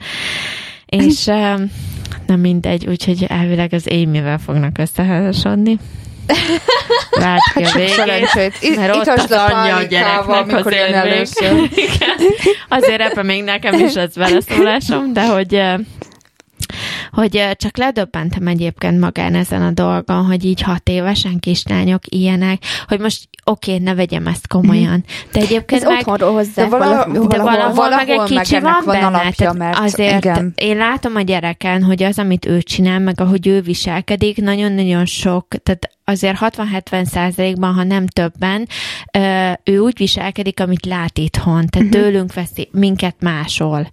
[0.86, 1.70] És um,
[2.26, 5.78] nem mindegy, úgyhogy elvileg az Amy-vel fognak összeházasodni.
[7.10, 7.94] Lát ki a Sok végét.
[7.94, 8.52] szerencsét.
[8.60, 11.52] I- Mert ott itasd az anyja a gyereknek mikor az jön először.
[11.86, 12.16] Igen.
[12.68, 15.74] Azért ebben még nekem is lesz beleszólásom, de hogy eh,
[17.10, 23.00] hogy csak ledöbbentem egyébként magán ezen a dolgon, hogy így hat évesen kislányok ilyenek, hogy
[23.00, 25.04] most oké, okay, ne vegyem ezt komolyan.
[25.32, 26.62] De egyébként Ez meg, otthonról hozzá.
[26.62, 29.06] De valahol- valahol, de valahol, meg egy kicsi ennek van, van benne.
[29.06, 30.52] alapja, mert azért igen.
[30.56, 35.48] én látom a gyereken, hogy az, amit ő csinál, meg ahogy ő viselkedik, nagyon-nagyon sok,
[35.62, 38.68] tehát azért 60-70 százalékban, ha nem többen,
[39.64, 41.66] ő úgy viselkedik, amit lát itthon.
[41.66, 42.02] Tehát uh-huh.
[42.02, 43.90] tőlünk veszi, minket másol.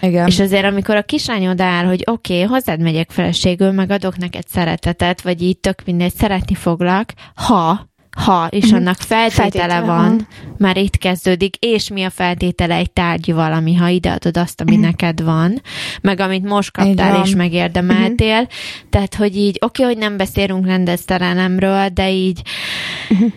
[0.00, 0.26] Igen.
[0.26, 4.48] És azért, amikor a kislány odaáll, hogy oké, okay, hozzád megyek feleségül, meg adok neked
[4.48, 8.74] szeretetet, vagy így tök mindegy, szeretni foglak, ha ha, és Mhm.
[8.74, 10.26] annak feltétele, Feltétele van, van.
[10.58, 14.80] már itt kezdődik, és mi a feltétele egy tárgyi valami, ha ideadod azt, ami Mhm.
[14.84, 15.62] neked van,
[16.02, 18.46] meg amit most kaptál és megérdemeltél,
[18.90, 22.40] tehát, hogy így, oké, hogy nem beszélünk rendezterelemről, de így,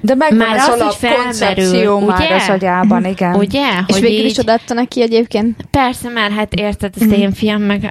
[0.01, 2.35] De megvan Már az az, hogy felmerül, már ugye?
[2.35, 3.35] az agyában, igen.
[3.35, 5.55] ugye, És hogy végül így, is odaadta neki egyébként.
[5.71, 7.09] persze már, hát érted, Mhm.
[7.11, 7.89] ezt én fiam, meg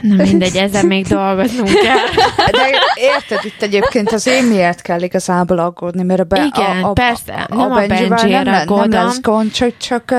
[0.00, 2.24] nem mindegy, ezzel még dolgoznunk kell.
[2.50, 6.88] De érted, itt egyébként az én miért kell igazából aggódni, mert a, be, Igen, a,
[6.88, 10.14] a, persze, nem a Benjivel nem, nem lesz gond, csak, csak,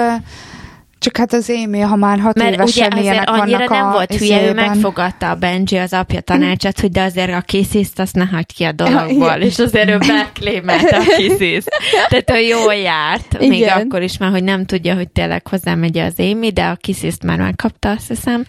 [1.00, 4.16] csak hát az Émi, ha már hat Mert ugye évesen azért annyira nem a volt
[4.16, 8.26] hülye, ő megfogadta a Benji az apja tanácsát, hogy de azért a kisziszt azt ne
[8.26, 11.70] hagyd ki a dologból, és azért ő beklémelte a kisziszt.
[12.10, 13.78] Tehát ő jól járt, még Igen.
[13.78, 17.38] akkor is már, hogy nem tudja, hogy tényleg hozzámegy az Émi, de a kisziszt már
[17.38, 18.46] megkapta, azt hiszem.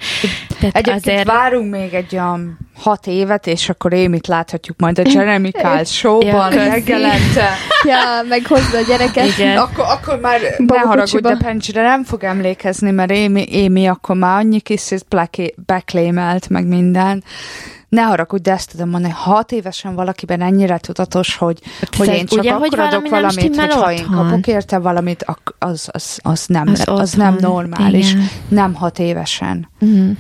[0.61, 1.27] Tehát Egyébként azért...
[1.27, 6.27] várunk még egy olyan hat évet, és akkor Émit láthatjuk majd a Jeremy Kyle show-ban
[6.27, 6.69] Ja, köszi.
[6.69, 7.49] megjelente.
[7.85, 7.99] Ja,
[8.29, 9.27] meg hozza a gyereket.
[9.39, 9.57] Igen.
[9.57, 10.89] Akkor, akkor már ne Babakocsiba.
[10.89, 14.81] haragudj, de Benjire nem fog emlékezni, mert Émi, Émi akkor már annyi kis
[15.67, 17.25] beklémelt, meg minden.
[17.89, 21.59] Ne haragudj, de ezt tudom mondani, hat évesen valakiben ennyire tudatos, hogy,
[21.97, 25.25] hogy én csak ugye, akkor hogy adok valami valamit, hogyha én kapok érte valamit,
[25.59, 28.11] az, az, az, nem, Az az, nem normális.
[28.13, 28.29] igen.
[28.49, 29.69] Nem hat évesen.
[29.85, 30.11] Mm.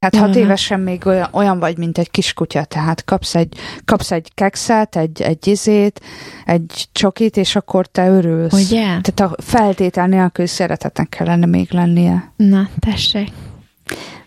[0.00, 0.44] Hát hat Jól.
[0.44, 3.54] évesen még olyan, olyan vagy, mint egy kiskutya, tehát kapsz egy,
[3.84, 6.00] kapsz egy kekszet, egy, egy izét,
[6.44, 8.52] egy csokit, és akkor te örülsz.
[8.52, 8.82] Ugye?
[8.84, 12.32] Tehát a feltétel nélkül szeretetnek kellene még lennie.
[12.36, 13.28] Na, tessék.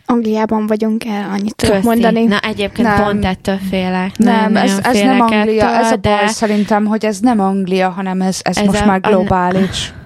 [0.06, 1.88] Angliában vagyunk el, annyit tudok Köszi.
[1.88, 2.24] mondani.
[2.24, 3.04] Na, egyébként Nem.
[3.04, 4.18] pont ettől félek.
[4.18, 6.16] Nem, Nagyon ez, ez nem Anglia, ettől, ez a de...
[6.16, 9.94] baj szerintem, hogy ez nem Anglia, hanem ez, ez, Ez most a- már a- globális.
[9.98, 10.02] E-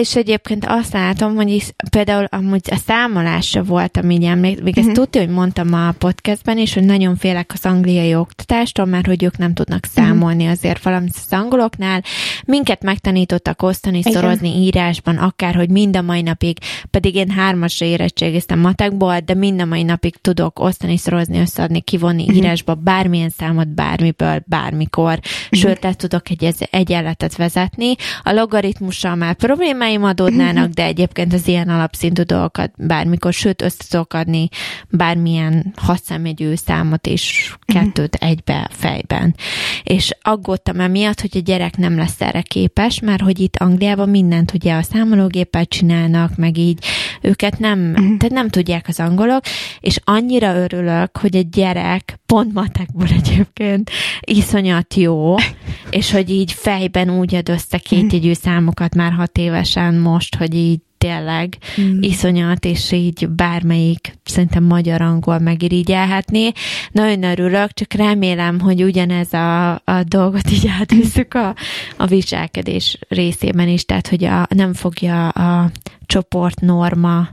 [0.00, 4.86] És egyébként azt látom, hogy is, például amúgy a számolásra voltam így emlék, még ezt
[4.86, 4.96] Mhm.
[4.96, 9.38] tudja, hogy mondtam a podcastben is, hogy nagyon félek az angliai oktatástól, mert hogy ők
[9.38, 12.02] nem tudnak számolni azért valamit az angoloknál.
[12.44, 14.12] Minket megtanítottak osztani, Igen.
[14.12, 16.58] szorozni írásban, akár, hogy mind a mai napig,
[16.90, 22.24] pedig én hármasra érettségiztem matekból, de mind a mai napig tudok osztani, szorozni, összeadni, kivonni
[22.26, 22.36] Mhm.
[22.36, 25.18] írásba bármilyen számot, bármiből, bármikor.
[25.50, 27.94] Sőt, le tudok egy egyenletet vezetni.
[28.22, 34.14] A logaritmussal már problémáim adódnának, de egyébként az ilyen alapszintű dolgokat bármikor, sőt, össze tudok
[34.14, 34.48] adni
[34.90, 39.34] bármilyen hatszámjegyű számot is kettőt egybe fejben.
[39.82, 44.52] És aggódtam emiatt, hogy a gyerek nem lesz erre képes, mert hogy itt Angliában mindent
[44.54, 46.84] ugye a számológéppel csinálnak, meg így
[47.20, 49.42] őket nem, tehát nem tudják az angolok,
[49.80, 55.34] és annyira örülök, hogy a gyerek pont matekból egyébként iszonyat jó,
[55.90, 60.80] és hogy így fejben úgy ad össze kétjegyű számokat már hat évesen most, hogy így
[60.98, 61.98] tényleg Mm.
[62.00, 66.52] iszonyat, és így bármelyik szerintem magyar-angol megirigyelhetné.
[66.90, 71.54] Nagyon örülök, csak remélem, hogy ugyanez a, a dolgot így átvisszük a,
[71.96, 75.70] a viselkedés részében is, tehát hogy a, nem fogja a
[76.06, 77.28] csoportnorma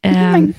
[0.00, 0.54] Meg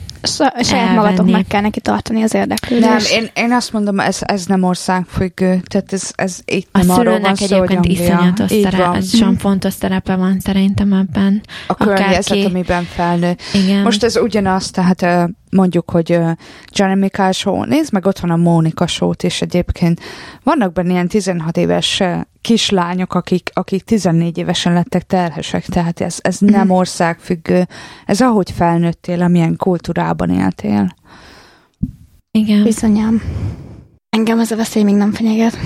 [0.61, 1.31] saját magatok elvenni.
[1.31, 3.13] meg kell neki tartani az érdeklődést.
[3.13, 6.89] Nem, én, én azt mondom, ez, ez nem országfüggő, tehát ez, ez itt a nem
[6.89, 8.95] arról van szó, egyébként iszonyatos Így szerep, van.
[8.95, 11.41] ez sem fontos szerepe van szerintem ebben.
[11.67, 13.35] A környezet, amiben felnő.
[13.53, 13.81] Igen.
[13.81, 16.31] Most ez ugyanaz, tehát mondjuk, hogy ö,
[16.73, 20.01] Jeremy Kyle show, nézd meg, ott van a Mónika show és egyébként
[20.43, 22.03] vannak benne ilyen 16 éves
[22.41, 27.67] kislányok, akik, akik 14 évesen lettek terhesek, tehát ez, ez nem országfüggő,
[28.05, 30.95] ez ahogy felnőttél, amilyen kultúrában éltél.
[32.31, 32.63] Igen.
[32.63, 33.21] Bizonyám.
[34.09, 35.57] Engem ez a veszély még nem fenyeget.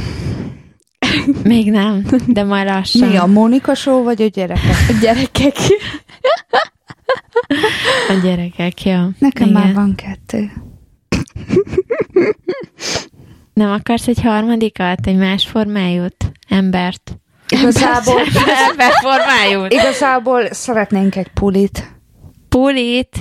[1.43, 3.09] Még nem, de majd lassan.
[3.09, 4.75] Mi a Mónika show, vagy a gyerekek?
[4.89, 5.55] A gyerekek.
[8.10, 8.99] A gyerekek, jó.
[9.19, 9.61] Nekem Igen.
[9.61, 10.52] már van kettő.
[13.53, 16.32] Nem akarsz egy harmadikat, egy más formájút?
[16.49, 17.18] Embert?
[17.49, 18.19] Igazából,
[18.69, 19.73] Ember formájút?
[19.73, 21.94] igazából szeretnénk egy pulit.
[22.49, 23.18] Pulit?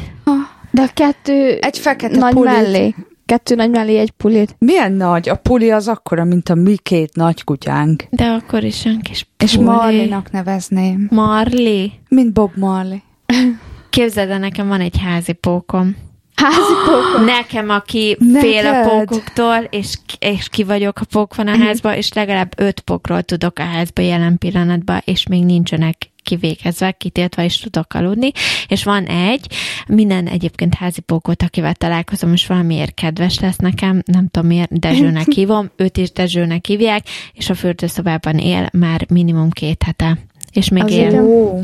[0.70, 2.52] De a kettő Egy fekete nagy pulit.
[2.52, 2.94] mellé.
[3.26, 4.56] Kettő nagy mellé egy pulit.
[4.58, 5.28] Milyen nagy?
[5.28, 8.04] A puli az akkora, mint a mi két nagy kutyánk.
[8.10, 9.50] De akkor is olyan kis puli.
[9.50, 11.08] És Marlinak nevezném.
[11.10, 11.92] Marli?
[12.08, 12.98] Mint Bob Marley.
[13.94, 15.96] Képzeld el, nekem van egy házi pókom.
[16.34, 17.24] Házi pókon.
[17.24, 18.50] Nekem, aki Neked?
[18.50, 22.80] fél a pókoktól, és, és ki vagyok, a pók van a házba, és legalább öt
[22.80, 28.30] pókról tudok a házba jelen pillanatban, és még nincsenek kivégezve, kitiltva, és tudok aludni.
[28.68, 29.46] És van egy,
[29.86, 35.30] minden egyébként házi pókot, akivel találkozom, és valamiért kedves lesz nekem, nem tudom miért, Dezsőnek
[35.36, 40.18] hívom, őt is Dezsőnek hívják, és a fürdőszobában él már minimum két hete.
[40.54, 41.22] És még Azért él.
[41.22, 41.60] Ó,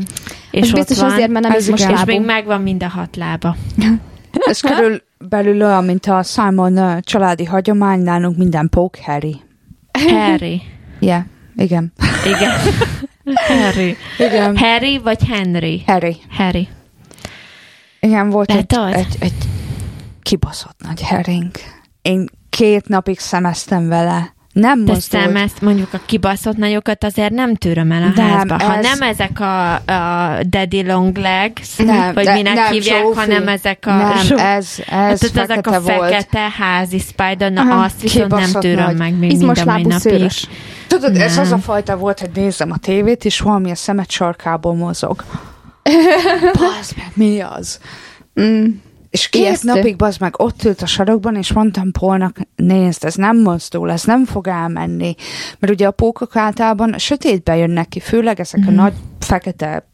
[0.51, 1.95] És ott biztos van, azért, mert nem is most igen.
[1.95, 3.55] és még megvan mind a hat lába.
[4.31, 9.41] ez körülbelül olyan, mint a Simon családi hagyomány, nálunk minden pók Harry.
[10.07, 10.61] Harry.
[10.99, 11.23] Yeah.
[11.55, 11.93] igen.
[12.25, 12.51] Igen.
[13.47, 13.97] Harry.
[14.17, 14.57] Igen.
[14.57, 15.83] Harry vagy Henry?
[15.85, 16.17] Harry.
[16.29, 16.67] Harry.
[17.99, 18.93] Igen, volt egy, az?
[18.93, 19.33] egy, egy
[20.21, 21.51] kibaszott nagy herring.
[22.01, 24.33] Én két napig szemeztem vele.
[24.53, 25.35] Nem mozdult.
[25.35, 28.63] ezt mondjuk a kibaszott nagyokat azért nem tűröm el a Nem, házba.
[28.63, 33.01] Ha ez- nem ezek a, a daddy long legs, Nem, vagy de- minek nem, hívják,
[33.01, 33.17] Zsófi.
[33.19, 33.95] hanem ezek a...
[33.95, 35.85] Nem, zsó- ez, ez Hát ezek a volt.
[35.85, 38.97] fekete házi spider, na Aha, azt viszont nem tűröm nagy.
[38.97, 39.99] meg még mind Izmos a mai napig.
[39.99, 40.47] szőrös.
[40.87, 41.43] Tudod, ez Nem.
[41.43, 45.23] az a fajta volt, hogy nézem a tévét, és valami a szemet sarkából mozog.
[46.59, 47.79] Bazd meg, mi az?
[48.41, 48.65] Mm.
[49.11, 49.73] És két Ijesztő.
[49.73, 54.03] napig bazd meg ott ült a sarokban, és mondtam Polnak, nézd, ez nem mozdul, ez
[54.03, 55.15] nem fog elmenni.
[55.59, 58.69] Mert ugye a pókok általában a sötétben jönnek ki, főleg ezek Mhm.
[58.69, 59.89] a nagy fekete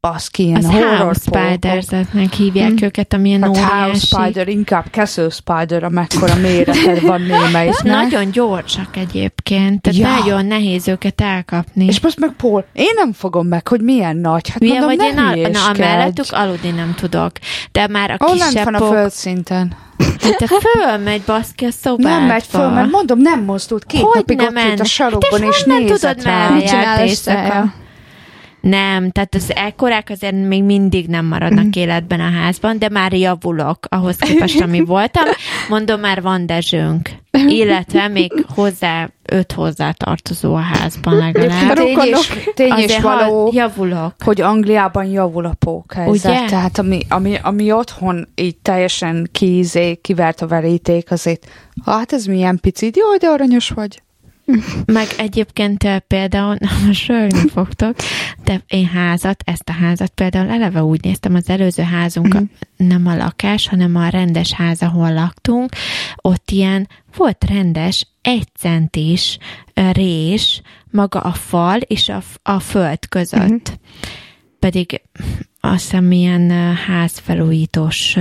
[0.00, 2.76] baszki, ilyen Az horror house spidersnek hívják Mm.
[2.80, 4.06] őket, amilyen Hát house óriási.
[4.06, 7.82] spider, inkább castle spider, amekkora méreted van némelyiknek.
[7.82, 10.08] Nagyon gyorsak egyébként, tehát Ja.
[10.08, 11.84] nagyon nehéz őket elkapni.
[11.84, 14.48] És most meg Paul, én nem fogom meg, hogy milyen nagy.
[14.48, 15.78] Hát Hülye mondom, vagy ne én, a, na, a hülyéskedj.
[15.78, 17.30] mellettük aludni nem tudok.
[17.72, 19.72] De már a kisebb van a földszinten.
[20.20, 22.08] hát te fölmegy baszki a szobádba.
[22.18, 23.84] Nem megy föl, mert mondom, nem mozdult.
[23.84, 26.48] Két Hogy napig nem ott ült a sarokban, Hát és és honnan nézett tudod rá.
[26.48, 27.72] Mit csinál éjszaka?
[28.68, 33.78] Nem, tehát az ekkorák azért még mindig nem maradnak életben a házban, de már javulok
[33.88, 35.24] ahhoz képest, ami voltam.
[35.68, 37.10] Mondom, már van dezsőnk.
[37.30, 41.74] Illetve még hozzá, öt hozzá tartozó a házban legalább.
[41.74, 44.14] Tény és, tény és való, javulok.
[44.24, 46.36] hogy Angliában javul a pókhelyzet.
[46.36, 46.48] Ugye?
[46.48, 51.46] Tehát ami, ami, ami otthon így teljesen kízé, kivert a veríték, azért,
[51.84, 54.02] hát ez milyen picit, jó, de aranyos vagy.
[54.84, 56.56] Meg egyébként eh, például,
[56.86, 57.96] most rögni fogtok,
[58.44, 62.44] de én házat, ezt a házat például eleve úgy néztem, az előző házunk mm.
[62.76, 65.70] nem a lakás, hanem a rendes ház, ahol laktunk,
[66.16, 69.38] ott ilyen volt rendes, egy centis
[69.74, 73.70] eh, rés, maga a fal és a, a föld között.
[73.70, 73.74] Mm.
[74.58, 75.02] Pedig
[75.72, 78.16] azt hiszem ilyen házfelújítós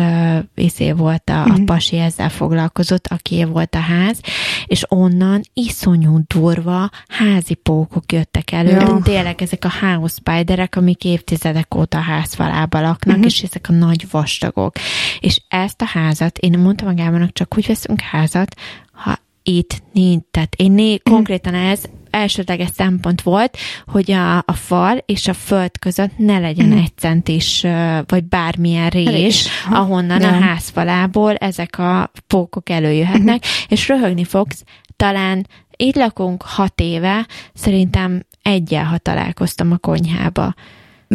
[0.56, 1.64] izé volt a, a Mhm.
[1.64, 4.20] pasi ezzel foglalkozott, aki volt a ház,
[4.66, 8.70] és onnan iszonyú durva házi pókok jöttek elő.
[8.70, 9.00] Ja.
[9.04, 13.26] Tényleg ezek a house spiderek, amik évtizedek óta a házfalába laknak, Mhm.
[13.26, 14.76] és ezek a nagy vastagok.
[15.20, 18.56] És ezt a házat, én mondtam a Gábornak, csak úgy veszünk házat,
[18.92, 21.14] ha itt nincs, tehát én né, Mhm.
[21.14, 21.84] konkrétan ez
[22.16, 26.78] elsődleges szempont volt, hogy a, a fal és a föld között ne legyen Mhm.
[26.78, 27.66] egy centis,
[28.06, 29.48] vagy bármilyen rés, Rés.
[29.72, 30.28] Ahonnan Ja.
[30.28, 34.64] a házfalából ezek a pókok előjöhetnek, és röhögni fogsz,
[34.96, 35.48] talán
[35.78, 40.54] így lakunk hat éve, szerintem egyel, ha találkoztam a konyhába.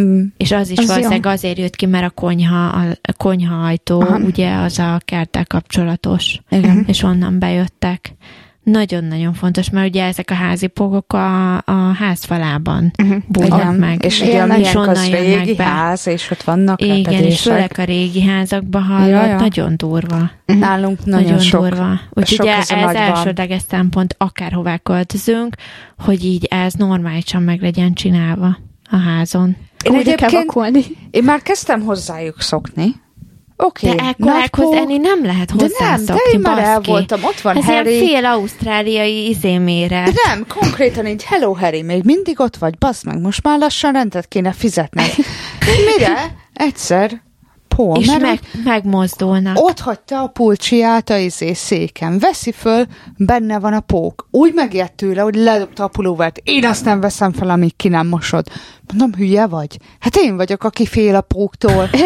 [0.01, 0.23] Mm.
[0.37, 4.01] És az is Az valószínűleg azért jött ki, mert a konyha, a, a konyha ajtó,
[4.01, 4.19] Aha.
[4.19, 6.85] ugye az a kerttel kapcsolatos, Igen.
[6.87, 8.15] és onnan bejöttek.
[8.63, 13.23] Nagyon-nagyon fontos, mert ugye ezek a házi pókok a, a házfalában Uh-huh.
[13.29, 14.05] bújnak meg.
[14.05, 15.65] És ugye és milyen onnan az jönnek régi be.
[15.65, 19.39] ház, és ott vannak Igen, és főleg a régi házakban hallott, Ja, ja.
[19.39, 20.31] nagyon durva.
[20.47, 21.61] Nálunk nagyon, Nagyon, sok.
[21.69, 22.01] durva.
[22.11, 25.55] Úgyhogy sok ez, a elsődleges szempont, akárhová költözünk,
[25.99, 28.59] hogy így ez normálisan meg legyen csinálva
[28.91, 29.57] a házon.
[29.85, 30.81] Én Úgy kell egyébként, vakulni.
[31.11, 32.95] én már kezdtem hozzájuk szokni.
[33.63, 37.41] Oké, De ekkorákhoz enni nem lehet De nem, de hozzászokni, én már el voltam, ott
[37.41, 37.99] van Ez ilyen Harry.
[38.07, 40.03] fél ausztráliai izémére.
[40.05, 43.93] De nem, konkrétan így, hello Harry, még mindig ott vagy, basz meg, most már lassan
[43.93, 45.11] rendet kéne fizetned.
[45.97, 46.37] Mire?
[46.53, 47.23] Egyszer,
[47.77, 49.59] Paul, És mert meg, megmozdulnak.
[49.61, 52.19] ott hagyta a pulcsiát a izé széken.
[52.19, 52.85] Veszi föl,
[53.17, 54.29] benne van a pók.
[54.31, 56.39] Úgy megijedt tőle, hogy ledobta a pulóvert.
[56.43, 58.47] Én azt nem veszem fel, amíg ki nem mosod.
[58.89, 59.77] Mondom, hülye vagy?
[59.99, 61.91] Hát én vagyok, aki fél a póktól.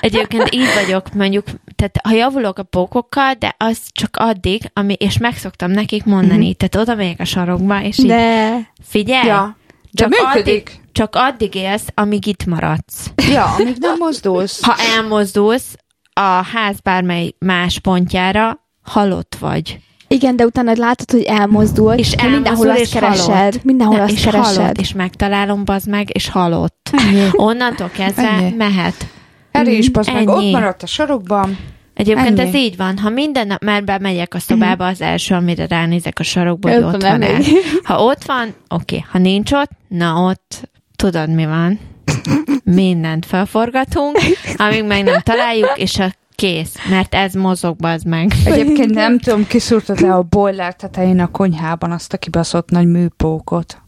[0.00, 1.44] Egyébként így vagyok, mondjuk,
[1.76, 6.56] tehát ha javulok a pókokkal, de az csak addig, ami, és megszoktam nekik mondani, Mhm.
[6.56, 9.56] tehát oda megyek a sarokba, és így De figyelj, ja,
[9.90, 10.40] de csak működik.
[10.40, 13.10] addig, csak addig élsz, amíg itt maradsz.
[13.30, 14.64] Ja, amíg nem mozdulsz.
[14.64, 15.76] Ha elmozdulsz
[16.12, 16.20] a
[16.52, 19.78] ház bármely más pontjára, halott vagy.
[20.12, 23.24] Igen, de utána látod, hogy elmozdult, És mindenhol elmozdul, azt és keresed.
[23.24, 23.64] halott.
[23.64, 24.56] Mindenhol Ne, azt és keresed.
[24.56, 26.90] halott, és megtalálom, bazd meg, és halott.
[26.92, 27.28] Ennyi.
[27.32, 28.54] Onnantól kezdve Ennyi.
[28.56, 29.06] mehet.
[29.52, 30.26] Harry is basz meg, Ennyi.
[30.46, 31.58] ott maradt a sarokban.
[31.94, 32.48] Egyébként Ennyi.
[32.48, 32.98] ez így van.
[32.98, 37.02] Ha minden nap, mert bemegyek a szobába, az első, amire ránézek a sarokba, hogy Ott
[37.02, 37.46] van elég.
[37.82, 39.04] Ha ott van, oké.
[39.10, 41.78] Ha nincs ott, na ott tudod, mi van.
[42.64, 44.18] Mindent felforgatunk,
[44.56, 46.12] amíg meg nem találjuk, és a
[46.42, 46.74] kész.
[46.90, 48.32] Mert ez mozog, az meg.
[48.44, 53.80] Egyébként nem tudom, kiszúrtad-e a boiler tetején a konyhában azt a kibaszott nagy műpókot.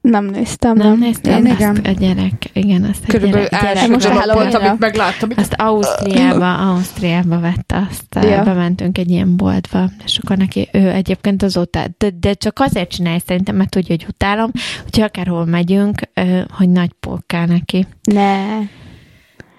[0.00, 0.76] Nem néztem.
[0.76, 1.44] Nem néztem?
[1.44, 1.76] Én Azt igen.
[1.84, 5.28] a gyerek, igen, azt a Körülbelül gyerek, gyerek első most a volt, amit megláttam.
[5.36, 8.30] Azt Ausztriába, Ausztriába vette, azt Ja.
[8.30, 8.42] ja.
[8.42, 13.20] bementünk egy ilyen boltba, és akkor neki ő egyébként azóta, de, de csak azért csinálja
[13.26, 14.50] szerintem, mert tudja, hogy utálom,
[14.90, 17.86] hogy akárhol megyünk, ö, hogy nagy pókál neki.
[18.02, 18.58] Ne.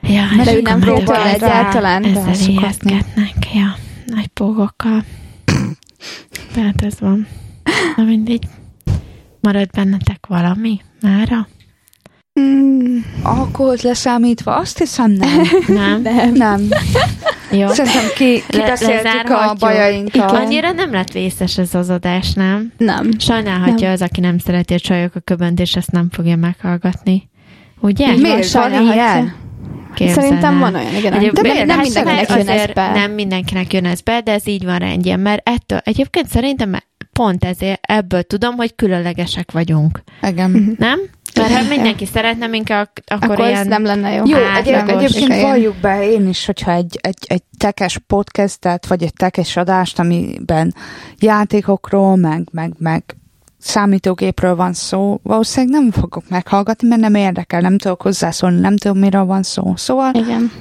[0.01, 2.53] Ja, Mert ő nem próbál egyáltalán rászokatni.
[2.53, 5.03] ijesztgetnek, ja, nagy pókokkal.
[6.53, 7.27] Tehát ez van.
[7.95, 8.43] Na mindegy.
[9.41, 11.47] Marad bennetek valami mára?
[12.39, 15.41] Mm, Alkoholt leszámítva, azt hiszem nem.
[15.79, 16.01] Nem?
[16.01, 16.31] nem.
[16.33, 16.61] Nem.
[17.59, 17.67] Jó.
[17.67, 20.31] Szerintem ki, kibeszéltük a bajainkat.
[20.31, 22.71] Annyira nem lett vészes ez az adás, nem?
[22.77, 23.09] Nem.
[23.19, 23.93] Sajnálhatja Nem.
[23.93, 27.29] az, aki nem szereti a csajok a köbönt, és ezt nem fogja meghallgatni.
[27.79, 28.15] Ugye?
[28.15, 29.33] Miért sajnálhatja.
[29.93, 31.13] Képzeld Szerintem van olyan, igen.
[31.13, 31.67] Egyéb- De nem, miért?
[31.67, 32.91] nem Hát mindenkinek jön ez be.
[32.93, 36.75] Nem mindenkinek jön ez be, de ez így van rendjén, mert ettől, egyébként szerintem
[37.13, 40.01] pont ezért ebből tudom, hogy különlegesek vagyunk.
[40.21, 40.75] Igen.
[40.77, 40.99] Nem?
[41.35, 43.59] Mert ha mindenki szeretne minket, akkor, Akkor ilyen...
[43.59, 44.23] ez nem lenne jó.
[44.25, 45.41] Jó, Hát, egyébként igen.
[45.41, 50.73] valljuk be én is, hogyha egy, egy, egy tekes podcastet, vagy egy tekes adást, amiben
[51.17, 53.03] játékokról, meg, meg, meg
[53.59, 58.97] számítógépről van szó, valószínűleg nem fogok meghallgatni, mert nem érdekel, nem tudok hozzászólni, nem tudom,
[58.97, 59.73] miről van szó.
[59.75, 60.51] Szóval, Igen,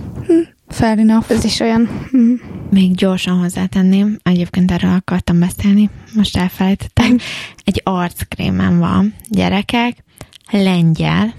[0.68, 1.30] fair enough.
[1.30, 1.88] ez is olyan.
[2.16, 2.34] Mm.
[2.70, 7.16] Még gyorsan hozzátenném, egyébként erről akartam beszélni, most elfelejtettem.
[7.64, 10.04] Egy arckrémem van, gyerekek,
[10.50, 11.34] lengyel,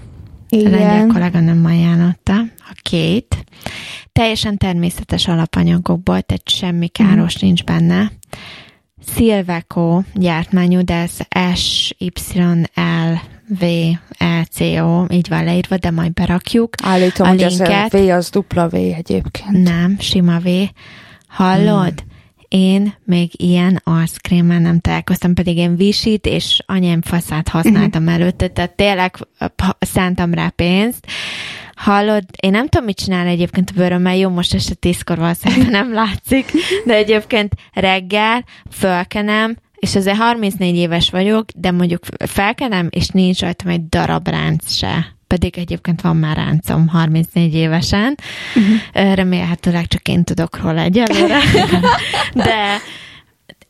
[0.50, 1.08] a lengyel Igen.
[1.08, 3.36] kolléganőm ajánlotta, a Kate.
[4.12, 7.44] Teljesen természetes alapanyagokból, tehát semmi káros Mhm.
[7.46, 8.12] nincs benne.
[9.06, 11.16] Silveco gyártmányú, de ez
[11.56, 12.24] S-Y-L-V-E-C-O,
[15.10, 16.74] így van leírva, de majd berakjuk.
[16.82, 17.92] Állítom, A hogy ez a linket.
[17.92, 19.62] V az dupla V egyébként.
[19.62, 20.48] Nem, sima V.
[21.28, 22.04] Hallod?
[22.48, 28.70] Én még ilyen arckrémmel nem találkoztam, pedig én visit és anyám faszát használtam előtte, tehát
[28.70, 29.26] tényleg
[29.78, 31.06] szántam rá pénzt.
[31.80, 35.92] Hallod, én nem tudom, mit csinál egyébként a bőrömmel, jó, most este tízkor valószínűleg nem
[35.92, 36.52] látszik,
[36.84, 43.68] de egyébként reggel fölkenem, és azért 34 éves vagyok, de mondjuk felkenem, és nincs rajtam
[43.68, 45.14] egy darab ránc se.
[45.26, 48.16] Pedig egyébként van már ráncom 34 évesen.
[48.54, 49.14] Uh-huh.
[49.14, 51.38] Remélhetőleg csak én tudok róla egyelőre.
[52.34, 52.80] De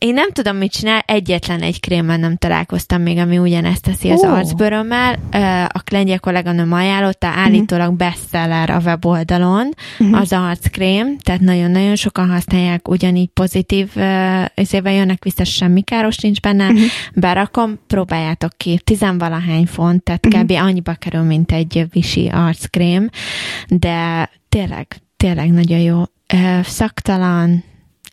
[0.01, 4.23] én nem tudom, mit csinál, egyetlen egy krémmel nem találkoztam még, ami ugyanezt teszi az
[4.23, 4.29] Ó.
[4.29, 5.19] arcbőrömmel.
[5.67, 9.69] A lengyel kolléganőm ajánlotta, állítólag bestseller a weboldalon
[10.11, 16.39] az arckrém, tehát nagyon-nagyon sokan használják, ugyanígy pozitív ö, izével jönnek vissza, semmi káros nincs
[16.39, 16.71] benne.
[17.13, 20.51] Berakom, próbáljátok ki, tizenvalahány font, tehát kb.
[20.51, 23.09] annyiba kerül, mint egy visi arckrém,
[23.67, 24.87] de tényleg,
[25.17, 26.03] tényleg nagyon jó.
[26.63, 27.63] Szaktalan,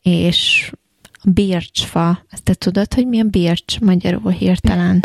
[0.02, 0.70] és
[1.24, 2.24] bircsfa.
[2.30, 5.04] Ezt te tudod, hogy mi a bircs magyarul hirtelen?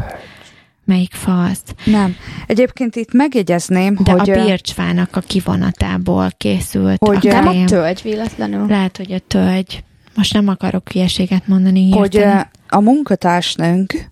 [0.85, 1.61] Melyik fa az?
[1.85, 2.15] Nem.
[2.47, 4.29] Egyébként itt megjegyezném, De hogy...
[4.29, 8.67] a bircsfának a kivonatából készült Hogy, a Nem a tölgy véletlenül.
[8.67, 9.83] Lehet, hogy a tölgy.
[10.15, 12.37] Most nem akarok hülyeséget mondani hogy hirtelen.
[12.69, 14.11] ö, a munkatársnőnk,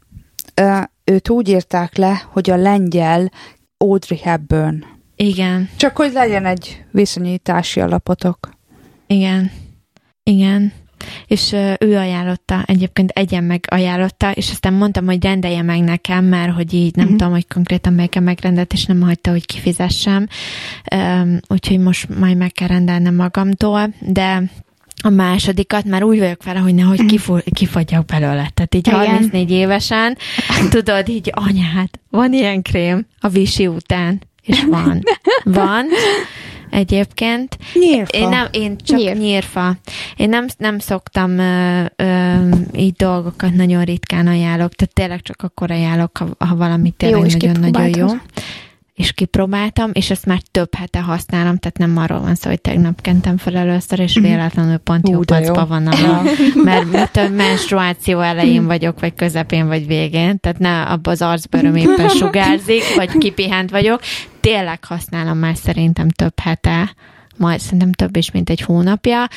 [1.04, 3.32] őt úgy írták le, hogy a lengyel
[3.78, 4.84] Audrey Hepburn.
[5.16, 8.50] Igen, Csak hogy legyen egy viszonyítási alapotok.
[9.08, 9.52] igen,
[10.24, 10.74] igen.
[11.28, 16.54] És ő ajánlotta, egyébként egyen meg ajánlotta, és aztán mondtam, hogy rendelje meg nekem, mert
[16.54, 17.16] hogy így nem Mhm.
[17.16, 20.28] tudom, hogy konkrétan melyiken megrendelt, és nem hagyta, hogy kifizessem.
[20.92, 24.44] Öm, úgyhogy most majd meg kell rendelnem magamtól, de
[25.04, 28.50] a másodikat már úgy vagyok vele, hogy nehogy kifu- kifagyjak belőle.
[28.54, 29.00] Tehát így Igen.
[29.00, 30.18] 34 évesen,
[30.70, 35.02] tudod, így anyád, van ilyen krém a visi után, és van.
[35.44, 35.86] Van.
[36.72, 37.58] Egyébként.
[37.74, 38.18] Nyírfa.
[38.18, 39.06] Én, nem, én csak Nyír.
[39.06, 39.18] Nyír.
[39.18, 39.78] nyírfa.
[40.16, 42.34] Én nem, nem szoktam ö, ö,
[42.76, 47.34] így dolgokat nagyon ritkán ajánlok, tehát tényleg csak akkor ajánlok, ha, ha valami tényleg és
[47.34, 48.08] nagyon-nagyon jó.
[48.94, 53.02] És kipróbáltam, és ezt már több hete használom, tehát nem arról van szó, hogy tegnap
[53.02, 56.22] kentem fel először, és véletlenül pont jó pacba van a
[56.64, 62.10] mert tudom, menstruáció elején vagyok, vagy közepén, vagy végén, tehát ne abba az arcbőröm éppen
[62.20, 64.02] sugárzik, vagy kipihent vagyok.
[64.40, 66.96] Tényleg használom már szerintem több hete,
[67.38, 69.28] majd szerintem több is, mint egy hónapja,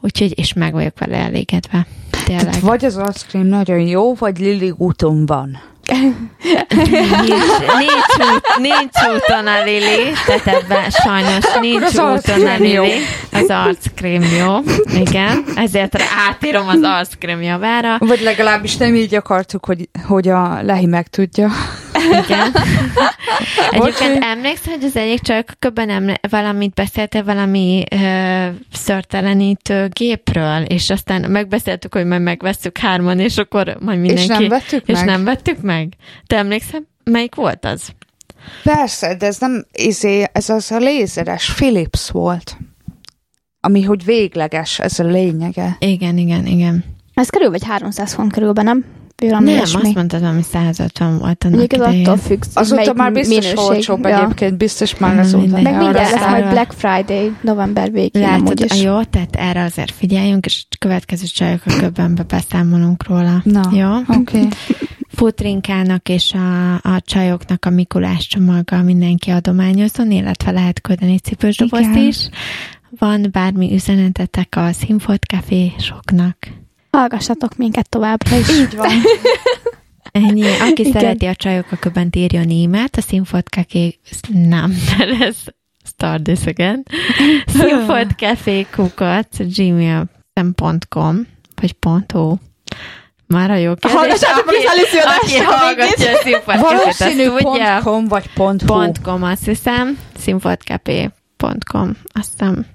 [0.00, 1.86] úgyhogy, és meg vagyok vele elégedve.
[2.24, 2.44] Tényleg.
[2.44, 5.58] Tehát vagy az arckrém nagyon jó, vagy Lili úton van.
[5.90, 12.56] Nincs, nincs, út, nincs úton a Lili, tehát ebben sajnos nincs Az úton a.
[12.56, 12.92] Lili.
[13.32, 14.56] Az arckrém jó,
[15.00, 15.44] igen.
[15.56, 17.96] Ezért átírom az arckrém javára.
[17.98, 21.50] Vagy legalábbis nem így akartuk, hogy, hogy a Lehi megtudja.
[21.94, 22.52] Igen.
[23.70, 30.90] Egyébként emlékszel, hogy az egyik csajok köbben emle- valamit beszélte valami ö, szörtelenítő gépről, és
[30.90, 34.22] aztán megbeszéltük, hogy majd megvesszük hárman, és akkor majd mindenki...
[34.22, 35.04] És nem vettük és meg?
[35.04, 35.92] nem vettük meg?
[36.26, 36.80] Te emlékszel?
[37.04, 37.88] Melyik volt az?
[38.62, 42.56] Persze, de ez nem, izé, ez az a lézeres Philips volt.
[43.60, 45.76] Ami, hogy végleges, ez a lényege.
[45.78, 46.84] Igen, igen, igen.
[47.14, 48.84] Ez körül vagy 300 font körülben, nem?
[49.28, 49.80] Valami Nem, ilyesmi.
[49.82, 53.58] azt mondtad, ami 150 volt annak Mondjuk ez attól függ, hogy Azóta már biztos minőség.
[53.58, 54.22] olcsóbb Ja.
[54.22, 55.60] egyébként, biztos már Nem, azóta.
[55.60, 58.82] Meg mindjárt lesz majd Black Friday november végén Látod, is.
[58.82, 63.40] jó, tehát erre azért figyeljünk, és következő csajok a köbbenbe beszámolunk róla.
[63.44, 63.96] Na, Jó?
[63.96, 64.38] oké.
[64.40, 64.48] Okay.
[65.12, 72.28] Futrinkának és a, a csajoknak a Mikulás csomaggal mindenki adományozzon, illetve lehet küldeni cipősdobozt is.
[72.98, 76.36] Van bármi üzenetetek a Színfolt Cafésoknak?
[76.90, 78.48] Hallgassatok minket továbbra is.
[78.58, 78.90] Így van.
[80.12, 80.42] Ennyi.
[80.60, 80.92] Aki Igen.
[80.92, 83.98] szereti a csajok a köbent írjon e-mailt, a színfoldcafé...
[84.32, 84.74] Nem,
[85.20, 85.36] ez
[85.86, 86.82] start this again.
[87.46, 91.26] színfoldcafékukat gmail.com
[91.60, 91.76] vagy
[92.12, 92.34] .hu.
[93.26, 93.98] Már a jó kérdés.
[93.98, 96.10] Hallgassátok Aki- az adást, Aki ha hallgatja
[97.78, 97.80] a.
[97.82, 98.92] .com vagy .hu.
[99.02, 102.66] .com azt hiszem, színfoldcafé.com, azt hiszem.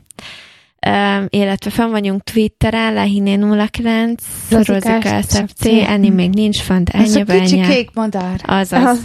[0.88, 5.66] Um, illetve fenn vagyunk Twitteren, Lehiné 09, Rozika SFC.
[5.66, 8.42] Enni még nincs fönt, Ez a ennyi kicsi kék madár.
[8.44, 9.00] Azaz.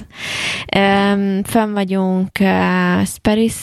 [0.77, 3.55] Um, fenn vagyunk uh, Speris,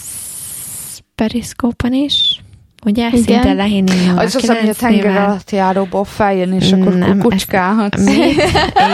[1.16, 2.42] Periszkópon is,
[2.88, 3.08] ugye?
[3.08, 3.22] Igen.
[3.22, 8.06] Szinte Lehiné 09 Az az, ami a tenger alatt járóból feljön, és akkor Nem, kukucskálhatsz.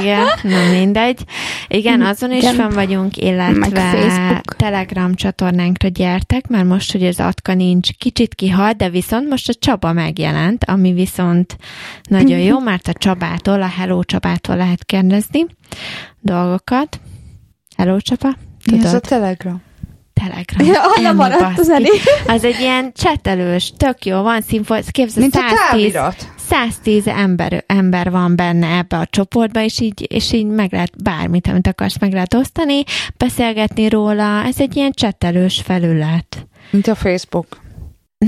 [0.01, 1.19] Igen, na mindegy.
[1.67, 2.55] Igen, azon is Igen.
[2.55, 4.55] fenn vagyunk, illetve Facebook.
[4.55, 9.53] Telegram csatornánkra gyertek, mert most, hogy az Atka nincs, kicsit kihalt, de viszont most a
[9.53, 11.57] Csaba megjelent, ami viszont
[12.03, 15.45] nagyon jó, mert a Csabától, a Hello Csabától lehet kérdezni
[16.19, 16.99] dolgokat.
[17.77, 18.33] Hello Csaba?
[18.71, 19.01] Mi ez a Tudod?
[19.01, 19.61] Telegram?
[20.13, 20.67] Telegram.
[20.67, 22.01] Ja, Ennyi, maradt az elég.
[22.27, 26.31] Az egy ilyen csetelős, tök jó, van színfolt, képzeld, Mint a 110 távirat.
[26.49, 31.47] 110 ember, ember van benne ebbe a csoportba, és így, és így meg lehet bármit,
[31.47, 32.83] amit akarsz, meg lehet osztani,
[33.17, 34.43] beszélgetni róla.
[34.45, 36.47] Ez egy ilyen csetelős felület.
[36.69, 37.61] Mint a Facebook.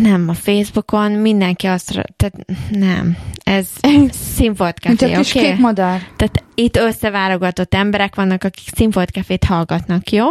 [0.02, 3.68] Nem, a Facebookon mindenki azt, tehát nem, ez
[4.36, 5.24] színfolt kis oké?
[5.24, 5.60] kék Okay?
[5.60, 6.02] madár.
[6.16, 10.26] Tehát itt összeválogatott emberek vannak, akik színfolt cafét hallgatnak, jó?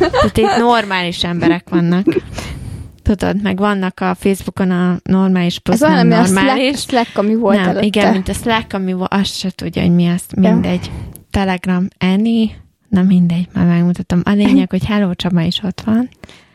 [0.00, 2.06] Tehát itt normális emberek vannak.
[3.02, 6.62] Tudod, meg vannak a Facebookon a normális plusz Ez olyan, nem ami a normális.
[6.62, 7.86] Slack, Slack, ami volt nem, előtte.
[7.86, 10.52] igen, mint a Slack, ami volt, azt se tudja, hogy mi az, Ja.
[10.52, 10.90] mindegy.
[11.30, 12.48] Telegram, Annie,
[12.88, 14.20] na mindegy, már megmutatom.
[14.24, 16.08] A lényeg, hogy Hello Csaba is ott van.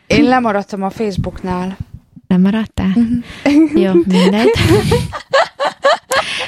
[0.06, 1.76] Én lemaradtam a Facebooknál.
[2.26, 2.92] Nem maradtál?
[2.94, 3.76] Mhm.
[3.78, 4.50] Jó, mindegy.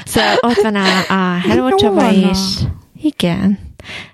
[0.04, 2.38] szóval ott van a, a Hello Csaba is.
[3.02, 3.58] Igen.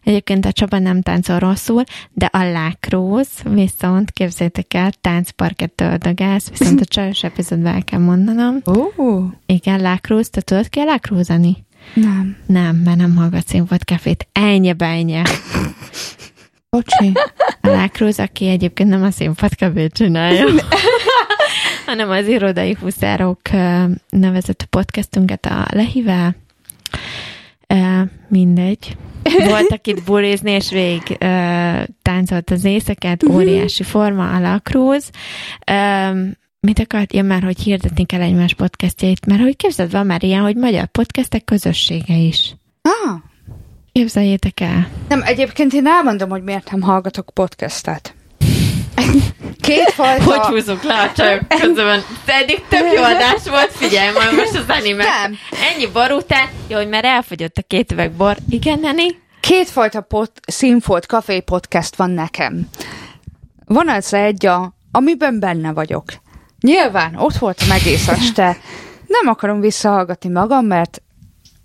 [0.04, 1.82] Egyébként a Csaba nem táncol rosszul,
[2.12, 8.56] de a Lákróz viszont, képzeljétek el, táncparket öldögász, viszont a csajos epizódban el kell mondanom.
[8.66, 11.56] Ó, Igen, Lákróz, te tudod ki a Lákrózani?
[11.94, 12.36] nem.
[12.46, 14.28] Nem, mert nem hallgat színfolt kefét.
[14.32, 15.22] Ennyi bennyi.
[16.70, 17.12] Bocsi.
[17.60, 20.44] A Lákróz, aki egyébként nem a színfolt kefét csinálja,
[21.86, 26.34] hanem az irodai huszárok ö, nevezetű podcastünket a Lehivel.
[28.28, 28.96] Mindegy.
[29.48, 31.26] Voltak itt bulizni, és végig ö,
[32.02, 35.10] táncolt az éjszakát, óriási forma, a Lakróz.
[35.66, 36.10] Ö,
[36.60, 37.12] mit akart?
[37.12, 40.86] Ja, már hogy hirdetni kell egymás podcastjait, mert hogy képzeld, van már ilyen, hogy magyar
[40.86, 42.54] podcastek közössége is.
[42.82, 43.18] Ah,
[43.92, 44.88] Képzeljétek el.
[45.08, 48.14] nem, egyébként én elmondom, hogy miért nem hallgatok podcastet.
[49.60, 50.24] Kétfajta...
[50.24, 52.02] Hogy húzzuk le a csajok közben?
[52.26, 55.04] Eddig több jó adás volt, figyelj majd most az anime.
[55.04, 55.36] Nem.
[55.72, 58.36] Ennyi bor után, jó, hogy már elfogyott a két üveg bor.
[58.48, 59.20] Igen, Neni?
[59.40, 62.68] Kétfajta pot, színfolt kafé podcast van nekem.
[63.64, 66.04] Van az egy, a, amiben benne vagyok.
[66.60, 68.56] Nyilván, ott voltam egész este.
[69.06, 71.02] Nem akarom visszahallgatni magam, mert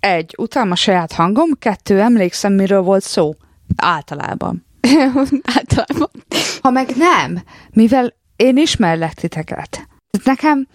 [0.00, 3.34] egy, utálom a saját hangom, kettő, emlékszem, miről volt szó.
[3.76, 4.66] Általában.
[5.56, 6.10] Általában.
[6.60, 9.88] Ha meg nem, mivel én ismerlek titeket.
[10.24, 10.66] Nekem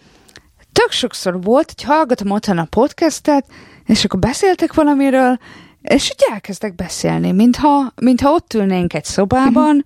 [0.71, 3.45] tök sokszor volt, hogy hallgatom otthon a podcastet,
[3.85, 5.37] és akkor beszéltek valamiről,
[5.81, 9.85] és így elkezdek beszélni, mintha, mintha ott ülnénk egy szobában,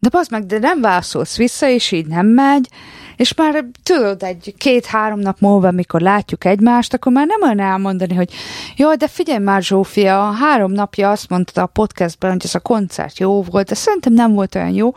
[0.00, 2.68] de bazd meg, de nem válaszolsz vissza, és így nem megy,
[3.16, 8.14] és már tudod, egy két-három nap múlva, mikor látjuk egymást, akkor már nem olyan elmondani,
[8.14, 8.32] hogy
[8.76, 13.18] jó, de figyelj már, Zsófia, három napja azt mondta a podcastben, hogy ez a koncert
[13.18, 14.94] jó volt, de szerintem nem volt olyan jó.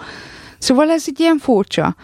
[0.58, 1.96] Szóval ez így ilyen furcsa.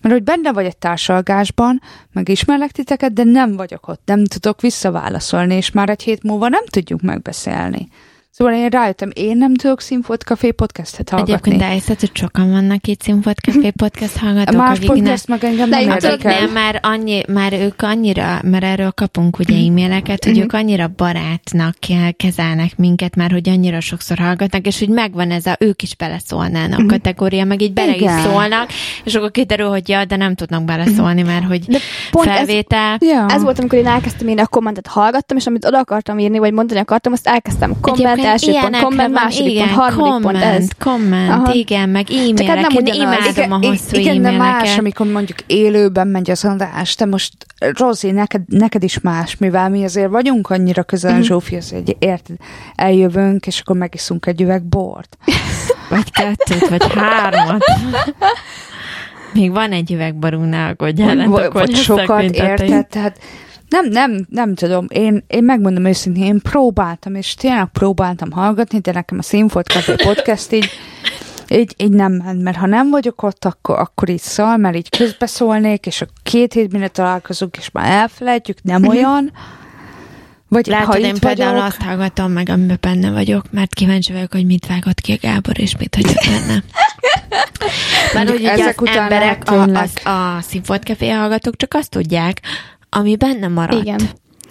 [0.00, 1.82] Mert hogy benne vagy egy társalgásban,
[2.12, 6.48] meg ismerlek titeket, de nem vagyok ott, nem tudok visszaválaszolni, és már egy hét múlva
[6.48, 7.88] nem tudjuk megbeszélni.
[8.30, 11.32] Szóval én rájöttem, én nem tudok Színfolt Café podcastet hallgatni.
[11.32, 15.80] Egyébként elhiszed, hogy sokan vannak itt Színfolt Café podcast hallgatók, Más podcast meg engem nem
[15.80, 16.40] érdekel.
[16.40, 21.74] nem, már, annyi, már ők annyira, mert erről kapunk ugye e-maileket, hogy ők annyira barátnak
[21.80, 25.96] ke- kezelnek minket, már hogy annyira sokszor hallgatnak, és hogy megvan ez a, ők is
[25.96, 28.68] beleszólnának kategória, meg így bele is szólnak,
[29.04, 31.78] és akkor kiderül, hogy ja, de nem tudnak beleszólni, mert hogy De
[32.10, 32.96] pont ez, felvétel.
[33.00, 33.26] Ja.
[33.28, 36.52] ez volt, amikor én elkezdtem írni a kommentet, hallgattam, és amit oda akartam írni, vagy
[36.52, 37.72] mondani akartam, azt elkezdtem.
[37.80, 40.68] Komment, Egyébként első pont, komment, van, második igen, pont, harmadik komment, pont, ez.
[40.78, 41.52] komment, Aha.
[41.52, 43.36] igen, meg hát e-mailek, nem én ugyanaz.
[43.36, 44.78] imádom a Igen, hosszú igen, de más, e-maileket.
[44.78, 49.84] amikor mondjuk élőben megy az adás, te most, Rozi, neked, neked is más, mivel mi
[49.84, 51.20] azért vagyunk annyira közel Mhm.
[51.20, 52.36] a Zsófihoz, hogy érted,
[52.74, 55.16] eljövünk, és akkor megiszunk egy üveg bort.
[55.90, 57.64] Vagy kettőt, vagy hármat.
[59.34, 61.20] Még van egy üvegbarunk, ne aggódjál.
[61.20, 62.86] a vagy, vagy sokat, érted?
[62.86, 63.18] Tehát
[63.68, 68.92] nem, nem, nem tudom, én, én megmondom őszintén, én próbáltam, és tényleg próbáltam hallgatni, de
[68.92, 70.70] nekem a Színfolt Café podcast így,
[71.48, 74.88] így, így nem ment, mert ha nem vagyok ott, akkor, akkor így szal, mert így
[74.88, 79.32] közbeszólnék, és a két hét mire találkozunk, és már elfelejtjük, nem olyan.
[80.48, 84.12] Vagy ha Látod, én itt például vagyok, azt hallgatom meg, amiben benne vagyok, mert kíváncsi
[84.12, 86.62] vagyok, hogy mit vágott ki a Gábor, és mit hagyott benne.
[88.14, 92.40] Mert hogy ugye az Ezek után emberek, a, az, a Színfolt hallgatók csak azt tudják,
[92.90, 93.82] ami benne maradt.
[93.82, 94.00] Igen.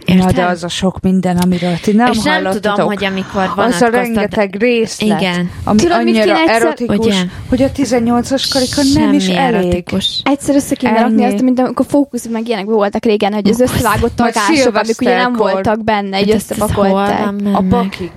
[0.06, 0.36] Na, Érted?
[0.36, 3.88] de az a sok minden, amiről ti nem és nem tudom, hogy amikor az a
[3.88, 5.50] rengeteg részlet, Igen.
[5.64, 7.16] ami Tudod, annyira egyszer- erotikus, Ugye?
[7.50, 9.56] hogy a 18-as karika nem is elég.
[9.62, 10.22] erotikus.
[10.24, 14.18] Egyszer össze kéne rakni azt, mint amikor fókusz, meg ilyenek voltak régen, hogy az összevágott
[14.20, 17.20] Majd takások, amik ugye nem voltak benne, így Hát összepakolták.
[17.26, 18.12] van A bakik.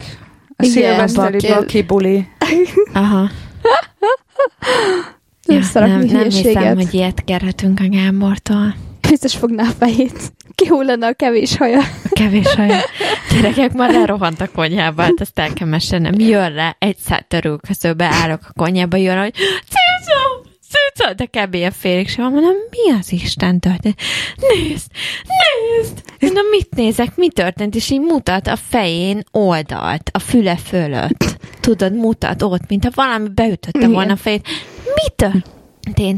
[0.56, 1.82] A szilveszteri baki.
[1.82, 2.26] buli.
[2.92, 3.28] Aha.
[5.46, 8.74] Összerakni nem, nem hiszem, hogy ilyet kérhetünk a Gábortól.
[9.08, 10.32] Biztos fogná a fejét.
[10.54, 11.78] Kihullana a kevés haja.
[11.80, 12.78] A kevés haja.
[13.32, 16.14] Gyerekek már lerohant a konyhába, hát ezt el kell mesélnem.
[16.18, 19.34] Jön rá, egy szát törülközőbe állok a konyhába, jön, hogy
[19.68, 21.54] Cica, Cica, de kb.
[21.54, 24.00] ilyen félig sem mondom, mi az Isten történt?
[24.36, 24.90] Nézd,
[25.26, 26.02] nézd!
[26.20, 27.74] Mondom, mit nézek, mi történt?
[27.74, 31.36] És így mutat a fején oldalt, a füle fölött.
[31.60, 34.48] Tudod, mutat ott, mint ha valami beütötte volna a fejét.
[34.84, 35.58] Mi történt?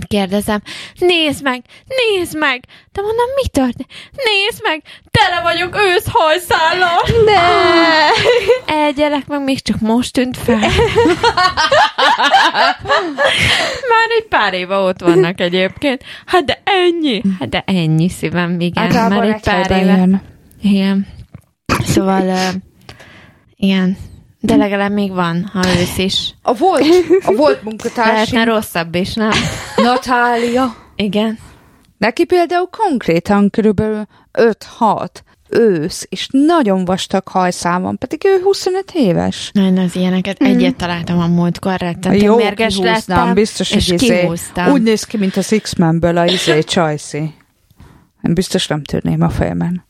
[0.07, 0.63] Kérdezem.
[0.99, 2.65] Nézd meg, nézd meg!
[2.93, 3.89] De mondom, mi történt?
[4.13, 7.01] Nézd meg, tele vagyok őszhajszállal!
[7.25, 7.41] Ne!
[8.87, 10.59] Egy gyerek meg még csak most tűnt fel.
[13.91, 16.05] Már egy pár éve ott vannak egyébként.
[16.27, 17.23] Hát de ennyi.
[17.39, 19.09] Hát de ennyi szívem, igen.
[19.09, 19.97] Már egy pár éve.
[19.97, 20.23] jön.
[20.63, 21.07] Igen.
[21.85, 22.49] Szóval, uh,
[23.57, 23.97] igen.
[24.45, 26.35] De legalább még van, ha ősz is.
[26.43, 26.85] A volt,
[27.25, 29.31] a volt munkatársam, Lehetne rosszabb is, nem?
[29.77, 30.77] Natália.
[30.97, 31.39] Igen.
[31.99, 35.09] Neki például konkrétan körülbelül 5-6
[35.49, 39.51] ősz, és nagyon vastag hajszál van, pedig ő 25 éves.
[39.53, 40.41] Nagyon az ilyeneket.
[40.41, 44.73] Egyet találtam a múltkor, rettentő Jó, mérges lettem, biztos, és hogy izé, kihúztam.
[44.73, 47.35] úgy néz ki, mint az X-Menből a izé Csajci.
[48.23, 49.85] Én biztos nem törném a fejemen.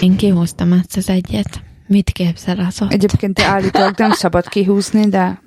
[0.00, 1.62] Én kihúztam azt az egyet.
[1.86, 2.92] Mit képzel az ott?
[2.92, 5.42] Egyébként állítólag nem szabad kihúzni, de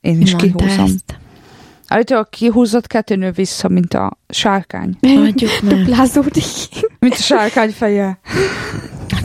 [0.00, 0.84] én is Mondta kihúzom.
[0.84, 1.18] ezt.
[1.86, 4.96] Állítólag kihúzott kettő nő vissza, mint a sárkány.
[5.00, 5.74] Hagyjuk meg.
[5.84, 6.44] Duplázódik.
[6.98, 8.18] Mint a sárkány feje.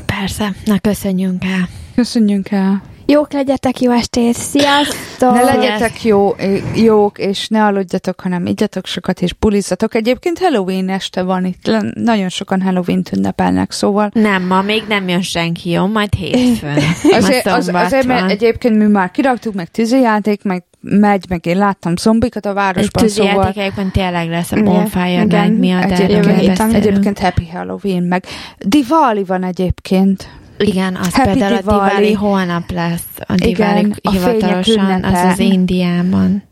[0.05, 0.55] Persze.
[0.65, 1.69] Na, köszönjünk el.
[1.95, 2.81] Köszönjünk el.
[3.13, 4.33] Jók legyetek, jó estét.
[4.33, 5.33] Sziasztok!
[5.33, 6.35] Ne legyetek jó,
[6.75, 9.95] jók, és ne aludjatok, hanem igyatok sokat, és bulizzatok.
[9.95, 11.71] Egyébként Halloween este van itt.
[11.93, 15.87] Nagyon sokan Halloween-t ünnepelnek, szóval Nem, ma még nem jön senki, jó?
[15.87, 16.77] Majd hétfőn.
[17.19, 21.95] Azért, az, azért mert egyébként mi már kiraktuk, meg tűzijáték, meg megy, meg én láttam
[21.95, 25.91] zombikat a Egy városban, szóval tűzijátékekben tényleg lesz a bonfire night miatt.
[25.91, 28.25] egyébként, egyébként Happy Halloween, meg
[28.59, 30.29] Diwali van egyébként.
[30.57, 31.89] Igen, az Happy például a Diwali.
[31.89, 33.03] Diwali holnap lesz.
[33.17, 35.29] A Igen, Diwali a fények hivatalosan, az ünnepe.
[35.31, 36.43] az Indiában.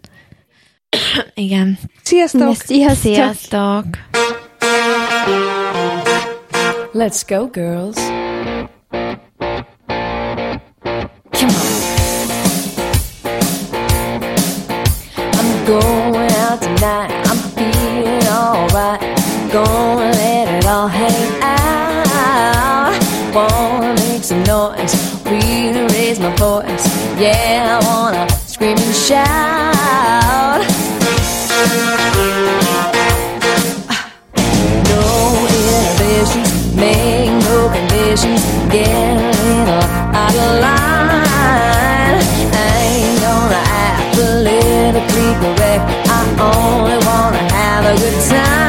[1.33, 1.77] Igen.
[2.03, 2.55] Sziasztok!
[2.55, 3.13] Sziasztok!
[3.13, 3.85] Sziasztok!
[6.93, 7.95] Let's go, girls.
[11.31, 11.67] Come on.
[15.33, 17.11] I'm going out tonight.
[17.27, 18.99] I'm feeling alright.
[19.51, 21.60] Gonna let it all hang out.
[23.33, 24.93] Wanna make some noise.
[25.23, 26.85] Really raise my voice.
[27.17, 30.61] Yeah, I wanna scream and shout.
[34.91, 35.03] No
[35.55, 42.19] inhibitions, make no conditions, get a little out of line.
[42.51, 46.19] I ain't gonna act politically correct, I
[46.51, 48.60] only wanna have a good time.